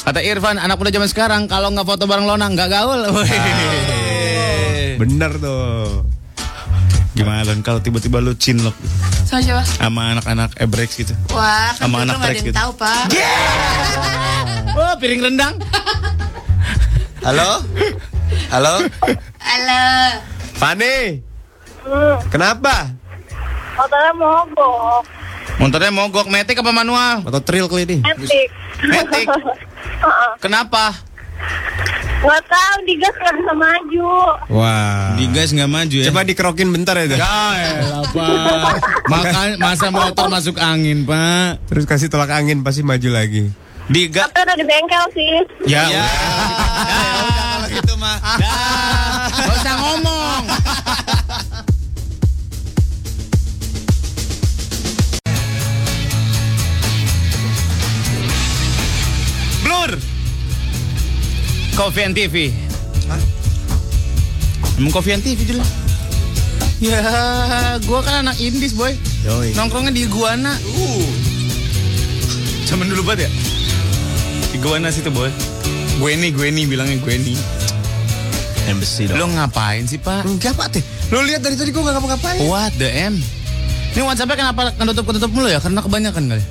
[0.03, 3.01] Kata Irfan, anak muda zaman sekarang kalau nggak foto bareng Lona nggak gaul.
[3.07, 3.29] Woi.
[4.97, 6.09] Bener tuh.
[7.13, 8.73] Gimana Lon kalau tiba-tiba lu cinlok
[9.29, 9.61] Sama siapa?
[9.69, 11.13] sama anak-anak Ebrex gitu?
[11.29, 12.57] Wah, kan Sama anak yang gitu.
[12.57, 13.05] tahu, Pak.
[14.73, 15.61] Oh, piring rendang.
[17.21, 17.61] Halo?
[18.53, 18.89] Halo?
[19.45, 19.83] Halo.
[21.83, 22.95] Fanny, kenapa?
[23.75, 25.03] Motornya mogok.
[25.59, 27.27] Motornya mogok, metik apa manual?
[27.27, 27.97] Atau trail kali ini?
[28.01, 28.49] Epic.
[28.83, 29.27] Metik.
[30.45, 30.95] Kenapa?
[32.23, 34.11] Gak tahu digas nggak bisa maju.
[34.47, 35.15] Wah.
[35.19, 36.07] Digas nggak maju ya?
[36.11, 37.07] Coba dikerokin bentar ya.
[37.11, 37.19] Dah.
[37.19, 37.35] Ya
[38.15, 38.75] Pak.
[39.11, 41.67] Maka, masa motor masuk angin, Pak.
[41.67, 43.51] Terus kasih tolak angin pasti maju lagi.
[43.91, 44.31] Digas.
[44.31, 45.31] Tapi udah di bengkel sih.
[45.67, 45.99] Ya, Ya.
[45.99, 46.11] udah.
[47.43, 48.17] Kalau gitu mah.
[49.43, 50.43] Gak usah ngomong.
[59.73, 59.97] Blur.
[61.73, 62.53] Coffee and TV.
[64.77, 65.65] Emang Coffee and TV dulu.
[66.85, 67.01] Ya,
[67.89, 68.93] gua kan anak indis, boy.
[69.25, 69.57] Yoi.
[69.57, 70.61] Nongkrongnya di Iguana.
[70.77, 71.09] Uh.
[72.69, 73.31] Zaman dulu banget ya?
[74.61, 75.33] Iguana situ, boy.
[75.97, 77.41] Gue nih, gue nih bilangnya gue nih.
[78.69, 80.29] Embassy Lo ngapain sih, Pak?
[80.29, 80.85] Enggak pak teh.
[81.09, 82.45] Lo lihat dari tadi gue nggak ngapa-ngapain.
[82.45, 83.17] What the M?
[83.97, 85.65] Ini WhatsAppnya kenapa ketutup-ketutup mulu ya?
[85.65, 86.45] Karena kebanyakan kali.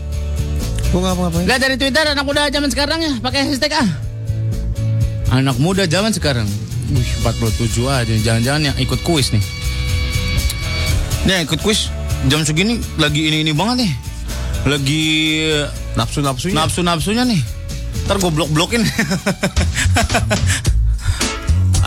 [0.92, 1.46] Gue nggak ngapa-ngapain.
[1.48, 3.88] Lihat dari Twitter anak muda zaman sekarang ya, pakai hashtag ah.
[5.32, 6.44] Anak muda zaman sekarang.
[6.92, 8.12] Wih, 47 aja.
[8.12, 9.40] Jangan-jangan yang ikut kuis nih.
[11.24, 11.88] Nih yang ikut kuis
[12.28, 13.92] jam segini lagi ini-ini banget nih.
[14.68, 15.04] Lagi
[15.96, 16.54] Nafsu-nafsunya.
[16.54, 17.40] nafsu-nafsunya nih.
[18.06, 18.84] Ntar gue blok-blokin.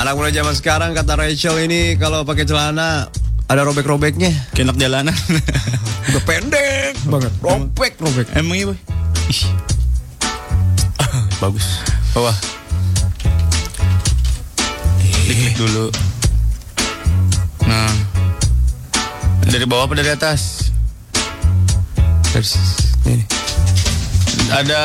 [0.01, 3.09] Anak muda zaman sekarang kata Rachel ini kalau pakai celana
[3.49, 4.33] ada robek-robeknya.
[4.57, 5.15] Kenak jalanan.
[6.09, 7.33] Udah pendek banget.
[7.41, 8.27] Robek, robek.
[8.37, 8.75] Emang iya.
[11.43, 11.67] Bagus.
[12.17, 12.37] Bawah.
[15.25, 15.87] Diklik dulu.
[17.65, 17.93] Nah.
[19.45, 20.73] Dari bawah apa dari atas?
[22.33, 22.49] Dari
[23.07, 23.25] ini.
[24.51, 24.81] Ada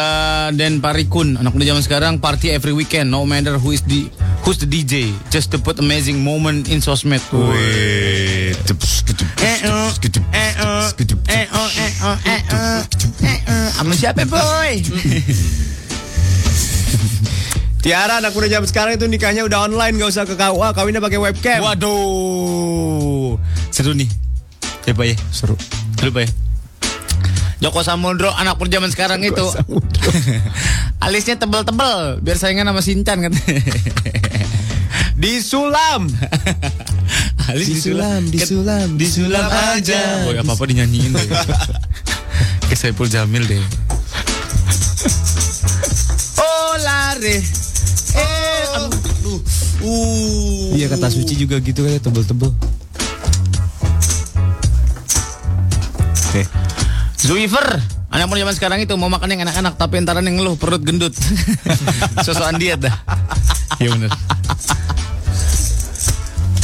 [0.54, 4.08] Den Parikun, anak muda zaman sekarang party every weekend, no matter who is the
[4.46, 7.22] who's the DJ, just to put amazing moment in sosmed.
[7.34, 8.09] Wih.
[13.80, 14.84] Sama siapa boy?
[17.80, 21.16] Tiara anak muda zaman sekarang itu nikahnya udah online gak usah ke KUA kawinnya pakai
[21.16, 21.64] webcam.
[21.64, 23.40] Waduh,
[23.72, 24.12] seru nih.
[24.84, 25.56] Ya Pak ya, Seru.
[25.96, 26.30] seru Pak ya.
[27.60, 29.46] Joko Samudro anak muda zaman sekarang itu
[31.04, 33.34] alisnya tebel-tebel biar saingan sama Sincan kan.
[35.22, 36.08] Di Sulam.
[37.50, 40.30] kali Disulam, disulam, disulam aja.
[40.30, 41.28] Oh, apa apa dinyanyiin deh.
[42.70, 43.58] Kayak Saipul Jamil deh.
[46.38, 47.42] Oh lare.
[48.14, 49.40] Eh, aduh, aduh.
[49.82, 50.78] Uh.
[50.78, 52.54] Iya kata suci juga gitu kayak tebel-tebel.
[56.30, 56.44] Oke.
[57.20, 57.68] Zuiver,
[58.14, 61.18] anak muda zaman sekarang itu mau makan yang enak-enak tapi entaran yang ngeluh perut gendut.
[62.26, 62.96] Sosokan diet dah.
[63.82, 64.12] Iya bener.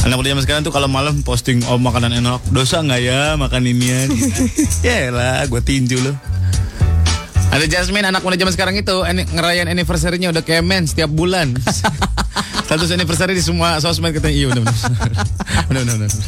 [0.06, 3.66] Anak muda zaman sekarang tuh kalau malam posting oh makanan enak, dosa nggak ya makan
[3.66, 4.06] inian?
[4.86, 6.14] ya lah, gue tinju loh.
[7.50, 11.58] Ada Jasmine anak muda zaman sekarang itu ini- ngerayain anniversary-nya udah kayak men setiap bulan.
[12.70, 14.78] Status anniversary di semua sosmed katanya iya benar benar.
[15.74, 16.26] Benar benar benar.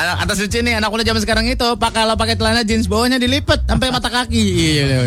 [0.00, 3.18] Anak atas lucu nih anak muda zaman sekarang itu pak kalau pakai celana jeans bawahnya
[3.18, 4.44] dilipat sampai mata kaki.
[4.72, 4.98] Iya.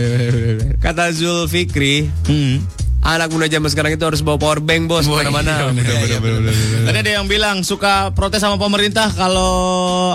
[0.77, 2.61] Kata Zul Fikri, Hmm.
[3.01, 5.73] anak muda zaman sekarang itu harus bawa power bank bos Wah, ke mana-mana.
[5.73, 6.53] iya, bener.
[6.85, 9.49] Tadi ada yang bilang suka protes sama pemerintah kalau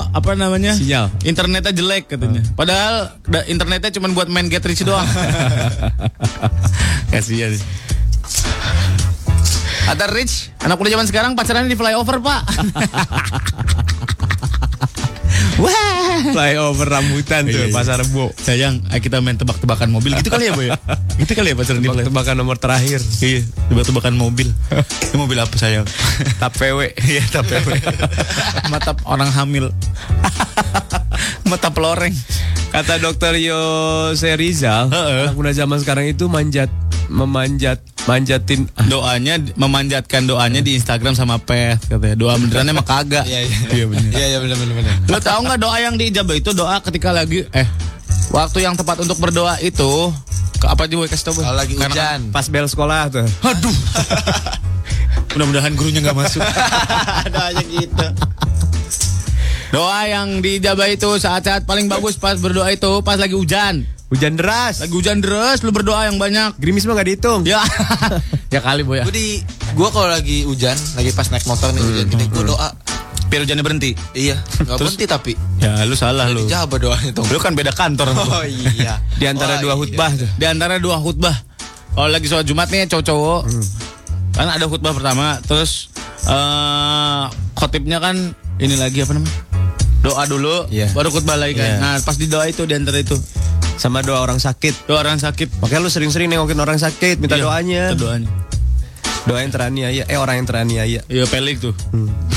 [0.04, 1.10] apa namanya Sinyal.
[1.22, 2.46] internetnya jelek katanya.
[2.54, 5.04] Padahal da- internetnya cuma buat main get rich doang.
[7.10, 7.58] Kasihan.
[9.88, 12.40] Ada Rich, anak muda zaman sekarang pacarannya di flyover pak.
[15.58, 16.22] Wah.
[16.30, 17.74] Flyover rambutan tuh Iya, iya.
[17.74, 18.30] pasar Rebo.
[18.34, 20.14] Sayang, ayo kita main tebak-tebakan mobil.
[20.14, 20.70] Gitu kali ya, Boy?
[20.70, 20.78] ya?
[21.18, 22.06] Gitu kali ya di flyover.
[22.06, 23.02] Tebak-tebakan nomor terakhir.
[23.18, 24.50] Iya, tebak-tebakan mobil.
[24.70, 25.86] Ini mobil apa sayang?
[26.38, 26.94] Tap PW.
[26.96, 27.74] Iya, tap PW.
[28.72, 29.70] Mata orang hamil.
[31.50, 32.14] Mata peloreng.
[32.68, 35.24] Kata dokter Yose Rizal, Heeh.
[35.26, 36.68] anak muda zaman sekarang itu manjat,
[37.08, 38.64] memanjat, manjatin.
[38.88, 42.16] Doanya memanjatkan doanya di Instagram sama Pet katanya.
[42.16, 43.28] Doa benerannya mah kagak.
[43.28, 43.56] Iya, iya.
[43.68, 44.10] Iya bener.
[44.10, 44.94] Iya, iya benar benar benar.
[45.12, 47.68] Lo tau nggak doa yang diijabah itu doa ketika lagi eh
[48.32, 50.08] waktu yang tepat untuk berdoa itu
[50.58, 51.36] ke apa gue kasih tau?
[51.36, 52.20] Kalau lagi Karena- hujan.
[52.32, 53.28] Pas bel sekolah tuh.
[53.44, 53.76] Aduh.
[55.36, 56.40] Mudah-mudahan gurunya nggak masuk.
[57.36, 58.06] Doanya gitu.
[59.68, 63.84] Doa yang dijabah itu saat-saat paling bagus pas berdoa itu pas lagi hujan.
[64.08, 64.80] Hujan deras.
[64.80, 66.56] Lagi hujan deras lu berdoa yang banyak.
[66.56, 67.44] Gerimis mah gak dihitung.
[67.44, 67.60] Ya.
[68.54, 69.04] ya kali boy ya.
[69.04, 69.28] Gue di
[69.76, 72.68] gue kalau lagi hujan, lagi pas naik motor nih hujan gede, gue doa.
[73.28, 73.92] Biar hujannya berhenti.
[74.16, 75.32] Iya, nggak berhenti tapi.
[75.60, 76.48] Ya lu salah lu.
[76.48, 77.28] Jawab doanya tuh.
[77.28, 78.16] Lu kan beda kantor.
[78.16, 78.96] Oh iya.
[79.20, 79.80] Di antara Oh, dua iya.
[79.84, 80.28] khutbah tuh.
[80.40, 81.36] Di antara dua khutbah.
[81.92, 83.40] Kalau lagi sholat Jumat nih cowok-cowok.
[84.32, 85.92] Kan ada khutbah pertama, terus
[86.24, 88.16] eh khotibnya kan
[88.56, 89.36] ini lagi apa namanya?
[90.00, 90.88] Doa dulu, Iya.
[90.96, 91.68] baru khutbah lagi kan.
[91.68, 91.76] Iya.
[91.82, 93.18] Nah, pas di doa itu di antara itu.
[93.78, 94.84] Sama doa orang sakit.
[94.84, 95.62] Doa orang sakit.
[95.62, 97.82] Makanya lu sering-sering nengokin orang sakit, minta Iya, doanya.
[97.88, 98.30] minta doanya.
[99.20, 100.02] Doa yang teraniaya.
[100.04, 101.00] Eh orang yang teraniaya.
[101.04, 101.76] Iya, pelik tuh.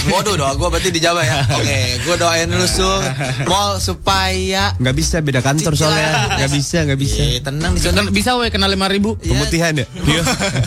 [0.04, 1.40] Waduh doa gue berarti dijawab ya.
[1.56, 3.00] Oke, gue doain dulu Sul.
[3.46, 5.88] Mau supaya Nggak bisa beda kantor Cicilan.
[5.88, 6.10] soalnya.
[6.36, 7.20] Nggak bisa, nggak bisa.
[7.22, 7.96] Eh, tenang di sana.
[7.96, 9.16] Kan bisa we kenal 5000 ribu.
[9.16, 9.86] Pemutihan ya?
[9.88, 10.24] Iya.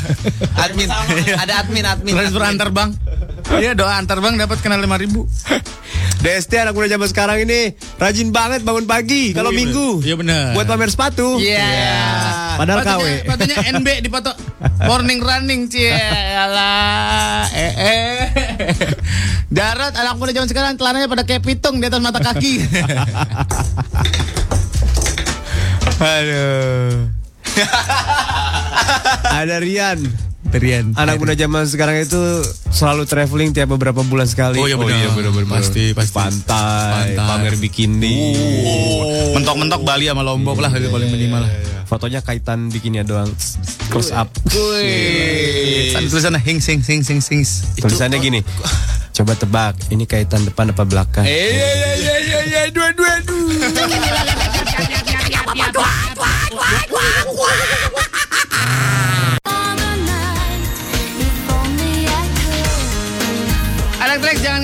[0.64, 0.88] Admin,
[1.36, 2.12] ada admin, admin.
[2.16, 2.96] Transfer antar bank.
[3.60, 5.20] Iya, doa antar bank dapat kenal 5000 ribu.
[6.24, 9.88] DST anak muda zaman sekarang ini rajin banget bangun pagi kalau iya minggu.
[10.00, 10.08] bener.
[10.08, 10.44] Iya bener.
[10.56, 11.36] Buat pamer sepatu.
[11.36, 11.68] Iya.
[12.56, 13.04] Padahal KW.
[13.28, 14.32] Patutnya NB dipoto
[14.88, 15.92] morning running cie.
[16.32, 17.44] Alah.
[17.52, 18.16] Eh eh.
[19.52, 22.64] Darat anak muda zaman sekarang celananya pada kayak pitung di atas mata kaki.
[26.00, 27.12] Aduh.
[29.28, 30.00] Ada Rian.
[30.94, 32.22] Anak muda zaman sekarang itu
[32.70, 34.62] selalu traveling tiap beberapa bulan sekali.
[34.62, 35.10] Oh iya benar.
[35.50, 36.14] Pasti pasti.
[36.14, 37.26] Pantai, Pantai.
[37.26, 38.38] pamer bikini.
[38.62, 41.50] Oh, mentok-mentok Bali sama Lombok lah itu paling minimal lah.
[41.90, 43.34] Fotonya kaitan bikinnya doang.
[43.90, 44.30] Close up.
[44.54, 45.90] Wih.
[46.06, 47.42] Tulisannya hing sing sing sing sing.
[47.78, 48.40] Tulisannya gini.
[49.14, 51.22] Coba tebak, ini kaitan depan apa belakang?
[51.22, 53.54] Eh, iya iya iya iya iya dua dua dua.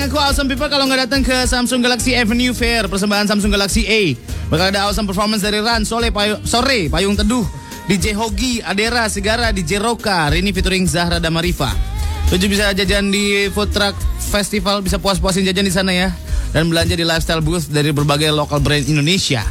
[0.01, 4.17] ngaku awesome people kalau nggak datang ke Samsung Galaxy Avenue Fair persembahan Samsung Galaxy A.
[4.49, 7.45] Bakal ada awesome performance dari Ran Sole Payu, sore Payung Teduh,
[7.85, 11.69] DJ Hogi, Adera, Sigara, DJ Roka, Rini featuring Zahra Damarifa.
[12.33, 13.93] Tujuh bisa jajan di Food Truck
[14.33, 16.09] Festival, bisa puas-puasin jajan di sana ya.
[16.57, 19.45] Dan belanja di lifestyle booth dari berbagai local brand Indonesia.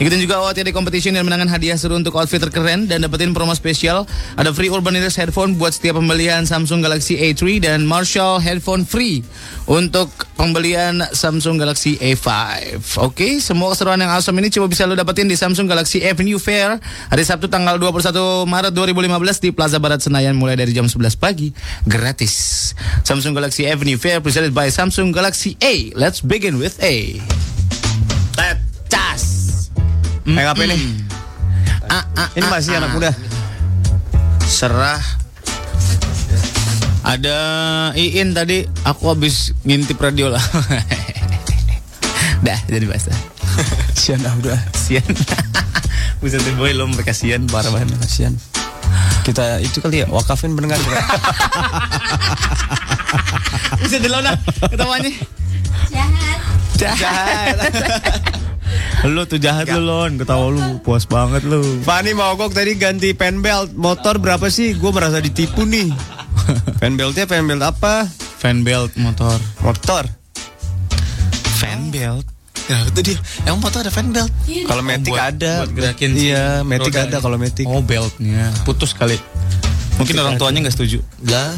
[0.00, 4.08] Ikutin juga OTD Competition yang menangkan hadiah seru untuk outfit terkeren dan dapetin promo spesial.
[4.40, 9.20] Ada free Urban Ears headphone buat setiap pembelian Samsung Galaxy A3 dan Marshall headphone free
[9.68, 12.26] untuk pembelian Samsung Galaxy A5.
[12.98, 16.82] Oke, semua keseruan yang awesome ini coba bisa lo dapetin di Samsung Galaxy Avenue Fair
[17.12, 21.54] hari Sabtu tanggal 21 Maret 2015 di Plaza Barat Senayan mulai dari jam 11 pagi
[21.86, 22.74] gratis.
[23.06, 25.94] Samsung Galaxy Avenue Fair presented by Samsung Galaxy A.
[25.94, 27.22] Let's begin with A.
[28.34, 28.58] Tet,
[28.90, 29.31] cas.
[30.22, 30.78] Eh apa ini?
[31.90, 32.78] Ah, ah, Ini ah, masih ah.
[32.78, 33.10] anak muda.
[34.46, 35.02] Serah.
[37.02, 37.38] Ada
[37.98, 40.42] Iin tadi, aku habis ngintip radio lah.
[42.46, 43.10] Dah, jadi basta.
[43.98, 44.62] Sian ah udah.
[44.70, 45.02] Sian.
[46.22, 47.98] Buset deh, boy lo mereka sian parah banget.
[47.98, 48.38] Kasian.
[49.26, 50.78] Kita itu kali ya wakafin pendengar.
[53.82, 54.38] Buset lo nah
[54.70, 55.10] ketawanya.
[55.90, 56.38] Jahat.
[56.78, 58.38] Jahat.
[59.04, 61.60] Lu tuh jahat lu Lon, ketawa lu puas banget lu.
[61.82, 64.78] Fani mogok tadi ganti pen belt motor berapa sih?
[64.78, 65.90] Gue merasa ditipu nih.
[66.80, 68.06] pen beltnya pen belt apa?
[68.38, 69.38] Fan belt motor.
[69.62, 70.06] Motor.
[71.58, 72.26] Fan belt.
[72.70, 73.18] Ya itu dia.
[73.42, 74.30] Emang motor ada fan belt.
[74.46, 75.66] Kalau metik buat- ada.
[75.66, 77.66] buat gerakin Iya, metik ada kalau metik.
[77.66, 79.18] Oh beltnya putus kali.
[79.98, 80.98] Mungkin orang tuanya nggak setuju.
[81.26, 81.52] Lah.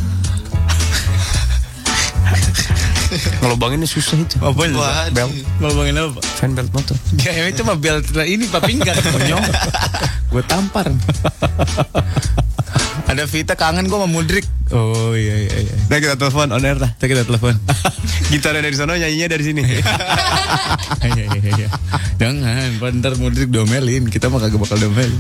[3.43, 4.37] Ngelubanginnya susah itu.
[4.43, 4.79] Apa itu?
[5.15, 5.31] Belt.
[5.61, 6.21] Ngelubangin apa?
[6.39, 6.97] Fan belt motor.
[7.23, 9.41] Ya itu mah belt ini pak pinggang konyol.
[10.33, 10.87] gue tampar.
[13.05, 14.47] Ada Vita kangen gue sama Mudrik.
[14.73, 15.75] Oh iya iya iya.
[15.93, 16.91] Nah kita telepon on air dah.
[16.97, 17.55] Kita kita telepon.
[18.33, 19.63] Gitarnya dari sana, nyanyinya dari sini.
[21.05, 21.69] Iya iya iya.
[22.17, 24.09] Jangan, bentar Mudrik domelin.
[24.09, 25.15] Kita mah kagak bakal domelin.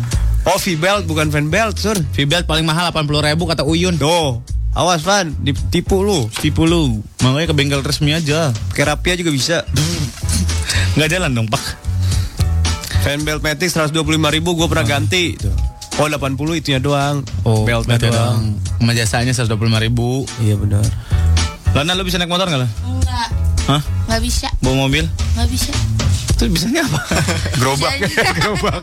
[0.49, 1.95] oh, V-belt bukan fan belt, sur.
[2.17, 4.01] V-belt paling mahal 80 ribu kata Uyun.
[4.01, 4.41] Tuh,
[4.75, 6.27] awas Van, ditipu lu.
[6.29, 7.01] Tipu lu.
[7.23, 8.51] Makanya ke bengkel resmi aja.
[8.75, 9.63] Pakai rapia juga bisa.
[10.99, 11.63] Nggak jalan dong pak.
[13.07, 13.95] Fan belt Matic 125
[14.35, 15.37] ribu gue pernah ganti.
[15.39, 15.55] Tuh.
[15.95, 17.23] Oh 80 itunya doang.
[17.47, 18.59] beltnya beltnya doang.
[18.83, 20.27] Sama jasanya 125 ribu.
[20.43, 20.83] Iya benar.
[21.75, 22.71] Lana lu bisa naik motor nggak lah?
[22.87, 23.29] Enggak.
[23.71, 23.83] Hah?
[24.11, 24.49] Nggak bisa.
[24.59, 25.07] Bawa mobil?
[25.39, 25.71] Nggak bisa.
[26.35, 27.01] Itu bisanya apa?
[27.63, 27.93] Gerobak.
[28.43, 28.83] gerobak.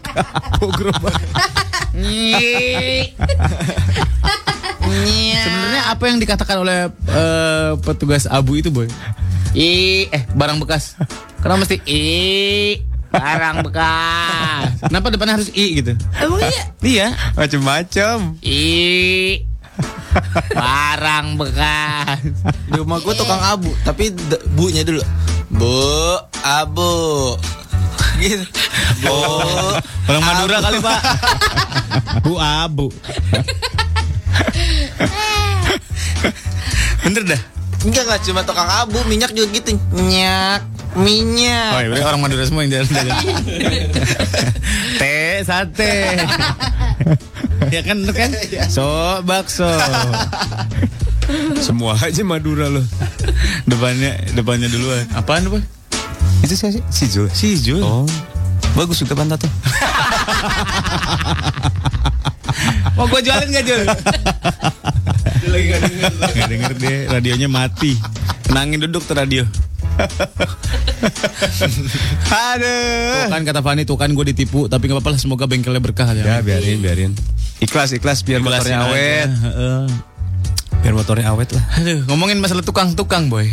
[0.64, 1.20] Oh gerobak.
[5.38, 8.88] Sebenarnya apa yang dikatakan oleh eh, petugas abu itu boy?
[9.52, 9.70] I
[10.08, 10.96] eh barang bekas.
[11.40, 12.04] Kenapa mesti i
[13.10, 14.70] barang bekas?
[14.82, 15.92] Kenapa depannya harus i gitu?
[16.16, 16.64] Emang iya?
[16.82, 17.08] Iya.
[17.34, 18.40] Macem-macem.
[18.42, 18.64] I
[20.50, 22.20] barang bekas.
[22.66, 25.04] Di rumah gue tukang abu, tapi d- bunya dulu.
[25.50, 25.76] Bu,
[26.42, 27.36] abu.
[28.18, 28.46] Gitu.
[29.02, 29.12] Bu,
[30.06, 31.00] Orang Madura kali pak.
[32.24, 32.88] Bu abu.
[37.06, 37.42] Bener dah.
[37.82, 39.74] enggak enggak cuma tukang abu, minyak juga gitu.
[39.90, 40.62] Minyak,
[40.94, 41.74] minyak.
[41.74, 43.10] Oh iya, orang Madura semua yang jalan-jalan.
[45.02, 46.22] Teh, sate.
[47.74, 48.30] ya kan, bener kan?
[48.70, 48.86] So,
[49.26, 49.66] bakso.
[51.58, 52.86] Semua aja Madura loh.
[53.66, 55.10] Depannya, depannya duluan.
[55.18, 55.66] Apaan, Boy?
[56.46, 56.86] Itu siapa sih?
[56.94, 57.34] Si Jul.
[57.34, 57.82] Si Jul.
[57.82, 58.06] Oh.
[58.78, 59.52] Bagus juga pantat tuh.
[63.02, 63.82] Mau gue jualin gak, Jul?
[65.50, 66.12] lagi gak denger.
[66.38, 67.98] Gak denger deh, radionya mati.
[68.46, 69.42] Tenangin duduk tuh radio.
[72.30, 73.26] Aduh.
[73.26, 74.70] Tuh kan kata Fani, tuh kan gue ditipu.
[74.70, 76.14] Tapi gak apa-apa lah, semoga bengkelnya berkah.
[76.14, 77.18] Ya biarin, biarin.
[77.58, 79.30] Ikhlas, ikhlas biar Ikhlasin motornya awet.
[79.34, 79.82] Heeh.
[80.86, 81.66] Biar motornya awet lah.
[81.82, 83.50] Aduh, ngomongin masalah tukang-tukang, boy.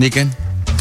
[0.00, 0.32] Iya kan?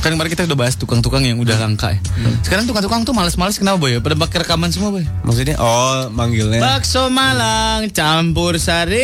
[0.04, 2.00] Kan kemarin kita udah bahas tukang-tukang yang udah langka ya.
[2.46, 4.00] Sekarang tukang-tukang tuh males-males kenapa, boy?
[4.00, 5.06] Pada pakai rekaman semua, boy.
[5.26, 6.64] Maksudnya, oh manggilnya.
[6.64, 9.04] Bakso Malang campur sari.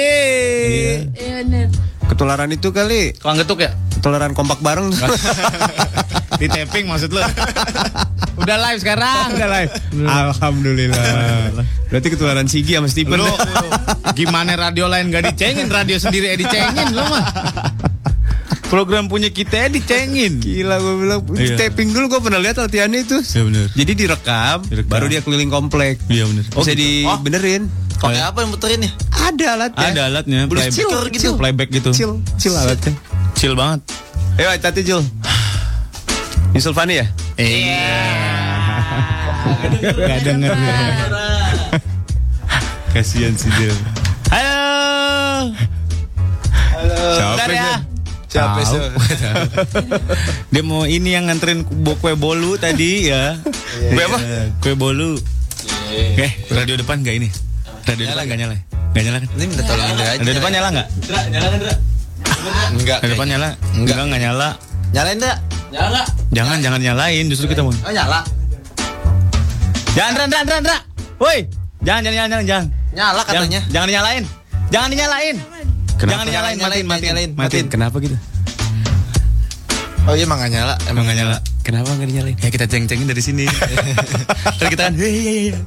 [1.11, 1.68] Iya bener.
[2.07, 3.15] Ketularan itu kali.
[3.18, 3.72] Tukang getuk ya?
[3.99, 4.91] Ketularan kompak bareng.
[6.41, 7.22] Di tapping maksud lu.
[8.34, 9.38] udah live sekarang.
[9.38, 9.72] Udah live.
[10.03, 11.64] Alhamdulillah.
[11.88, 13.22] Berarti ketularan Sigi sama Steven.
[13.22, 13.30] Lu
[14.18, 17.23] gimana radio lain gak dicengin, radio sendiri ya dicengin lu mah.
[18.73, 20.41] Program punya kita ya dicengin.
[20.41, 21.61] Gila gue bilang Iya.
[21.61, 23.21] taping dulu gue pernah lihat latihannya itu.
[23.21, 23.65] Iya bener.
[23.69, 24.89] Jadi direkam, Direkam.
[24.89, 26.01] baru dia keliling komplek.
[26.09, 26.41] Iya bener.
[26.49, 27.69] Bisa dibenerin.
[28.01, 28.91] Pakai apa yang muterin ya?
[29.13, 29.87] Ada alatnya.
[29.87, 31.29] Ada alatnya, Blues playback, speaker gitu.
[31.37, 31.89] playback gitu.
[31.93, 32.97] Chill, chill alatnya.
[33.37, 33.79] Chill banget.
[34.35, 35.05] Ayo, tati Jul.
[36.51, 37.05] Nyusul Fani ya?
[37.37, 38.01] Iya.
[40.09, 40.51] Gak denger.
[42.89, 43.77] Kasihan si Jil.
[44.29, 45.53] Halo.
[47.13, 47.93] Siapa Bentar ya.
[48.34, 48.65] Siapa Tahu.
[48.65, 48.80] sih?
[50.53, 53.38] Dia mau ini yang nganterin kue bolu tadi ya.
[53.93, 54.18] Kue apa?
[54.18, 55.22] Iya, Kue bolu.
[55.93, 57.30] Eh, radio depan nggak ini?
[57.85, 58.55] Radio depan nggak nyala?
[58.89, 59.30] Nggak nyala kan?
[59.38, 60.18] Ini minta tolongin dia aja.
[60.18, 60.88] Radio depan nyala nggak?
[62.73, 62.97] Enggak.
[63.05, 63.49] Radio depan nyala?
[63.77, 64.49] Enggak, nggak nyala.
[64.89, 65.35] Nyalain dah.
[65.69, 66.01] Nyala.
[66.34, 67.26] Jangan, jangan nyalain.
[67.30, 67.69] Justru kita mau.
[67.69, 68.26] Oh nyala.
[69.93, 70.81] Jangan, Ran, Ran, Ran, Ran.
[71.22, 71.45] Woi,
[71.85, 72.65] jangan, jangan, jangan, jangan, jangan.
[72.97, 73.45] Nyala katanya.
[73.61, 74.23] Jangan, jangan dinyalain.
[74.73, 75.35] Jangan dinyalain.
[75.99, 77.68] Jangan dinyalain, matiin, matiin, Nyalain, matiin.
[77.70, 78.18] Kenapa gitu?
[80.03, 80.76] Oh iya emang gak nyala.
[80.91, 81.38] Emang nggak nyala.
[81.64, 82.36] Kenapa nggak dinyalain?
[82.44, 83.48] Ya kita ceng-cengin dari sini.
[84.60, 85.56] Terus kita kan, hei.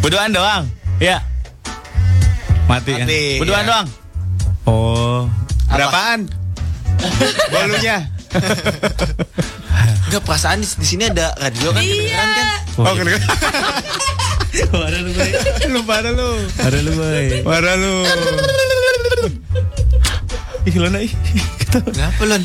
[0.00, 0.70] Berduaan doang.
[1.02, 1.18] Ya.
[2.70, 3.10] Mati kan.
[3.10, 3.68] Mati, Berduaan ya.
[3.68, 3.86] doang.
[4.70, 5.26] Oh.
[5.66, 6.30] Berapaan?
[7.50, 8.06] Bolunya.
[10.06, 12.46] Enggak perasaan di, di sini ada radio kan kedengeran kan?
[12.78, 13.26] Oh, kedengeran.
[14.50, 15.30] Parah lu, boy.
[15.70, 16.28] lu parah lu.
[16.58, 17.26] Parah lu, boy.
[17.46, 17.94] Parah lu.
[20.68, 21.12] Ih, Lona, ih.
[21.70, 22.42] Kenapa Lon?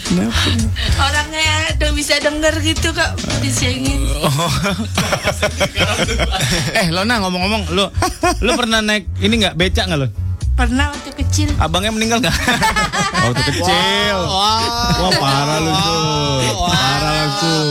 [1.02, 4.06] Orangnya udah bisa denger gitu kok disengin.
[6.80, 7.90] eh, Lona ngomong-ngomong, lu
[8.46, 10.08] lu pernah naik ini nggak becak nggak lo?
[10.56, 11.50] Pernah waktu kecil.
[11.60, 12.32] Abangnya meninggal nggak?
[13.28, 14.18] Waktu kecil.
[14.24, 16.40] Wah, parah lu tuh.
[16.72, 17.68] Parah langsung.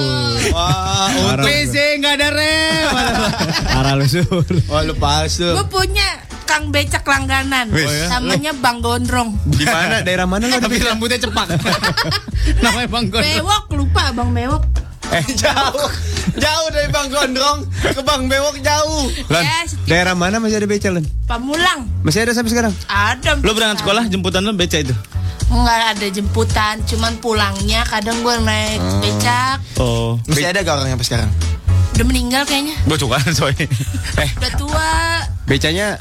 [0.52, 1.44] Wah, Parah.
[1.48, 1.74] PC
[2.04, 2.88] nggak ada rem.
[3.74, 4.44] Parah lu sur.
[4.68, 5.56] wah lu palsu.
[5.56, 6.04] Gue punya
[6.44, 7.72] Kang becak langganan.
[7.72, 8.20] Oh, ya?
[8.20, 9.32] Namanya Bang Gondrong.
[9.48, 10.04] Di mana?
[10.04, 10.60] Daerah mana lu?
[10.60, 11.56] Tapi rambutnya cepak.
[12.64, 13.32] Namanya Bang Gondrong.
[13.40, 14.64] Bewok lupa Bang Bewok.
[15.08, 15.88] Eh jauh,
[16.34, 19.08] jauh dari Bang Gondrong ke Bang Bewok jauh.
[19.26, 21.04] Lon, Ya, setiap- daerah mana masih ada beca, Lon?
[21.24, 21.86] Pamulang.
[22.00, 22.72] Masih ada sampai sekarang?
[22.84, 23.38] Ada.
[23.38, 24.94] Lu berangkat sekolah jemputan lu becak itu?
[25.46, 29.60] Enggak ada jemputan, cuman pulangnya kadang gue naik becak.
[29.76, 30.16] Oh.
[30.24, 31.30] Masih ada gak orang sampai sekarang?
[31.94, 32.74] Udah meninggal kayaknya.
[32.82, 33.20] Gue suka.
[34.16, 34.90] Eh, Udah tua.
[35.44, 36.00] Becanya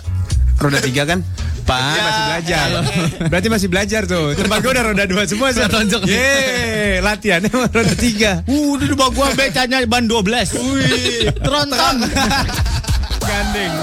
[0.59, 1.19] roda tiga kan?
[1.67, 2.67] Pak masih belajar.
[3.31, 4.35] Berarti masih belajar tuh.
[4.35, 5.55] Tempat gua udah roda dua semua.
[5.55, 5.71] Sur.
[5.71, 6.03] tonjok.
[6.03, 8.43] Yeay, latihannya mah roda tiga.
[8.43, 10.59] uh, di depan gua becanya ban 12.
[10.59, 11.95] Wih, tronton.
[13.27, 13.73] Gandeng.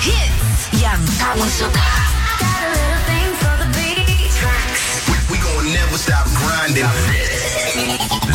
[0.00, 1.88] Hits yang kamu suka.
[5.28, 6.88] We gon' never stop grinding.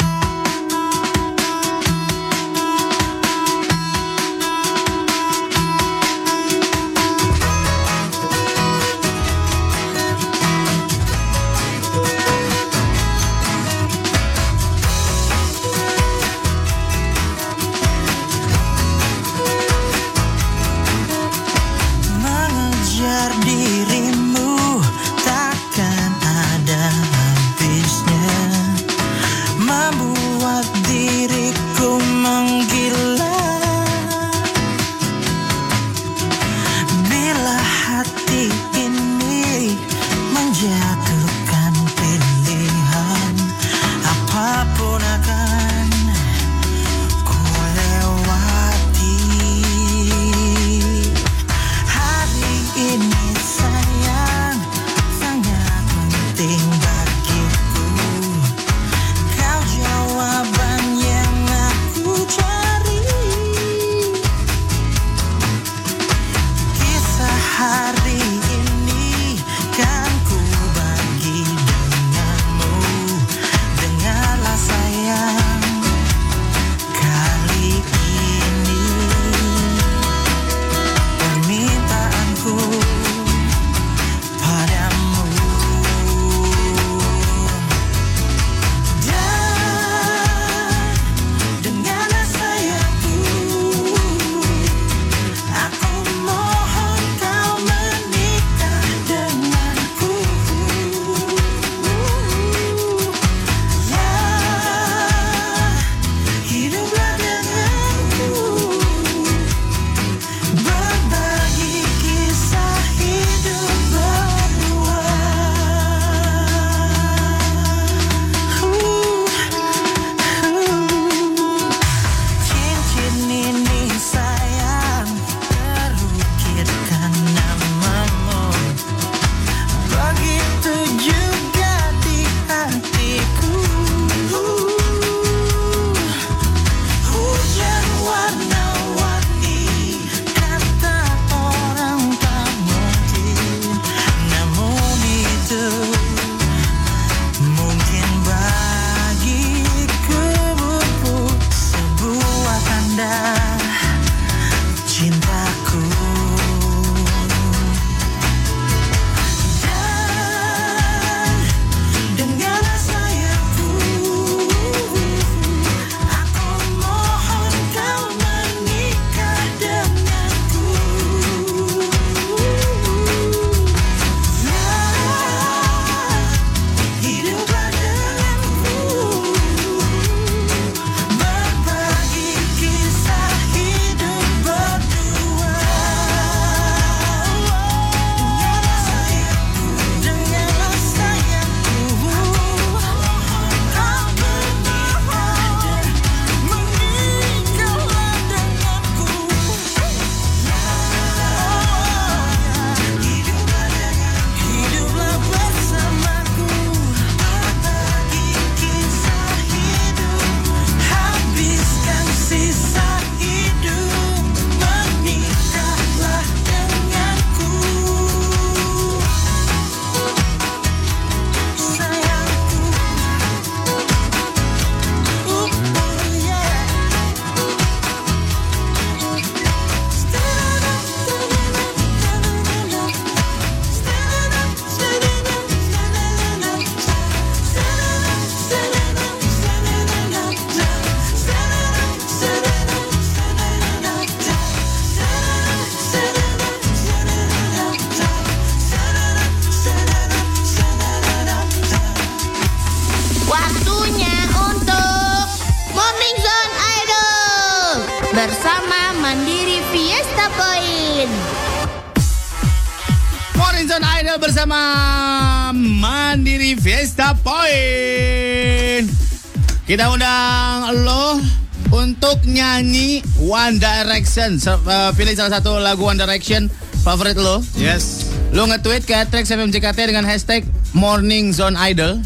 [274.14, 274.38] Direction.
[274.38, 276.46] Se- eh, pilih salah satu lagu One Direction
[276.86, 277.42] favorit lo.
[277.58, 278.14] Yes.
[278.30, 281.98] Lo nge-tweet ke Trax FMJKT dengan hashtag Morning Zone Idol.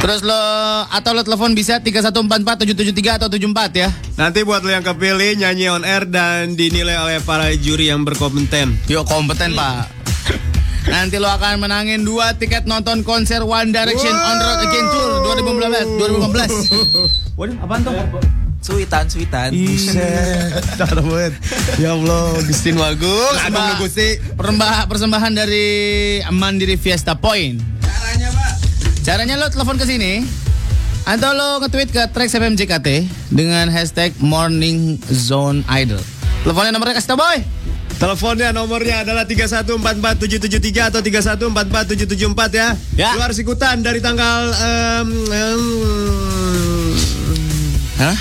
[0.00, 0.36] Terus lo
[0.88, 3.88] atau lo telepon bisa 3144773 atau 74 ya.
[4.16, 8.72] Nanti buat lo yang kepilih nyanyi on air dan dinilai oleh para juri yang berkompeten.
[8.88, 9.92] Yuk kompeten pak.
[10.88, 15.08] Nanti lo akan menangin dua tiket nonton konser One Direction on the Road Again Tour
[15.36, 17.36] 2015 2015.
[17.36, 17.92] Waduh, apaan tuh?
[18.64, 19.52] Suitan, suitan.
[20.80, 21.36] Darah banget.
[21.76, 23.12] Ya Allah, Gustin Wagung.
[23.36, 24.08] Persembahan- Gusti.
[24.32, 25.66] persembahan, persembahan dari
[26.32, 27.60] Mandiri Fiesta Point.
[27.78, 28.52] Caranya pak?
[29.04, 30.24] Caranya lo telepon ke sini
[31.04, 32.88] atau lo nge-tweet ke Trax FMJKT
[33.28, 36.00] dengan hashtag Morning Zone Idol.
[36.40, 37.36] Teleponnya nomornya kasih tau boy.
[37.94, 42.68] Teleponnya nomornya adalah 3144773 atau 3144774 ya.
[42.96, 43.12] Ya.
[43.12, 45.62] Lu harus ikutan dari tanggal em, em,
[47.96, 48.16] Hah?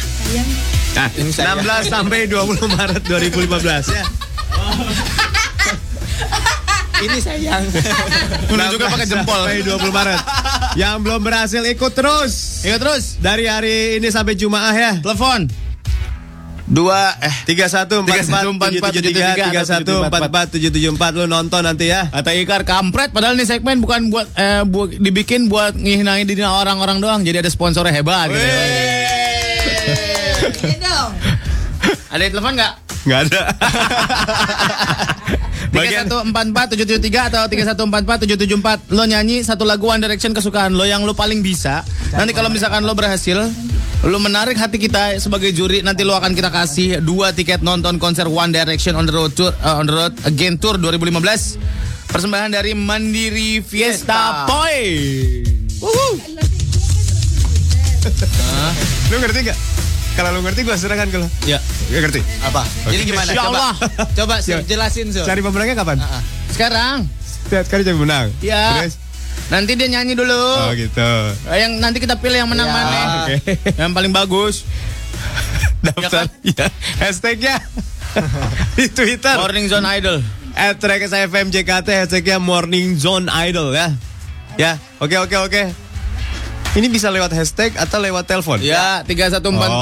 [0.93, 4.05] Nah, 16 sampai 20 Maret 2015 ya.
[7.03, 7.63] Ini sayang.
[8.47, 9.43] Menunjukkan pakai jempol.
[9.43, 10.21] Sampai 20 Maret.
[10.79, 12.63] Yang belum berhasil ikut terus.
[12.63, 13.19] Ikut terus.
[13.19, 14.97] Dari hari ini sampai Jumaah ya.
[15.03, 15.51] Telepon.
[16.63, 18.07] Dua eh 3144
[21.19, 22.07] lu nonton nanti ya.
[22.07, 27.03] Kata Ikar kampret padahal nih segmen bukan buat eh buat dibikin buat ngihinain diri orang-orang
[27.03, 28.47] doang jadi ada sponsornya hebat gitu.
[32.13, 32.73] Ada yang telepon nggak?
[33.03, 33.41] Nggak ada.
[35.73, 38.93] Tiga satu empat empat tujuh tujuh tiga atau tiga satu empat empat tujuh tujuh empat.
[38.93, 41.81] Lo nyanyi satu lagu One Direction kesukaan lo yang lo paling bisa.
[42.13, 43.41] Nanti kalau misalkan lo berhasil
[44.03, 48.29] lo menarik hati kita sebagai juri nanti lo akan kita kasih dua tiket nonton konser
[48.29, 52.75] One Direction on the road tour eh, on the road again tour 2015 persembahan dari
[52.75, 55.47] Mandiri Fiesta Point
[59.07, 59.59] Lu ngerti nggak?
[60.13, 61.27] Kalau lu ngerti gua serahkan ke lu.
[61.43, 61.57] ya
[61.89, 62.21] Gak ngerti.
[62.43, 62.61] Apa?
[62.85, 63.27] Jadi gimana?
[63.27, 63.73] Ya Coba, Allah.
[64.13, 65.23] coba Sul, jelasin Sul.
[65.23, 65.97] Cari pemenangnya kapan?
[66.49, 68.29] sekarang Setiap kali jadi menang.
[68.39, 68.95] ya Terus?
[69.49, 71.09] nanti dia nyanyi dulu Oh gitu.
[71.49, 72.75] Eh, yang nanti kita pilih yang menang Ya.
[72.75, 73.35] mana Oke.
[73.81, 74.63] yang paling bagus
[75.83, 76.69] Daftar ya.
[76.95, 77.57] Hashtagnya
[78.77, 79.35] di Twitter.
[79.35, 80.21] Morning Zone Idol
[80.53, 83.89] At Trax FM JKT hashtagnya Morning Zone Idol ya.
[84.53, 85.63] Ya, oke oke oke.
[86.73, 88.57] Ini bisa lewat hashtag atau lewat telepon?
[88.57, 89.77] Ya, 3144773 Oh,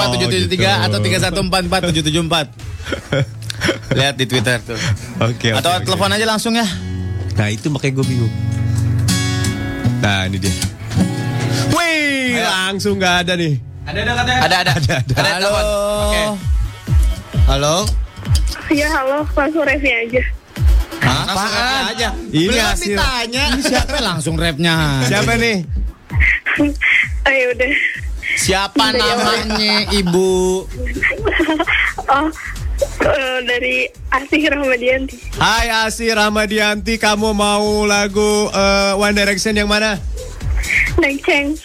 [0.84, 1.08] atau gitu.
[1.24, 2.52] 3144774.
[3.96, 4.76] Lihat di Twitter tuh.
[5.24, 5.56] Oke.
[5.56, 5.88] Atau oke, oke.
[5.88, 6.68] telepon aja langsung ya.
[7.40, 8.34] Nah itu makanya gue bingung.
[10.02, 10.52] Nah ini dia.
[11.72, 13.56] Wih, langsung nggak ada nih.
[13.82, 14.42] Ada ada katanya.
[14.42, 14.72] Ada ada.
[14.74, 15.14] Ada ada.
[15.16, 15.40] Ada Halo.
[15.40, 15.64] telepon.
[16.04, 16.24] Oke.
[17.48, 17.76] Halo.
[18.72, 20.24] Ya halo, langsung Revi aja.
[21.02, 21.84] Apaan?
[21.92, 22.10] aja.
[22.28, 22.96] Ini Belum hasil.
[22.96, 23.44] ditanya.
[23.48, 25.04] Ini siapa langsung rapnya?
[25.08, 25.64] Siapa nih?
[27.26, 27.74] Ayo udah.
[28.38, 30.32] Siapa namanya Ibu?
[32.12, 32.28] Oh,
[33.06, 35.38] eh, dari Asih Rahmadianti.
[35.38, 40.02] Hai Asi Rahmadianti, kamu mau lagu eh, One Direction yang mana?
[40.98, 41.56] Nengceng.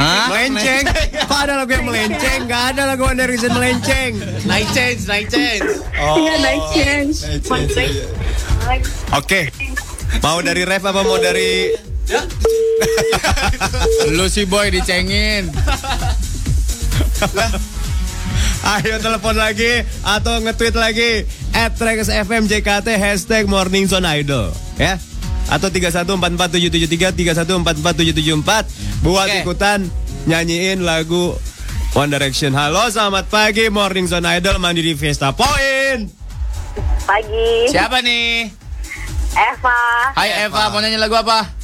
[0.00, 0.32] Hah?
[0.32, 0.84] Melenceng.
[1.28, 2.48] Kok ada lagu yang melenceng?
[2.48, 4.12] Gak ada lagu One Direction melenceng.
[4.46, 5.66] Naik change, naik change.
[5.98, 7.06] Iya, Nengceng.
[9.12, 9.50] Oke.
[10.24, 11.74] Mau dari ref apa mau dari
[14.10, 15.50] Lu si boy dicengin.
[18.60, 21.24] Ayo telepon lagi atau nge-tweet lagi
[21.56, 25.00] at Trax FM JKT hashtag Morning Zone Idol ya
[25.48, 29.38] atau 3144773 3144774 buat Oke.
[29.42, 29.88] ikutan
[30.28, 31.34] nyanyiin lagu
[31.96, 32.54] One Direction.
[32.54, 36.06] Halo, selamat pagi Morning Zone Idol Mandiri Fiesta Point.
[37.02, 37.66] Pagi.
[37.66, 38.46] Siapa nih?
[39.34, 39.80] Eva.
[40.14, 41.59] Hai Eva, mau nyanyi lagu apa?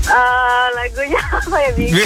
[0.00, 1.92] Eh, lagunya apa ya, Bing?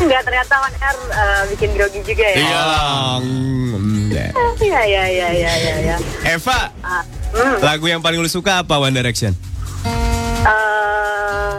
[0.00, 2.36] Enggak ternyata on air eh, bikin grogi juga ya.
[2.36, 2.64] Iya.
[4.60, 5.74] Iya, iya, iya, iya, iya.
[5.78, 5.96] Ya.
[6.26, 7.60] Eva, Ah, hmm.
[7.62, 9.36] lagu yang paling lu suka apa One Direction?
[10.40, 11.54] Eh,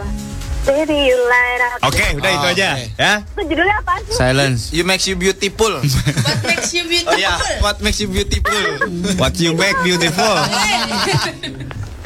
[0.62, 1.90] Baby you light up.
[1.90, 3.12] Oke, udah itu aja ya.
[3.26, 4.14] Itu judulnya apa sih?
[4.14, 4.70] Silence.
[4.70, 5.82] You makes you beautiful.
[6.26, 7.14] What makes you beautiful?
[7.14, 8.62] Oh iya, what makes you beautiful?
[9.18, 10.36] What you make beautiful.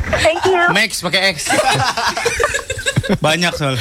[0.06, 0.60] Thank you.
[0.70, 1.50] Max pakai X.
[3.24, 3.74] Banyak soal.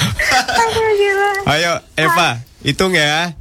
[1.46, 3.34] Ayo Eva, hitung ya.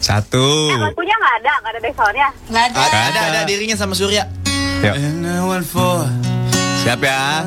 [0.00, 0.72] Satu.
[0.72, 2.28] Eh, lagunya nggak ada, nggak ada backsoundnya.
[2.48, 2.78] Nggak ada.
[2.80, 4.24] Ada, ada, ada dirinya sama Surya.
[4.80, 4.96] Yuk.
[6.80, 7.44] Siap ya.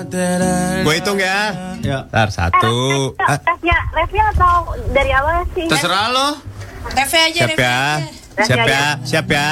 [0.85, 1.49] Gue hitung ya.
[1.81, 2.05] Ya.
[2.13, 3.11] Ntar satu.
[3.17, 4.53] Eh, Ah, refnya, refnya atau
[4.93, 5.65] dari awal sih?
[5.65, 6.27] Terserah lo.
[6.93, 7.81] TV aja, Siap ya.
[8.37, 8.83] Siap ya.
[9.01, 9.49] Siap ya.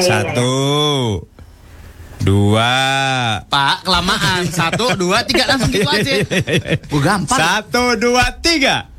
[0.00, 0.52] Satu.
[2.26, 2.74] Dua.
[3.46, 4.50] Pak, kelamaan.
[4.50, 6.26] Satu, dua, tiga langsung gitu aja.
[6.90, 7.38] Gue gampang.
[7.38, 8.90] Satu, dua, tiga.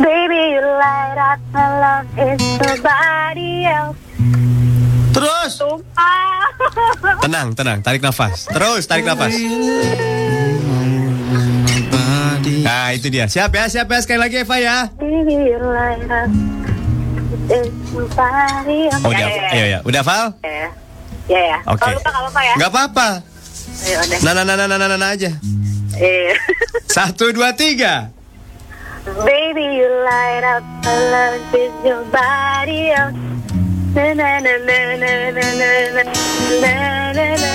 [0.00, 4.00] Baby, you light up my love is nobody else.
[5.12, 5.60] Terus.
[5.60, 6.56] Sumpah.
[7.20, 7.84] Tenang, tenang.
[7.84, 8.48] Tarik nafas.
[8.48, 9.36] Terus tarik nafas.
[12.64, 13.28] Nah, itu dia.
[13.28, 13.98] Siap ya, siap ya.
[14.00, 14.88] Sekali lagi Eva ya.
[14.96, 16.32] Baby, you light up
[17.52, 19.04] is nobody else.
[19.04, 19.28] Oh, udah.
[19.52, 19.78] Iya, iya.
[19.84, 20.32] Udah, Val?
[20.40, 20.72] Ya,
[21.28, 21.42] ya.
[21.54, 21.58] ya.
[21.70, 21.90] Oke.
[22.02, 22.54] Kalau lupa ya.
[22.58, 23.08] Nggak apa-apa.
[23.82, 24.18] Ayo, udah.
[24.22, 25.30] Nah, nah, nah, nah, nah, nah, nah aja.
[25.98, 26.34] Iya.
[26.88, 28.10] Satu, dua, tiga.
[29.26, 33.18] Baby, you light up my love with your body else.
[33.92, 35.66] Na na na na na na na
[36.62, 36.72] na
[37.12, 37.50] na na.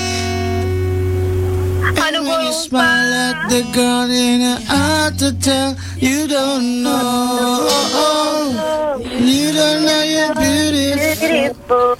[1.98, 7.64] Aduh, When you smile at the girl in her eye to tell you don't know.
[9.18, 11.96] You don't know you're beautiful.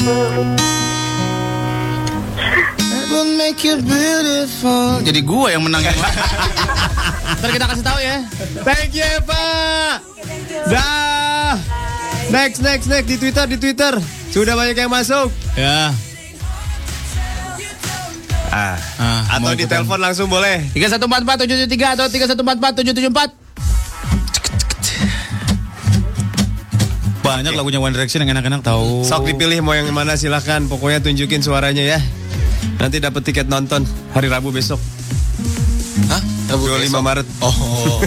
[3.48, 5.00] Make you beautiful.
[5.00, 5.96] Jadi gue yang menang yang
[7.40, 8.20] Ntar kita kasih tahu ya.
[8.60, 9.44] Thank you, Eva.
[10.68, 11.56] Dah.
[12.28, 13.08] Next, next, next.
[13.08, 13.96] Di Twitter, di Twitter.
[14.28, 15.32] Sudah banyak yang masuk.
[15.56, 15.96] Ya.
[18.52, 18.76] Ah.
[19.00, 20.68] Ah, Atau di telepon langsung boleh.
[20.76, 23.32] 3144773 atau 3144774.
[27.24, 29.08] Banyak lagunya One Direction yang enak-enak tahu.
[29.08, 30.68] Sok dipilih mau yang mana silahkan.
[30.68, 32.00] Pokoknya tunjukin suaranya ya.
[32.78, 33.82] Nanti dapat tiket nonton
[34.12, 34.78] hari Rabu besok.
[36.08, 36.22] Hah?
[36.48, 37.26] 25 Maret.
[37.42, 37.52] Oh.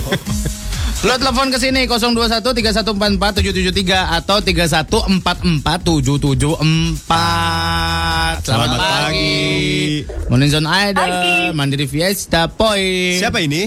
[1.02, 7.02] Lo telepon ke sini 021 3144 773 atau 3144 774.
[7.02, 8.86] Selamat, Selamat pagi.
[9.10, 10.30] pagi.
[10.30, 11.12] Morning Zone Idol,
[11.58, 13.18] Mandiri Fiesta Point.
[13.18, 13.66] Siapa ini?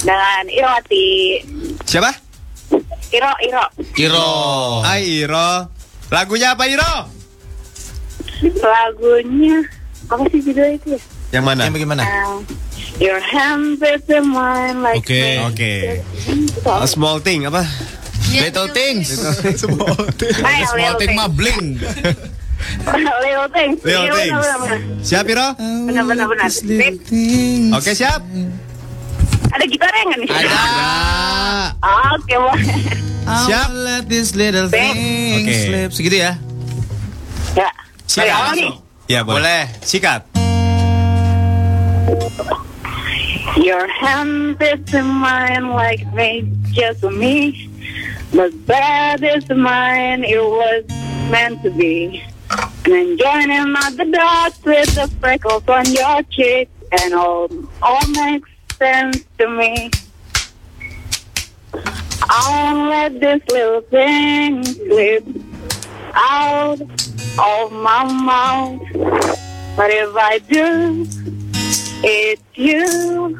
[0.00, 1.08] Dengan Irwati.
[1.84, 2.10] Siapa?
[3.12, 3.64] Iro, Iro.
[4.00, 4.30] Iro.
[4.80, 5.68] Hai Iro.
[6.08, 7.19] Lagunya apa Iro?
[8.48, 9.62] lagunya
[10.10, 11.00] apa sih judulnya itu ya?
[11.30, 11.60] Yang mana?
[11.68, 12.02] Yang bagaimana?
[12.02, 12.38] Uh,
[12.98, 15.30] your hand is mine like Oke, okay.
[15.38, 15.54] oke.
[15.54, 15.82] Okay.
[16.66, 17.62] A small thing apa?
[18.30, 19.06] Yeah, little, little things.
[19.14, 19.60] things.
[19.66, 20.38] small things.
[20.42, 21.78] Ay, small thing mah bling.
[23.22, 23.80] Leo Thanks.
[23.84, 25.08] Leo Thanks.
[25.08, 25.48] Siap, Iro?
[25.58, 26.28] Benar-benar.
[27.76, 28.20] Oke, siap.
[29.50, 30.30] Ada gitar yang nih?
[30.30, 30.58] Ada.
[32.14, 32.54] Oke, oh,
[33.48, 33.68] Siap.
[33.74, 35.58] Let this little thing okay.
[35.66, 35.90] slip.
[35.90, 36.32] Segitu ya?
[37.58, 37.70] Ya.
[38.10, 38.26] Sikat.
[38.26, 38.74] Dari awal nih.
[39.06, 39.62] Ya boleh.
[39.86, 40.26] Sikat.
[43.54, 47.70] Your hand is in mine like made just for me.
[48.34, 50.82] But that is mine, it was
[51.30, 52.18] meant to be.
[52.82, 56.66] And then joining out the dots with the freckles on your cheek.
[56.90, 57.46] And all,
[57.78, 59.90] all makes sense to me.
[62.26, 65.22] I won't let this little thing slip
[66.14, 66.82] out
[67.42, 68.82] Oh, of my mouth.
[69.74, 71.06] But if I do,
[72.04, 73.38] it's you,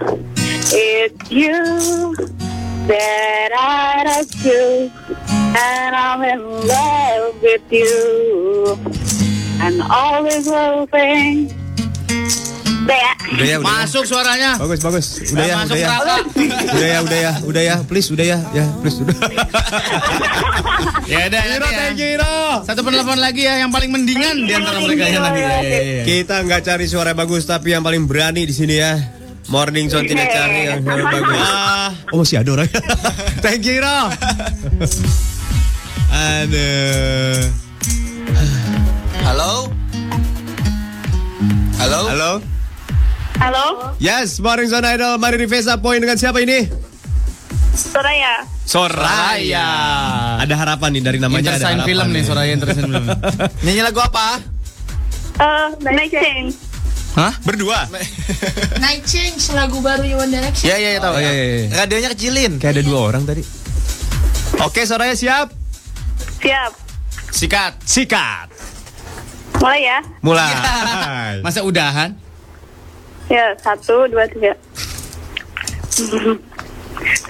[0.72, 2.14] it's you
[2.86, 4.90] that I love you,
[5.28, 8.78] and I'm in love with you,
[9.60, 11.52] and all little things.
[12.90, 13.56] Udah ya, udah ya.
[13.62, 14.50] Masuk suaranya.
[14.58, 15.06] Bagus, bagus.
[15.30, 15.88] Udah ya, Masuk ya.
[16.74, 17.76] Udah ya, udah ya, udah ya.
[17.86, 18.38] Please, udah ya.
[18.50, 19.14] Ya, please, udah.
[21.10, 21.78] Ya udah, Iro, nanti ya.
[21.82, 22.38] thank you, Iro.
[22.62, 25.42] Satu penelpon lagi ya yang paling mendingan di antara mereka ya nanti.
[25.42, 26.02] Ya, ya, ya.
[26.06, 28.94] Kita nggak cari suara bagus, tapi yang paling berani di sini ya.
[29.50, 31.48] Morning Zone tidak cari yang suara bagus.
[32.14, 32.70] oh, masih ada orang.
[33.44, 33.98] thank you, Iro.
[36.14, 37.38] Aduh.
[39.26, 39.52] Halo?
[41.82, 42.00] Halo?
[42.06, 42.59] Halo.
[43.40, 45.16] Halo, Yes, Morning Zone Idol.
[45.16, 46.68] Mari di Vesa Point dengan siapa ini?
[47.72, 48.44] Soraya.
[48.68, 49.68] Soraya.
[50.44, 51.56] Ada harapan nih dari namanya.
[51.56, 53.04] ada Intersign harapan film nih, Soraya Intersign film.
[53.64, 54.44] Nyanyi lagu apa?
[55.40, 56.52] Uh, Night Change.
[57.16, 57.32] Hah?
[57.40, 57.88] Berdua.
[58.76, 60.68] Night Change lagu baru One Direction.
[60.68, 61.16] Iya, iya, iya, tahu.
[61.16, 61.66] Oh, iya, iya, iya.
[61.80, 62.52] Radionya kecilin.
[62.60, 63.40] Kayak ada dua orang tadi.
[64.60, 65.48] Oke, Soraya siap?
[66.44, 66.72] Siap.
[67.32, 67.72] Sikat.
[67.88, 68.52] Sikat.
[69.64, 69.98] Mulai ya.
[70.20, 70.52] Mulai.
[71.40, 72.28] Masa udahan?
[73.30, 74.58] Ya, satu, dua, tiga.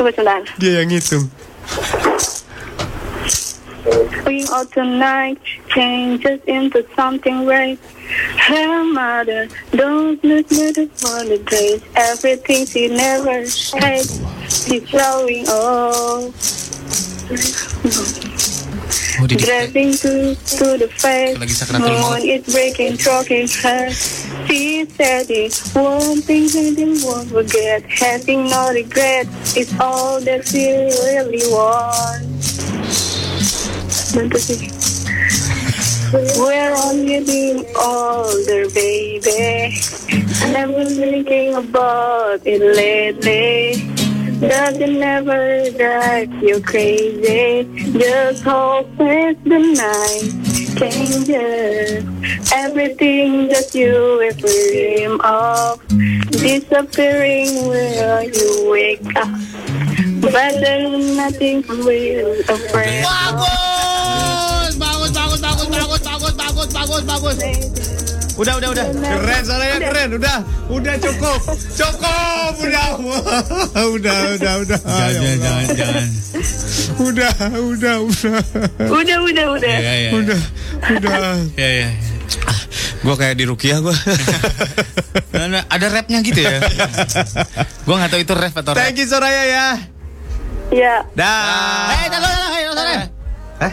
[0.01, 0.40] Tunggu sebentar.
[0.56, 1.28] Dia yang ngitung.
[4.24, 5.40] We all tonight
[5.72, 7.81] changes into something great.
[8.36, 11.85] Her mother don't look at for the days.
[11.97, 13.44] Everything she never
[13.77, 14.05] had,
[14.48, 16.32] she's showing off.
[19.20, 21.36] Oh, di Dressing to, to the face.
[21.76, 23.90] Moon is breaking, choking her.
[24.48, 25.52] She said it.
[25.74, 27.82] One thing she didn't won't forget.
[27.84, 32.64] Having no regret is all that she really wants.
[36.40, 39.76] We're only getting older, baby.
[40.42, 43.90] And I've been thinking about it lately.
[44.41, 47.69] Nothing ever drive you crazy.
[47.93, 52.05] Just hope is the night changes.
[52.51, 55.87] Everything that you ever dream of
[56.31, 59.29] disappearing where you wake up.
[60.23, 63.05] but there's nothing will afraid.
[63.05, 63.45] of.
[64.79, 67.90] Bagus, bagus, bagus, bagus, bagus, bagus, bagus, bagus.
[68.41, 68.87] Udah, udah, udah.
[68.89, 70.09] Keren soalnya keren.
[70.17, 70.39] Udah,
[70.73, 71.41] udah cukup.
[71.77, 72.89] Cukup, udah.
[74.01, 74.79] udah, udah, udah.
[74.81, 76.07] Jangan, Ya jangan, jangan.
[77.05, 78.41] Udah, udah, udah.
[78.89, 79.77] Udah, udah, udah.
[79.77, 80.41] Ya, ya, Udah,
[80.89, 81.12] udah.
[81.61, 81.89] ya, ya.
[83.05, 83.97] Gue kayak di Rukiah gue.
[85.37, 86.65] Nah, nah, ada rapnya gitu ya.
[87.85, 88.81] Gua nggak tahu itu rap atau rap.
[88.81, 89.67] Thank you Soraya ya.
[90.73, 90.95] Ya.
[91.17, 91.93] Dah.
[91.97, 93.01] Eh, lah, ayo, Soraya.
[93.69, 93.73] Eh?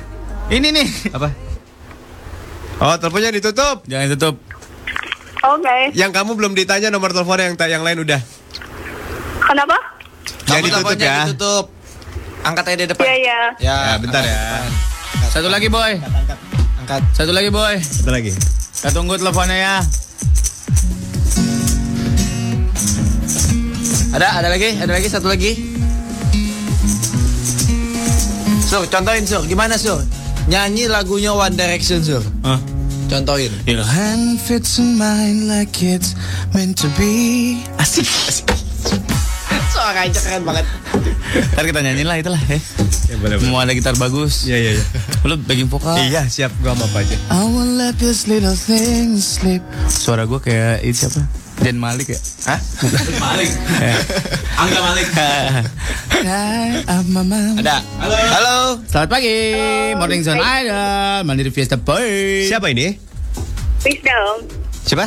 [0.59, 0.87] Ini nih.
[1.11, 1.27] Apa?
[2.77, 3.83] Oh, teleponnya ditutup.
[3.83, 4.35] Jangan tutup.
[5.45, 5.77] Oke.
[5.93, 8.21] Yang kamu belum ditanya nomor telepon yang yang lain udah.
[9.47, 9.77] Kenapa?
[10.49, 11.15] Yang ditutup ya.
[11.29, 11.65] Ditutup.
[12.41, 13.05] Angkat aja di depan.
[13.05, 13.39] Ya, ya.
[13.59, 14.63] Ya, Ya, bentar ya.
[15.29, 15.99] Satu lagi, boy.
[16.83, 17.01] Angkat.
[17.13, 17.75] Satu lagi, boy.
[17.83, 18.31] Satu lagi.
[18.33, 19.75] Kita tunggu teleponnya ya.
[24.17, 25.51] Ada, ada lagi, ada lagi satu lagi.
[28.67, 29.99] Sur, contohin Sur, gimana Sur?
[30.47, 32.23] Nyanyi lagunya One Direction Sur.
[32.43, 32.59] Hah?
[33.07, 33.55] Contohin.
[33.63, 36.11] Your hand fits in mine like it's
[36.51, 37.63] meant to be.
[37.79, 38.51] Asik, asik.
[39.71, 40.67] Suaranya keren banget.
[41.55, 42.59] Ntar kita nyanyiin lah itulah ya.
[43.07, 43.51] Ya, boleh, boleh.
[43.51, 44.43] Mau ada gitar bagus.
[44.43, 44.83] Iya, iya, iya.
[45.23, 45.95] Lu backing vokal.
[46.03, 46.51] Iya, siap.
[46.59, 47.15] Gua mau apa aja.
[47.31, 49.63] I won't let this little thing slip.
[49.87, 51.23] Suara gue kayak itu siapa?
[51.57, 52.19] Jen Malik ya?
[52.45, 52.59] Hah?
[53.17, 53.49] Malik.
[54.61, 55.07] Angga Malik.
[56.17, 57.59] I have my mind.
[57.59, 57.81] Ada.
[57.97, 58.15] Halo.
[58.29, 58.55] Halo.
[58.85, 59.35] Selamat pagi,
[59.93, 62.45] Morning Zone Idol, Mandiri Fiesta Boy.
[62.45, 62.93] Siapa ini?
[63.81, 64.39] Rizda, Om.
[64.85, 65.05] Siapa?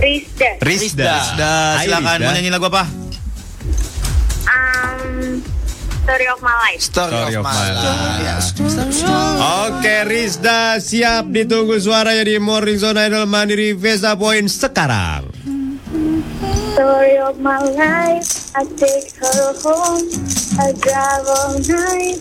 [0.00, 0.50] Rizda.
[0.60, 1.04] Rizda.
[1.06, 2.24] Rizda, Hai, silakan Rizda.
[2.24, 2.84] mau nyanyi lagu apa?
[4.48, 5.44] Um,
[6.02, 6.80] story of my life.
[6.80, 8.48] Story, Story of, of my life.
[9.68, 15.28] Oke, Rizda siap ditunggu suaranya di Morning Zone Idol Mandiri Vesta Point sekarang.
[16.74, 18.54] Story of my life.
[18.54, 20.06] I take her home.
[20.58, 22.20] I drive all night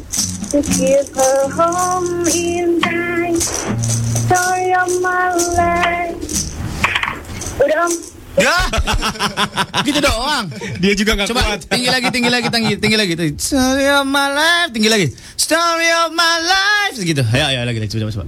[0.52, 3.38] to keep her home in time.
[3.40, 6.18] Story of my life.
[7.60, 7.94] Udah, Om.
[8.40, 8.56] Ya,
[9.84, 10.48] gitu doang.
[10.80, 11.60] Dia juga nggak Coba kuat.
[11.68, 13.14] tinggi lagi, tinggi lagi, tinggi, tinggi lagi.
[13.36, 15.08] Story of my life, tinggi lagi.
[15.36, 17.20] Story of my life, gitu.
[17.36, 18.26] Ayo, ayo lagi, coba, coba,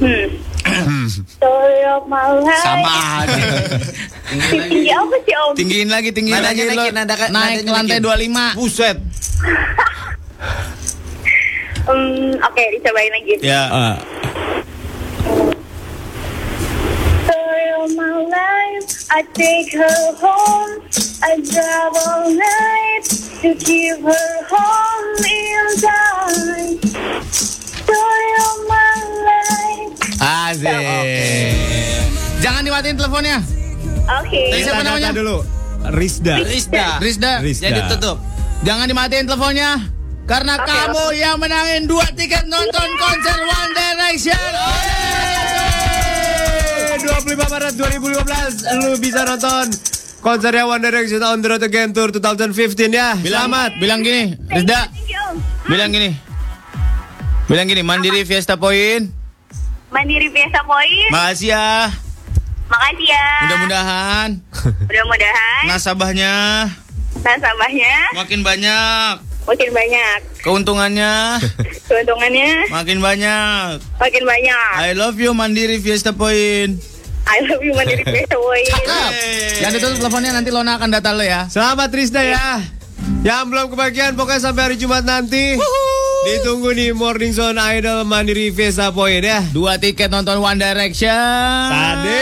[0.00, 0.50] coba.
[1.10, 2.62] Story of my life.
[2.64, 2.94] Sama
[3.24, 3.44] aja.
[4.30, 5.52] Tinggi apa sih, Om?
[5.56, 6.62] Tinggiin lagi, tinggiin lagi.
[6.72, 6.84] lo.
[7.32, 8.30] naik ke lantai naikin.
[8.32, 8.58] 25.
[8.60, 8.96] Buset.
[11.84, 13.34] Hmm, Oke, dicobain lagi.
[13.44, 13.62] Ya.
[17.96, 19.08] My life.
[19.10, 20.84] I take her home.
[21.24, 23.08] I drive all night
[23.42, 26.78] to keep her home in time.
[30.20, 31.54] Asik.
[32.44, 33.38] Jangan dimatiin teleponnya.
[34.20, 34.42] Oke.
[34.52, 35.10] Tadi siapa namanya?
[35.14, 35.40] dulu.
[35.96, 36.44] Rizda.
[36.44, 37.00] Rizda.
[37.00, 37.32] Rizda.
[37.40, 37.66] Rizda.
[37.70, 38.20] Jadi tutup.
[38.66, 39.80] Jangan dimatiin teleponnya.
[40.28, 44.50] Karena Oke, kamu yang menangin dua tiket nonton konser One Direction.
[46.94, 49.66] Eh, 25 Maret 2015 lu bisa nonton
[50.22, 53.18] konsernya One Direction on the Road Again Tour 2015 ya.
[53.18, 53.74] Selamat.
[53.82, 54.86] Bilang gini, Rizda.
[55.66, 56.29] Bilang gini.
[57.50, 59.10] Bilang gini, Mandiri Fiesta Point.
[59.90, 61.06] Mandiri biasa poin.
[61.10, 61.90] Makasih ya.
[62.70, 63.26] Makasih ya.
[63.42, 64.28] Mudah-mudahan
[64.86, 66.34] Mudah-mudahan nasabahnya
[67.26, 69.14] nasabahnya makin banyak.
[69.50, 70.18] makin banyak.
[70.46, 71.42] Keuntungannya
[71.90, 73.82] Keuntungannya makin banyak.
[73.98, 74.70] makin banyak.
[74.78, 76.78] I love you Mandiri Fiesta Point.
[77.26, 78.70] I love you Mandiri biasa poin.
[79.58, 81.50] Jangan ditutup teleponnya nanti Lona akan data lo ya.
[81.50, 82.62] Selamat Rizda ya.
[83.26, 85.58] Yang belum kebagian pokoknya sampai hari Jumat nanti.
[86.20, 89.40] Ditunggu di Morning Zone Idol Mandiri Vesa Point ya.
[89.56, 91.08] Dua tiket nonton One Direction.
[91.72, 92.20] Tadi.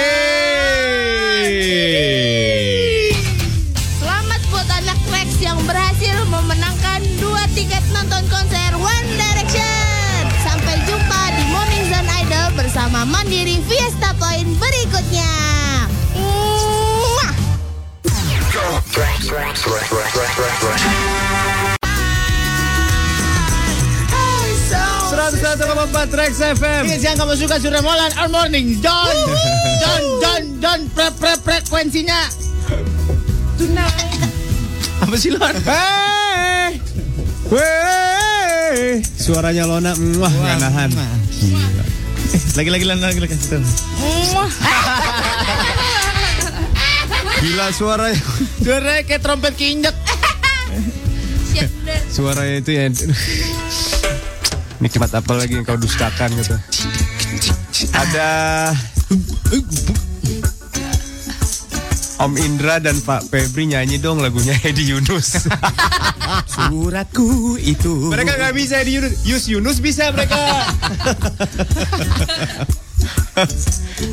[25.89, 26.83] 101,4 Trax FM.
[26.85, 29.15] Ini yang kamu suka sudah Molan All Morning John
[29.81, 32.29] John John John pre pre frekuensinya
[33.57, 34.21] Tonight
[35.01, 35.57] Apa sih Lon?
[35.65, 36.77] Hey,
[37.49, 38.29] hey,
[38.69, 40.91] Eh, suaranya Lona, wah, nggak nahan.
[41.33, 41.83] Gila.
[42.53, 43.37] Lagi lagi lagi lagi lagi.
[47.41, 48.21] Gila suaranya.
[48.61, 49.97] Suara kayak trompet keinjak.
[52.13, 52.93] Suaranya itu ya.
[54.79, 56.55] Nikmat apa lagi yang kau dustakan gitu.
[57.95, 58.31] Ada
[62.19, 65.47] Om Indra dan Pak Febri nyanyi dong lagunya Edi Yunus.
[66.55, 68.11] Suratku itu.
[68.11, 69.15] mereka nggak bisa Edi Yunus.
[69.23, 70.35] Yus Yunus bisa mereka.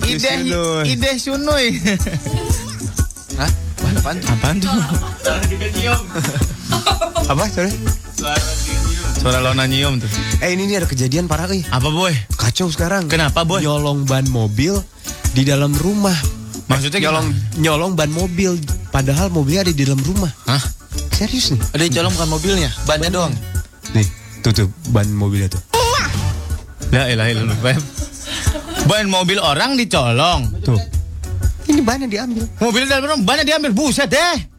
[0.06, 0.86] Ide Yunus.
[0.86, 1.82] ide sunuy.
[3.42, 3.52] Hah?
[4.02, 4.18] Apaan?
[4.22, 4.70] Apaan tuh?
[7.26, 7.46] Apa?
[7.50, 7.74] Sorry.
[8.14, 8.38] Suara
[9.26, 10.10] Lona nyium tuh.
[10.42, 11.66] Eh ini nih ada kejadian parah nih.
[11.74, 12.14] Apa boy?
[12.38, 13.10] Kacau sekarang.
[13.10, 13.62] Kenapa boy?
[13.66, 14.78] Nyolong ban mobil
[15.34, 16.16] di dalam rumah.
[16.70, 17.28] Maksudnya nyolong
[17.62, 18.58] nyolong ban mobil
[18.90, 20.30] padahal mobilnya ada di dalam rumah.
[20.50, 20.62] Hah?
[21.16, 21.62] Serius nih?
[21.74, 23.34] Ada yang colong bukan mobilnya, bannya doang.
[23.96, 24.08] Nih,
[24.44, 25.62] tuh tuh ban mobilnya tuh.
[26.92, 27.58] La ilaha illallah.
[28.86, 30.42] Ban mobil orang dicolong.
[30.64, 30.80] Tuh.
[31.66, 32.46] Ini bannya diambil.
[32.62, 33.72] Mobil dalam orang bannya diambil.
[33.74, 34.55] Buset deh.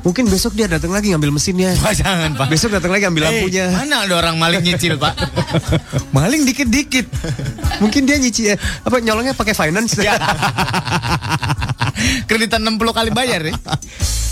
[0.00, 1.76] Mungkin besok dia datang lagi ngambil mesinnya.
[1.84, 2.48] Pak jangan pak.
[2.48, 3.68] Besok datang lagi ambil Eh, lampunya.
[3.70, 5.12] mana ada orang maling nyicil pak?
[6.16, 7.04] maling dikit-dikit.
[7.78, 10.00] Mungkin dia nyicil apa nyolongnya pakai finance.
[12.24, 13.54] Kreditan 60 kali bayar ya.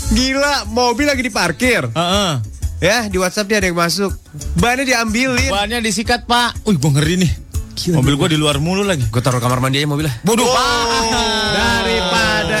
[0.09, 1.85] Gila, mobil lagi diparkir.
[1.85, 2.31] Heeh.
[2.79, 4.09] Ya, di WhatsApp dia ada yang masuk.
[4.55, 5.51] Bannya diambilin.
[5.51, 6.63] Bannya disikat pak.
[6.65, 7.31] Wih gua ngeri nih.
[7.93, 9.05] Mobil gua di luar mulu lagi.
[9.05, 10.11] Gue taruh kamar mandi aja mobilnya.
[10.19, 10.83] Bodoh pak.
[11.53, 12.08] Daripada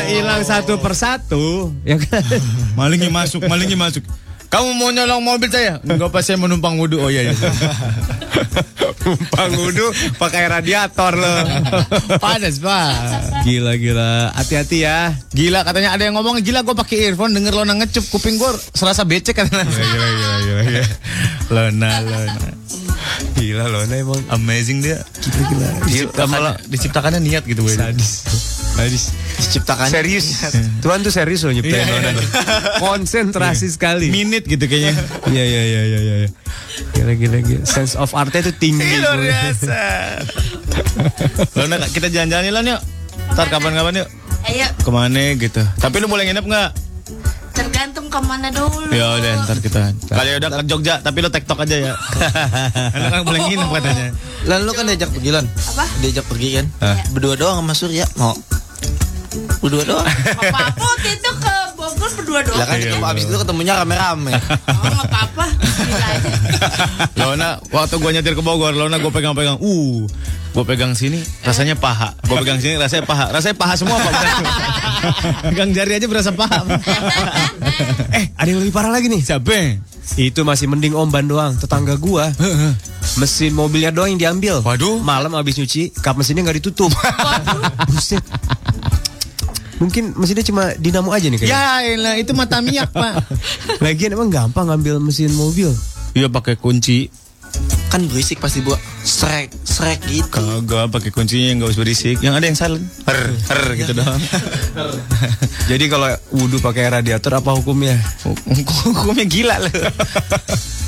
[0.09, 2.25] hilang satu persatu, ya kan?
[2.79, 4.03] Malingnya masuk, malingnya masuk.
[4.49, 5.77] Kamu mau nyolong mobil saya?
[5.85, 6.97] Enggak pas saya menumpang wudhu.
[6.97, 7.33] Oh iya iya.
[9.05, 11.39] Numpang wudhu pakai radiator loh.
[12.23, 12.89] Panas pak.
[13.45, 15.13] Gila gila, hati-hati ya.
[15.37, 19.05] Gila katanya ada yang ngomong gila gue pakai earphone denger Lona ngecup kuping gue serasa
[19.05, 19.69] becek katanya.
[19.69, 20.87] Gila gila gila gila.
[21.53, 22.49] Lona Lona.
[23.37, 24.97] Gila loh, nah emang Amazing dia.
[25.21, 25.67] gila gila.
[25.85, 27.61] Diciptakannya, diciptakannya niat gitu.
[27.69, 28.25] Sadis.
[28.79, 29.03] Sadis.
[29.39, 29.87] Diciptakan.
[29.91, 30.25] Serius.
[30.83, 31.91] Tuhan tuh serius loh nyiptain Iya.
[31.91, 32.11] Lona.
[32.79, 34.07] Konsentrasi sekali.
[34.07, 34.95] Minit gitu kayaknya.
[35.27, 36.29] Iya iya iya iya iya.
[36.95, 37.63] Gila gila gila.
[37.67, 38.87] Sense of artnya tuh tinggi.
[38.99, 39.27] Luar boy.
[39.27, 39.79] biasa.
[41.55, 42.81] Lona kita jalan-jalan yuk Lon yuk.
[43.35, 44.09] Ntar kapan-kapan yuk.
[44.39, 45.61] Ayo, Ke mana gitu.
[45.77, 46.71] Tapi lu boleh nginep nggak?
[47.49, 48.87] tergantung ke mana dulu.
[48.87, 49.91] Ya udah ntar kita.
[50.07, 51.93] Kali udah ke Jogja tapi lu tektok aja ya.
[52.95, 54.07] Lu kan boleh nginep katanya.
[54.47, 55.43] Lan lu kan diajak pergi Lan.
[55.43, 55.83] Apa?
[55.99, 56.65] Diajak pergi kan.
[56.79, 56.95] Ah.
[57.11, 58.07] Berdua doang sama Surya.
[58.15, 58.31] Mau.
[59.59, 60.07] Berdua doang.
[60.07, 62.59] Waktu itu ke Bogor berdua doang.
[62.59, 64.31] Lah kan Iya, abis itu ketemunya rame-rame.
[64.35, 65.45] Oh, apa-apa.
[65.59, 66.31] Bisa aja.
[67.19, 69.59] Lona waktu gua nyetir ke Bogor, Lona gua pegang-pegang.
[69.59, 70.07] Uh,
[70.55, 72.15] gua pegang sini rasanya paha.
[72.27, 73.25] Gua pegang sini rasanya paha.
[73.35, 74.13] Rasanya paha semua Pak.
[75.51, 76.63] pegang jari aja berasa paha.
[78.09, 79.23] Eh, ada yang lebih parah lagi nih.
[79.23, 79.79] Siapa?
[80.19, 81.55] Itu masih mending om ban doang.
[81.55, 82.31] Tetangga gua
[83.15, 84.59] mesin mobilnya doang yang diambil.
[84.59, 84.99] Waduh.
[84.99, 86.91] Malam habis nyuci, kap mesinnya nggak ditutup.
[87.87, 88.19] Buset.
[89.79, 91.55] Mungkin mesinnya cuma dinamo aja nih kayaknya.
[91.55, 93.23] Ya, elah, itu mata minyak, Pak.
[93.83, 95.71] Lagian emang gampang ngambil mesin mobil.
[96.13, 97.07] Iya pakai kunci.
[97.89, 100.29] Kan berisik pasti buat srek srek gitu.
[100.29, 102.17] Kagak pakai kuncinya yang gak usah berisik.
[102.21, 102.85] Yang ada yang silent.
[103.09, 104.21] Her, her gitu doang.
[105.71, 107.97] Jadi kalau wudhu pakai radiator apa hukumnya?
[108.85, 109.73] Hukumnya gila loh.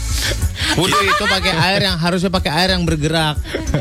[0.72, 3.36] Wudhu itu pakai air yang harusnya pakai air yang bergerak.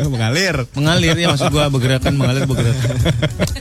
[0.06, 0.66] Mengalir.
[0.74, 2.74] Mengalir ya maksud gua bergerakan mengalir bergerak.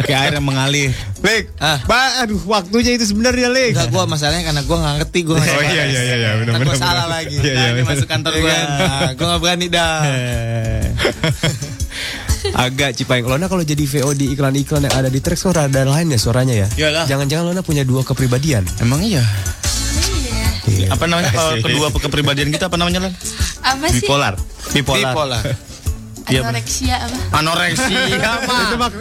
[0.01, 0.89] Kayak air yang mengalir.
[1.19, 1.77] Lik, Ah.
[1.79, 3.77] Pak, aduh waktunya itu sebenarnya Lik.
[3.77, 5.37] Enggak gua masalahnya karena gua nggak ngerti gua.
[5.37, 6.65] Oh iya iya iya iya benar benar.
[6.65, 7.15] gua salah benar.
[7.21, 7.35] lagi.
[7.37, 7.59] Iya iya.
[7.61, 8.49] Nah, ini masuk kantor Iya gua.
[8.49, 8.65] kan?
[8.65, 9.93] Nah, gua nggak berani dah.
[12.49, 16.07] Agak Cipaeng Lona kalau jadi VO di iklan-iklan yang ada di Trax kok rada lain
[16.07, 16.67] ya suaranya ya.
[16.71, 17.05] Iyalah.
[17.05, 18.63] Jangan-jangan Lona punya dua kepribadian.
[18.79, 19.21] Emang iya.
[20.69, 20.87] Iya.
[20.93, 21.31] Apa namanya?
[21.33, 23.13] kalau kedua kepribadian kita apa namanya, Lan?
[23.65, 24.05] Apa sih?
[24.05, 24.33] Bipolar.
[24.71, 25.13] Bipolar.
[25.13, 25.43] Bipolar.
[26.29, 27.17] Iya, Anoreksia apa?
[27.41, 28.91] Anoreksia, Pak.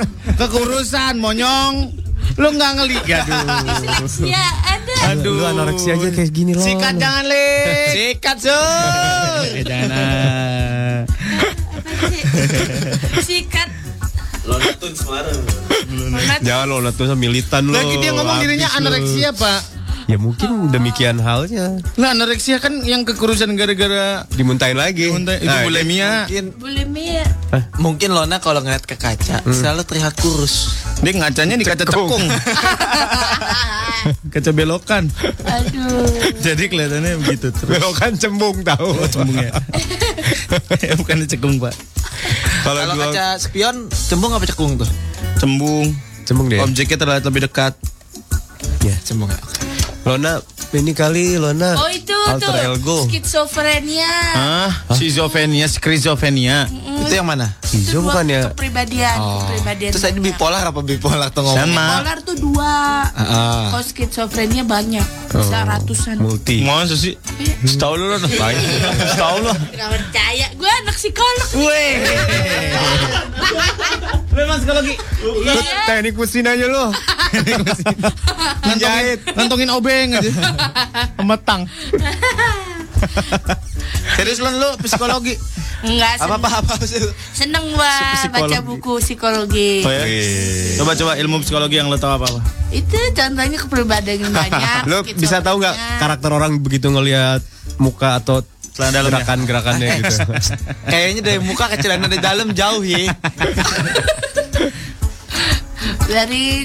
[0.41, 1.93] Kekurusan, monyong.
[2.41, 3.45] Lu nggak ngeli, aduh.
[3.69, 4.97] Disleksia ada.
[5.13, 5.37] Aduh.
[5.37, 6.65] Lu anoreksia aja kayak gini loh.
[6.65, 7.49] Sikat jangan, Le.
[7.97, 9.45] Sikat, Sur.
[9.45, 11.05] Eh, jangan.
[11.05, 12.23] Apa sih?
[13.27, 13.69] Sikat.
[14.49, 14.81] Lonat.
[16.41, 17.77] Jangan Lona tuh militan lo.
[17.77, 19.78] Lagi dia ngomong dirinya anoreksia, Pak.
[20.09, 21.85] Ya mungkin demikian halnya.
[21.95, 25.13] Nah, anoreksia kan yang kekurusan gara-gara Dimuntahin lagi.
[25.13, 26.25] muntah itu Nah, bulimia.
[26.25, 27.25] Mungkin Bulimia.
[27.77, 30.81] mungkin Lona kalau ngeliat ke kaca selalu terlihat kurus.
[31.05, 32.25] Dia ngacanya di kaca cekung.
[34.33, 35.05] kaca belokan.
[35.45, 36.09] Aduh.
[36.41, 37.69] Jadi kelihatannya begitu terus.
[37.69, 38.97] Belokan cembung tahu.
[39.09, 39.53] Cembung ya.
[40.99, 41.75] Bukan cekung, Pak.
[42.65, 44.89] Kalau Kalau gua kaca spion cembung apa cekung tuh?
[45.37, 45.93] Cembung.
[46.25, 46.61] cembung deh.
[46.61, 47.77] Objeknya terlihat lebih dekat.
[48.81, 48.97] Ya.
[49.05, 49.41] Cembung ya.
[50.09, 50.41] Lona
[50.73, 51.77] ini kali Lona.
[51.77, 52.99] Oh itu Alter tuh ego.
[53.09, 54.09] skizofrenia.
[54.37, 54.71] Hah?
[54.97, 56.65] Schizophrenia, skizofrenia.
[57.05, 57.53] Itu yang mana?
[57.69, 58.49] Dua bukan ya?
[58.53, 59.91] kepribadian, kepribadian.
[59.93, 60.33] Terus tadi banyak.
[60.33, 61.61] bipolar apa bipolar tuh ngomong?
[61.61, 61.87] Sama.
[62.01, 63.05] Bipolar tuh dua.
[63.13, 63.69] Ah.
[63.73, 66.17] Kalau skizofrenia banyak, bisa ratusan.
[66.25, 66.65] Multi.
[66.65, 67.17] Masa sih?
[67.69, 68.21] Setahu lu lah.
[68.21, 69.53] Setahu lu.
[69.77, 71.49] Gak percaya, gue anak psikolog.
[71.65, 71.93] Weh.
[74.29, 74.95] Lu emang psikologi.
[75.23, 75.53] Lu
[75.85, 76.85] teknik mesin aja lo.
[78.63, 80.31] Ngantongin, ngantongin obeng aja.
[81.19, 81.63] Pemetang.
[84.19, 85.39] Serius Lon lu psikologi?
[85.79, 86.99] Enggak, apa apa apa sih?
[87.31, 87.87] seneng gua
[88.19, 88.51] Psikologi.
[88.51, 89.71] baca buku psikologi.
[89.87, 90.03] Oh ya?
[90.75, 92.41] Coba coba ilmu psikologi yang lo tahu apa apa?
[92.69, 94.91] Itu contohnya kepribadian banyak.
[94.91, 97.47] Lo bisa tahu nggak karakter orang begitu ngelihat
[97.79, 98.43] muka atau
[98.79, 99.11] Celana dalamnya.
[99.19, 100.17] gerakan-gerakannya gitu.
[100.93, 103.11] Kayaknya dari muka ke celana dari dalam jauh ya.
[106.09, 106.65] dari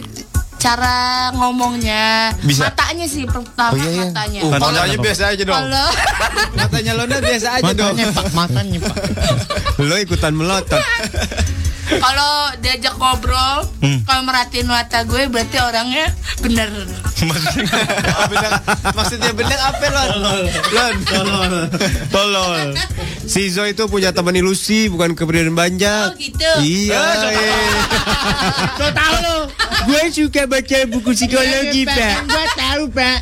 [0.56, 0.96] cara
[1.36, 2.72] ngomongnya Bisa.
[2.72, 4.04] matanya sih pertama Oh, iya, iya.
[4.08, 5.58] matanya Uh, Kalau- matanya biasa aja dong.
[5.58, 5.88] kalau
[6.60, 7.94] Matanya Lona biasa aja dong.
[7.94, 8.96] Matanya pak, matanya pak.
[9.78, 10.84] lo ikutan melotot.
[11.86, 13.68] Kalau diajak ngobrol
[14.04, 16.08] kalau merhatiin mata gue berarti orangnya
[16.40, 16.70] bener
[17.24, 18.52] Oh, bener.
[18.92, 20.12] Maksudnya bener apa Lon?
[20.74, 20.96] Lon.
[21.06, 21.54] Tolol.
[22.12, 22.76] Tolol.
[23.24, 26.10] Si Zo itu punya teman ilusi bukan kepribadian banyak.
[26.10, 27.00] oh gitu Iya.
[28.76, 29.38] Kau tahu lo?
[29.86, 32.28] Gue suka baca buku psikologi, Pak.
[32.28, 33.18] Gue tahu pak.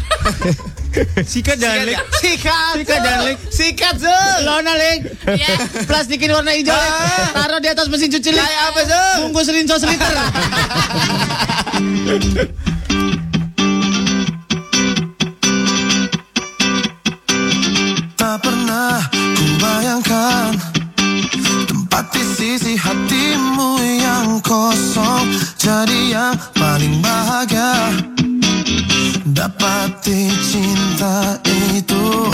[1.32, 1.96] Sikat dan lek.
[2.20, 2.84] Sikat.
[2.84, 3.38] Sikat dan lek.
[3.48, 4.36] Sikat Zul.
[4.44, 5.00] Lona lek.
[5.24, 5.56] ya
[5.88, 7.32] Plastikin warna hijau lek.
[7.32, 8.44] Taruh di atas mesin cuci lek.
[8.44, 9.14] Kayak apa Zul?
[9.24, 10.12] Bungkus rinso seliter.
[18.20, 20.52] Tak pernah ku bayangkan
[21.68, 28.11] Tempat di sisi hatimu yang kosong Jadi yang paling bahagia
[29.42, 32.30] Dapati cinta itu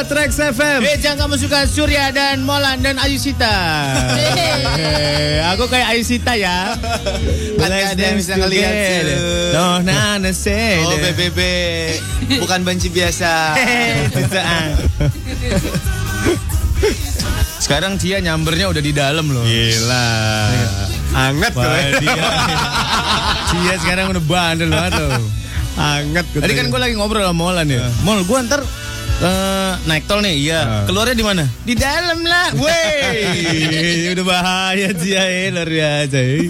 [0.00, 0.80] 101,4 Trax FM.
[0.80, 3.52] Eh, jangan kamu suka Surya dan Molan dan Ayusita.
[4.80, 6.72] Eh, aku kayak Ayusita ya.
[7.60, 9.08] Kan ada yang bisa ngelihat, Sil.
[9.52, 10.16] No, nah.
[10.88, 11.40] Oh BBB.
[12.40, 13.52] Bukan banci biasa.
[17.60, 19.44] Sekarang Cia nyambernya udah di dalam loh.
[19.44, 20.08] Gila.
[21.12, 21.76] Anget tuh.
[22.00, 22.24] Dia.
[23.52, 25.28] Cia sekarang udah bandel banget loh.
[25.76, 26.40] Anget gitu.
[26.40, 27.84] Tadi kan gue lagi ngobrol sama Molan ya.
[28.00, 28.64] Mol, gue ntar
[29.20, 30.88] Eh, naik tol nih, iya.
[30.88, 31.44] Keluarnya di mana?
[31.60, 32.56] Di dalam lah.
[32.56, 36.16] Weh, udah bahaya sih ya, eh, luar biasa.
[36.16, 36.48] eh.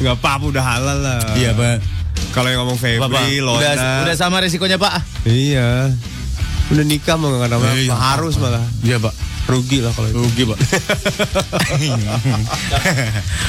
[0.00, 1.20] Nggak apa-apa udah halal lah.
[1.36, 1.76] Iya, Pak.
[2.32, 3.60] Kalau yang ngomong Febri, Lona.
[3.60, 3.72] udah,
[4.08, 5.26] udah sama resikonya, Pak.
[5.28, 5.92] Iya.
[6.72, 8.64] Udah nikah mau nggak namanya Iya, harus malah.
[8.80, 9.12] Iya, Pak.
[9.50, 10.16] Rugi lah kalau itu.
[10.22, 10.58] Rugi, Pak.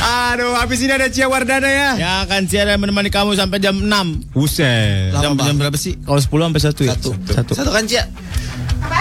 [0.34, 1.90] Aduh, habis ini ada Cia Wardana ya.
[1.96, 4.34] Ya akan siaran menemani kamu sampai jam 6.
[4.34, 5.14] Buset.
[5.14, 6.02] Jam, jam berapa sih?
[6.02, 6.92] Kalau 10 sampai 1 ya?
[6.98, 7.12] Satu.
[7.30, 7.52] Satu.
[7.54, 8.04] Satu kan, Cia?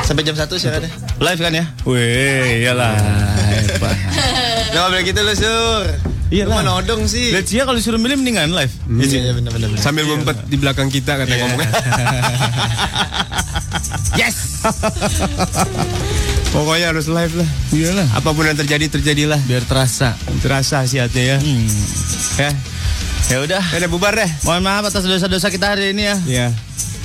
[0.04, 0.92] Sampai jam satu siarannya.
[1.18, 1.64] Live kan ya?
[1.88, 2.94] Wih, iyalah.
[3.80, 3.94] Pak.
[4.76, 5.86] Nggak boleh gitu lu, Sur.
[6.30, 6.62] Iya lah.
[6.62, 7.34] mah nodong sih.
[7.34, 8.70] Lihat Cia kalau suruh milih mendingan live.
[8.86, 9.82] Iya, iya, bener, bener, bener.
[9.82, 11.70] Sambil ngumpet di belakang kita katanya ngomongnya.
[14.18, 14.66] Yes.
[16.50, 17.48] Pokoknya harus live lah.
[17.70, 18.06] Iyalah.
[18.10, 19.38] Apa pun yang terjadi terjadilah.
[19.46, 20.18] Biar terasa.
[20.42, 21.38] Terasa hasiatnya ya.
[22.38, 22.50] Ya.
[23.30, 23.62] Ya udah.
[23.70, 24.26] Ya udah bubar deh.
[24.42, 26.16] Mohon maaf atas dosa-dosa kita hari ini ya.
[26.26, 26.48] Iya.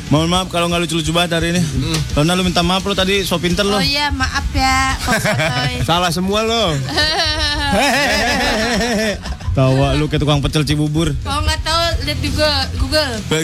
[0.09, 1.61] Mohon maaf kalau nggak lucu-lucu banget hari ini.
[2.17, 3.77] Lona lu minta maaf lu tadi so pinter lo.
[3.77, 4.97] Oh iya, maaf ya.
[5.01, 5.13] Kok.
[5.89, 6.73] Salah semua lo.
[9.55, 11.15] Tawa lu kayak tukang pecel Cibubur.
[11.23, 11.74] Kalau nggak tahu
[12.06, 13.14] lihat juga Google.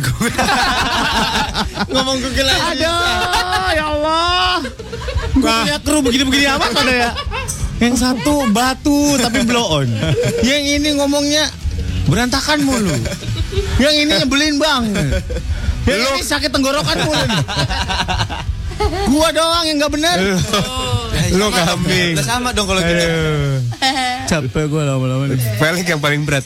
[1.91, 2.61] Ngomong Google aja.
[2.69, 4.53] Aduh, ya Allah.
[5.33, 7.11] Gue punya kru begini-begini amat ada ya.
[7.81, 9.89] Yang satu batu tapi blow on.
[10.45, 11.49] Yang ini ngomongnya
[12.05, 12.93] berantakan mulu.
[13.81, 14.83] Yang ini nyebelin bang.
[15.89, 17.23] Yang ini sakit tenggorokan mulu.
[17.25, 17.43] nih.
[19.09, 20.17] Gua doang yang nggak bener.
[21.33, 22.13] Lo kambing.
[22.13, 23.05] Udah sama dong kalau gitu.
[24.29, 25.41] Capek gue lama-lama nih.
[25.57, 26.45] Felix yang paling berat.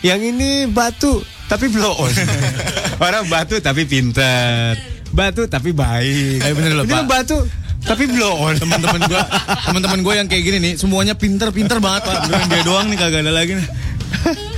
[0.00, 1.20] Yang ini batu
[1.52, 2.12] tapi blow on.
[3.06, 4.72] Orang batu tapi pinter.
[5.12, 6.40] Batu tapi baik.
[6.40, 7.04] Eh, bener loh, Ini Pak.
[7.04, 7.38] batu
[7.84, 8.56] tapi blow on.
[8.56, 9.22] Teman-teman gua,
[9.68, 12.16] teman-teman gua yang kayak gini nih, semuanya pinter-pinter banget pak.
[12.24, 13.68] Beneran dia doang nih kagak ada lagi nih.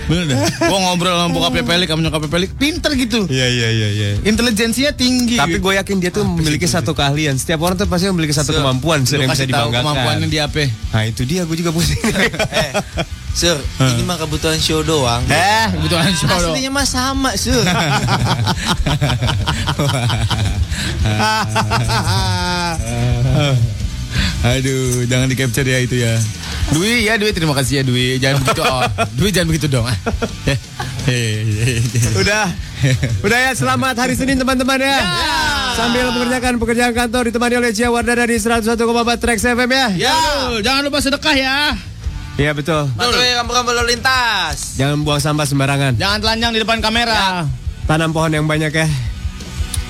[0.04, 0.36] Bener dah.
[0.68, 3.24] Gua ngobrol sama bokapnya Pelik, sama nyokapnya Pelik, pinter gitu.
[3.28, 4.08] Iya iya iya iya.
[4.24, 5.36] Intelijensinya tinggi.
[5.40, 7.38] Tapi gue yakin dia tuh memiliki satu keahlian.
[7.40, 9.80] Setiap orang tuh pasti memiliki satu Sur, kemampuan lu yang bisa dibanggakan.
[9.80, 10.68] kemampuannya dia apa?
[10.92, 12.00] Nah itu dia gue juga pusing.
[12.54, 12.70] Eh,
[13.34, 15.18] Sur, ini mah kebutuhan show doang.
[15.26, 16.54] Eh, kebutuhan show doang.
[16.54, 17.58] Aslinya mah sama, Sur.
[24.44, 26.14] Aduh, jangan di capture ya itu ya.
[26.74, 28.18] Dwi ya Dwi terima kasih ya Dwi.
[28.18, 28.82] Jangan begitu oh.
[29.14, 29.86] Dwi jangan begitu dong.
[29.86, 29.96] ah.
[31.04, 31.20] Ya.
[32.16, 32.48] Udah.
[33.20, 35.04] Udah ya selamat hari Senin teman-teman ya.
[35.76, 38.72] Sambil mengerjakan pekerjaan kantor ditemani oleh Cia Wardana di 101,4
[39.20, 39.86] Trax FM ya.
[40.00, 40.16] Ya,
[40.64, 41.56] jangan lupa sedekah ya.
[42.40, 42.88] Iya betul.
[42.96, 44.80] Patuhi kamu-kamu lalu lintas.
[44.80, 45.92] Jangan buang sampah sembarangan.
[46.00, 47.44] Jangan telanjang di depan kamera.
[47.84, 48.88] Tanam pohon yang banyak ya.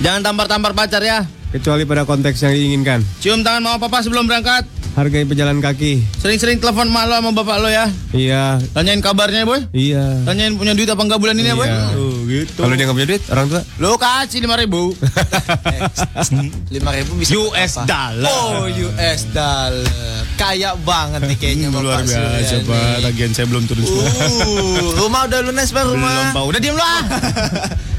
[0.02, 1.22] Jangan tampar-tampar pacar ya.
[1.54, 3.06] Kecuali pada konteks yang diinginkan.
[3.22, 4.66] Cium tangan mama papa sebelum berangkat.
[4.94, 6.06] Hargai pejalan kaki.
[6.16, 7.90] Sering-sering telepon mak lo sama bapak lo ya.
[8.10, 8.62] Iya.
[8.70, 9.66] Tanyain kabarnya boy.
[9.70, 10.22] Iya.
[10.22, 11.66] Tanyain punya duit apa enggak bulan ini ya boy.
[11.66, 11.82] Iya.
[11.92, 12.60] Oh gitu.
[12.62, 13.62] Kalau dia nggak punya duit, orang tua.
[13.76, 14.94] Lo kasih lima ribu.
[16.70, 17.86] Lima ribu bisa US apa?
[17.86, 18.30] dollar.
[18.30, 20.22] Oh, US dollar.
[20.34, 22.78] Kaya banget nih kayaknya luar Bapak biasa Surya pak.
[22.78, 23.02] nih.
[23.04, 24.06] Tagihan saya belum turun semua.
[24.06, 26.30] Uh, rumah udah lunas pak Belum rumah.
[26.30, 26.44] pak.
[26.44, 27.02] Udah diem lo ah.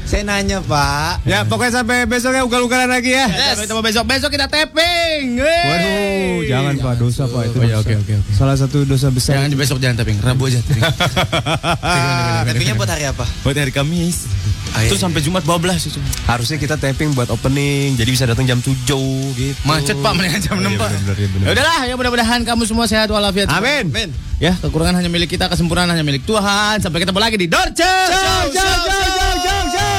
[0.06, 1.26] Saya nanya pak.
[1.26, 3.26] Ya pokoknya sampai besok ya ugal-ugalan lagi ya.
[3.26, 4.04] Sampai ketemu besok.
[4.06, 5.24] Besok kita tapping.
[5.36, 5.66] Wey.
[5.66, 7.58] Waduh, jangan pak dosa pak itu.
[7.58, 7.90] Oh, iya, dosa.
[7.90, 8.30] oke, oke, oke.
[8.30, 9.42] Salah satu dosa besar.
[9.42, 10.22] Jangan besok jangan tapping.
[10.22, 10.84] Rabu aja tapping.
[12.46, 13.26] Tappingnya buat hari apa?
[13.42, 14.30] Buat hari Kamis.
[14.76, 14.92] Ah, iya.
[14.92, 15.98] Terus sampai Jumat 12 itu.
[16.28, 18.76] Harusnya kita tapping buat opening, jadi bisa datang jam 7
[19.34, 19.58] gitu.
[19.64, 20.90] Macet pak mendingan jam 6 Iya, pak.
[21.16, 23.48] Ya udahlah ya mudah-mudahan kamu semua sehat walafiat.
[23.50, 24.12] Amin.
[24.36, 26.84] Ya kekurangan hanya milik kita, kesempurnaan hanya milik Tuhan.
[26.84, 27.80] Sampai ketemu lagi di Dorce.
[27.80, 29.95] Ciao, ciao, ciao,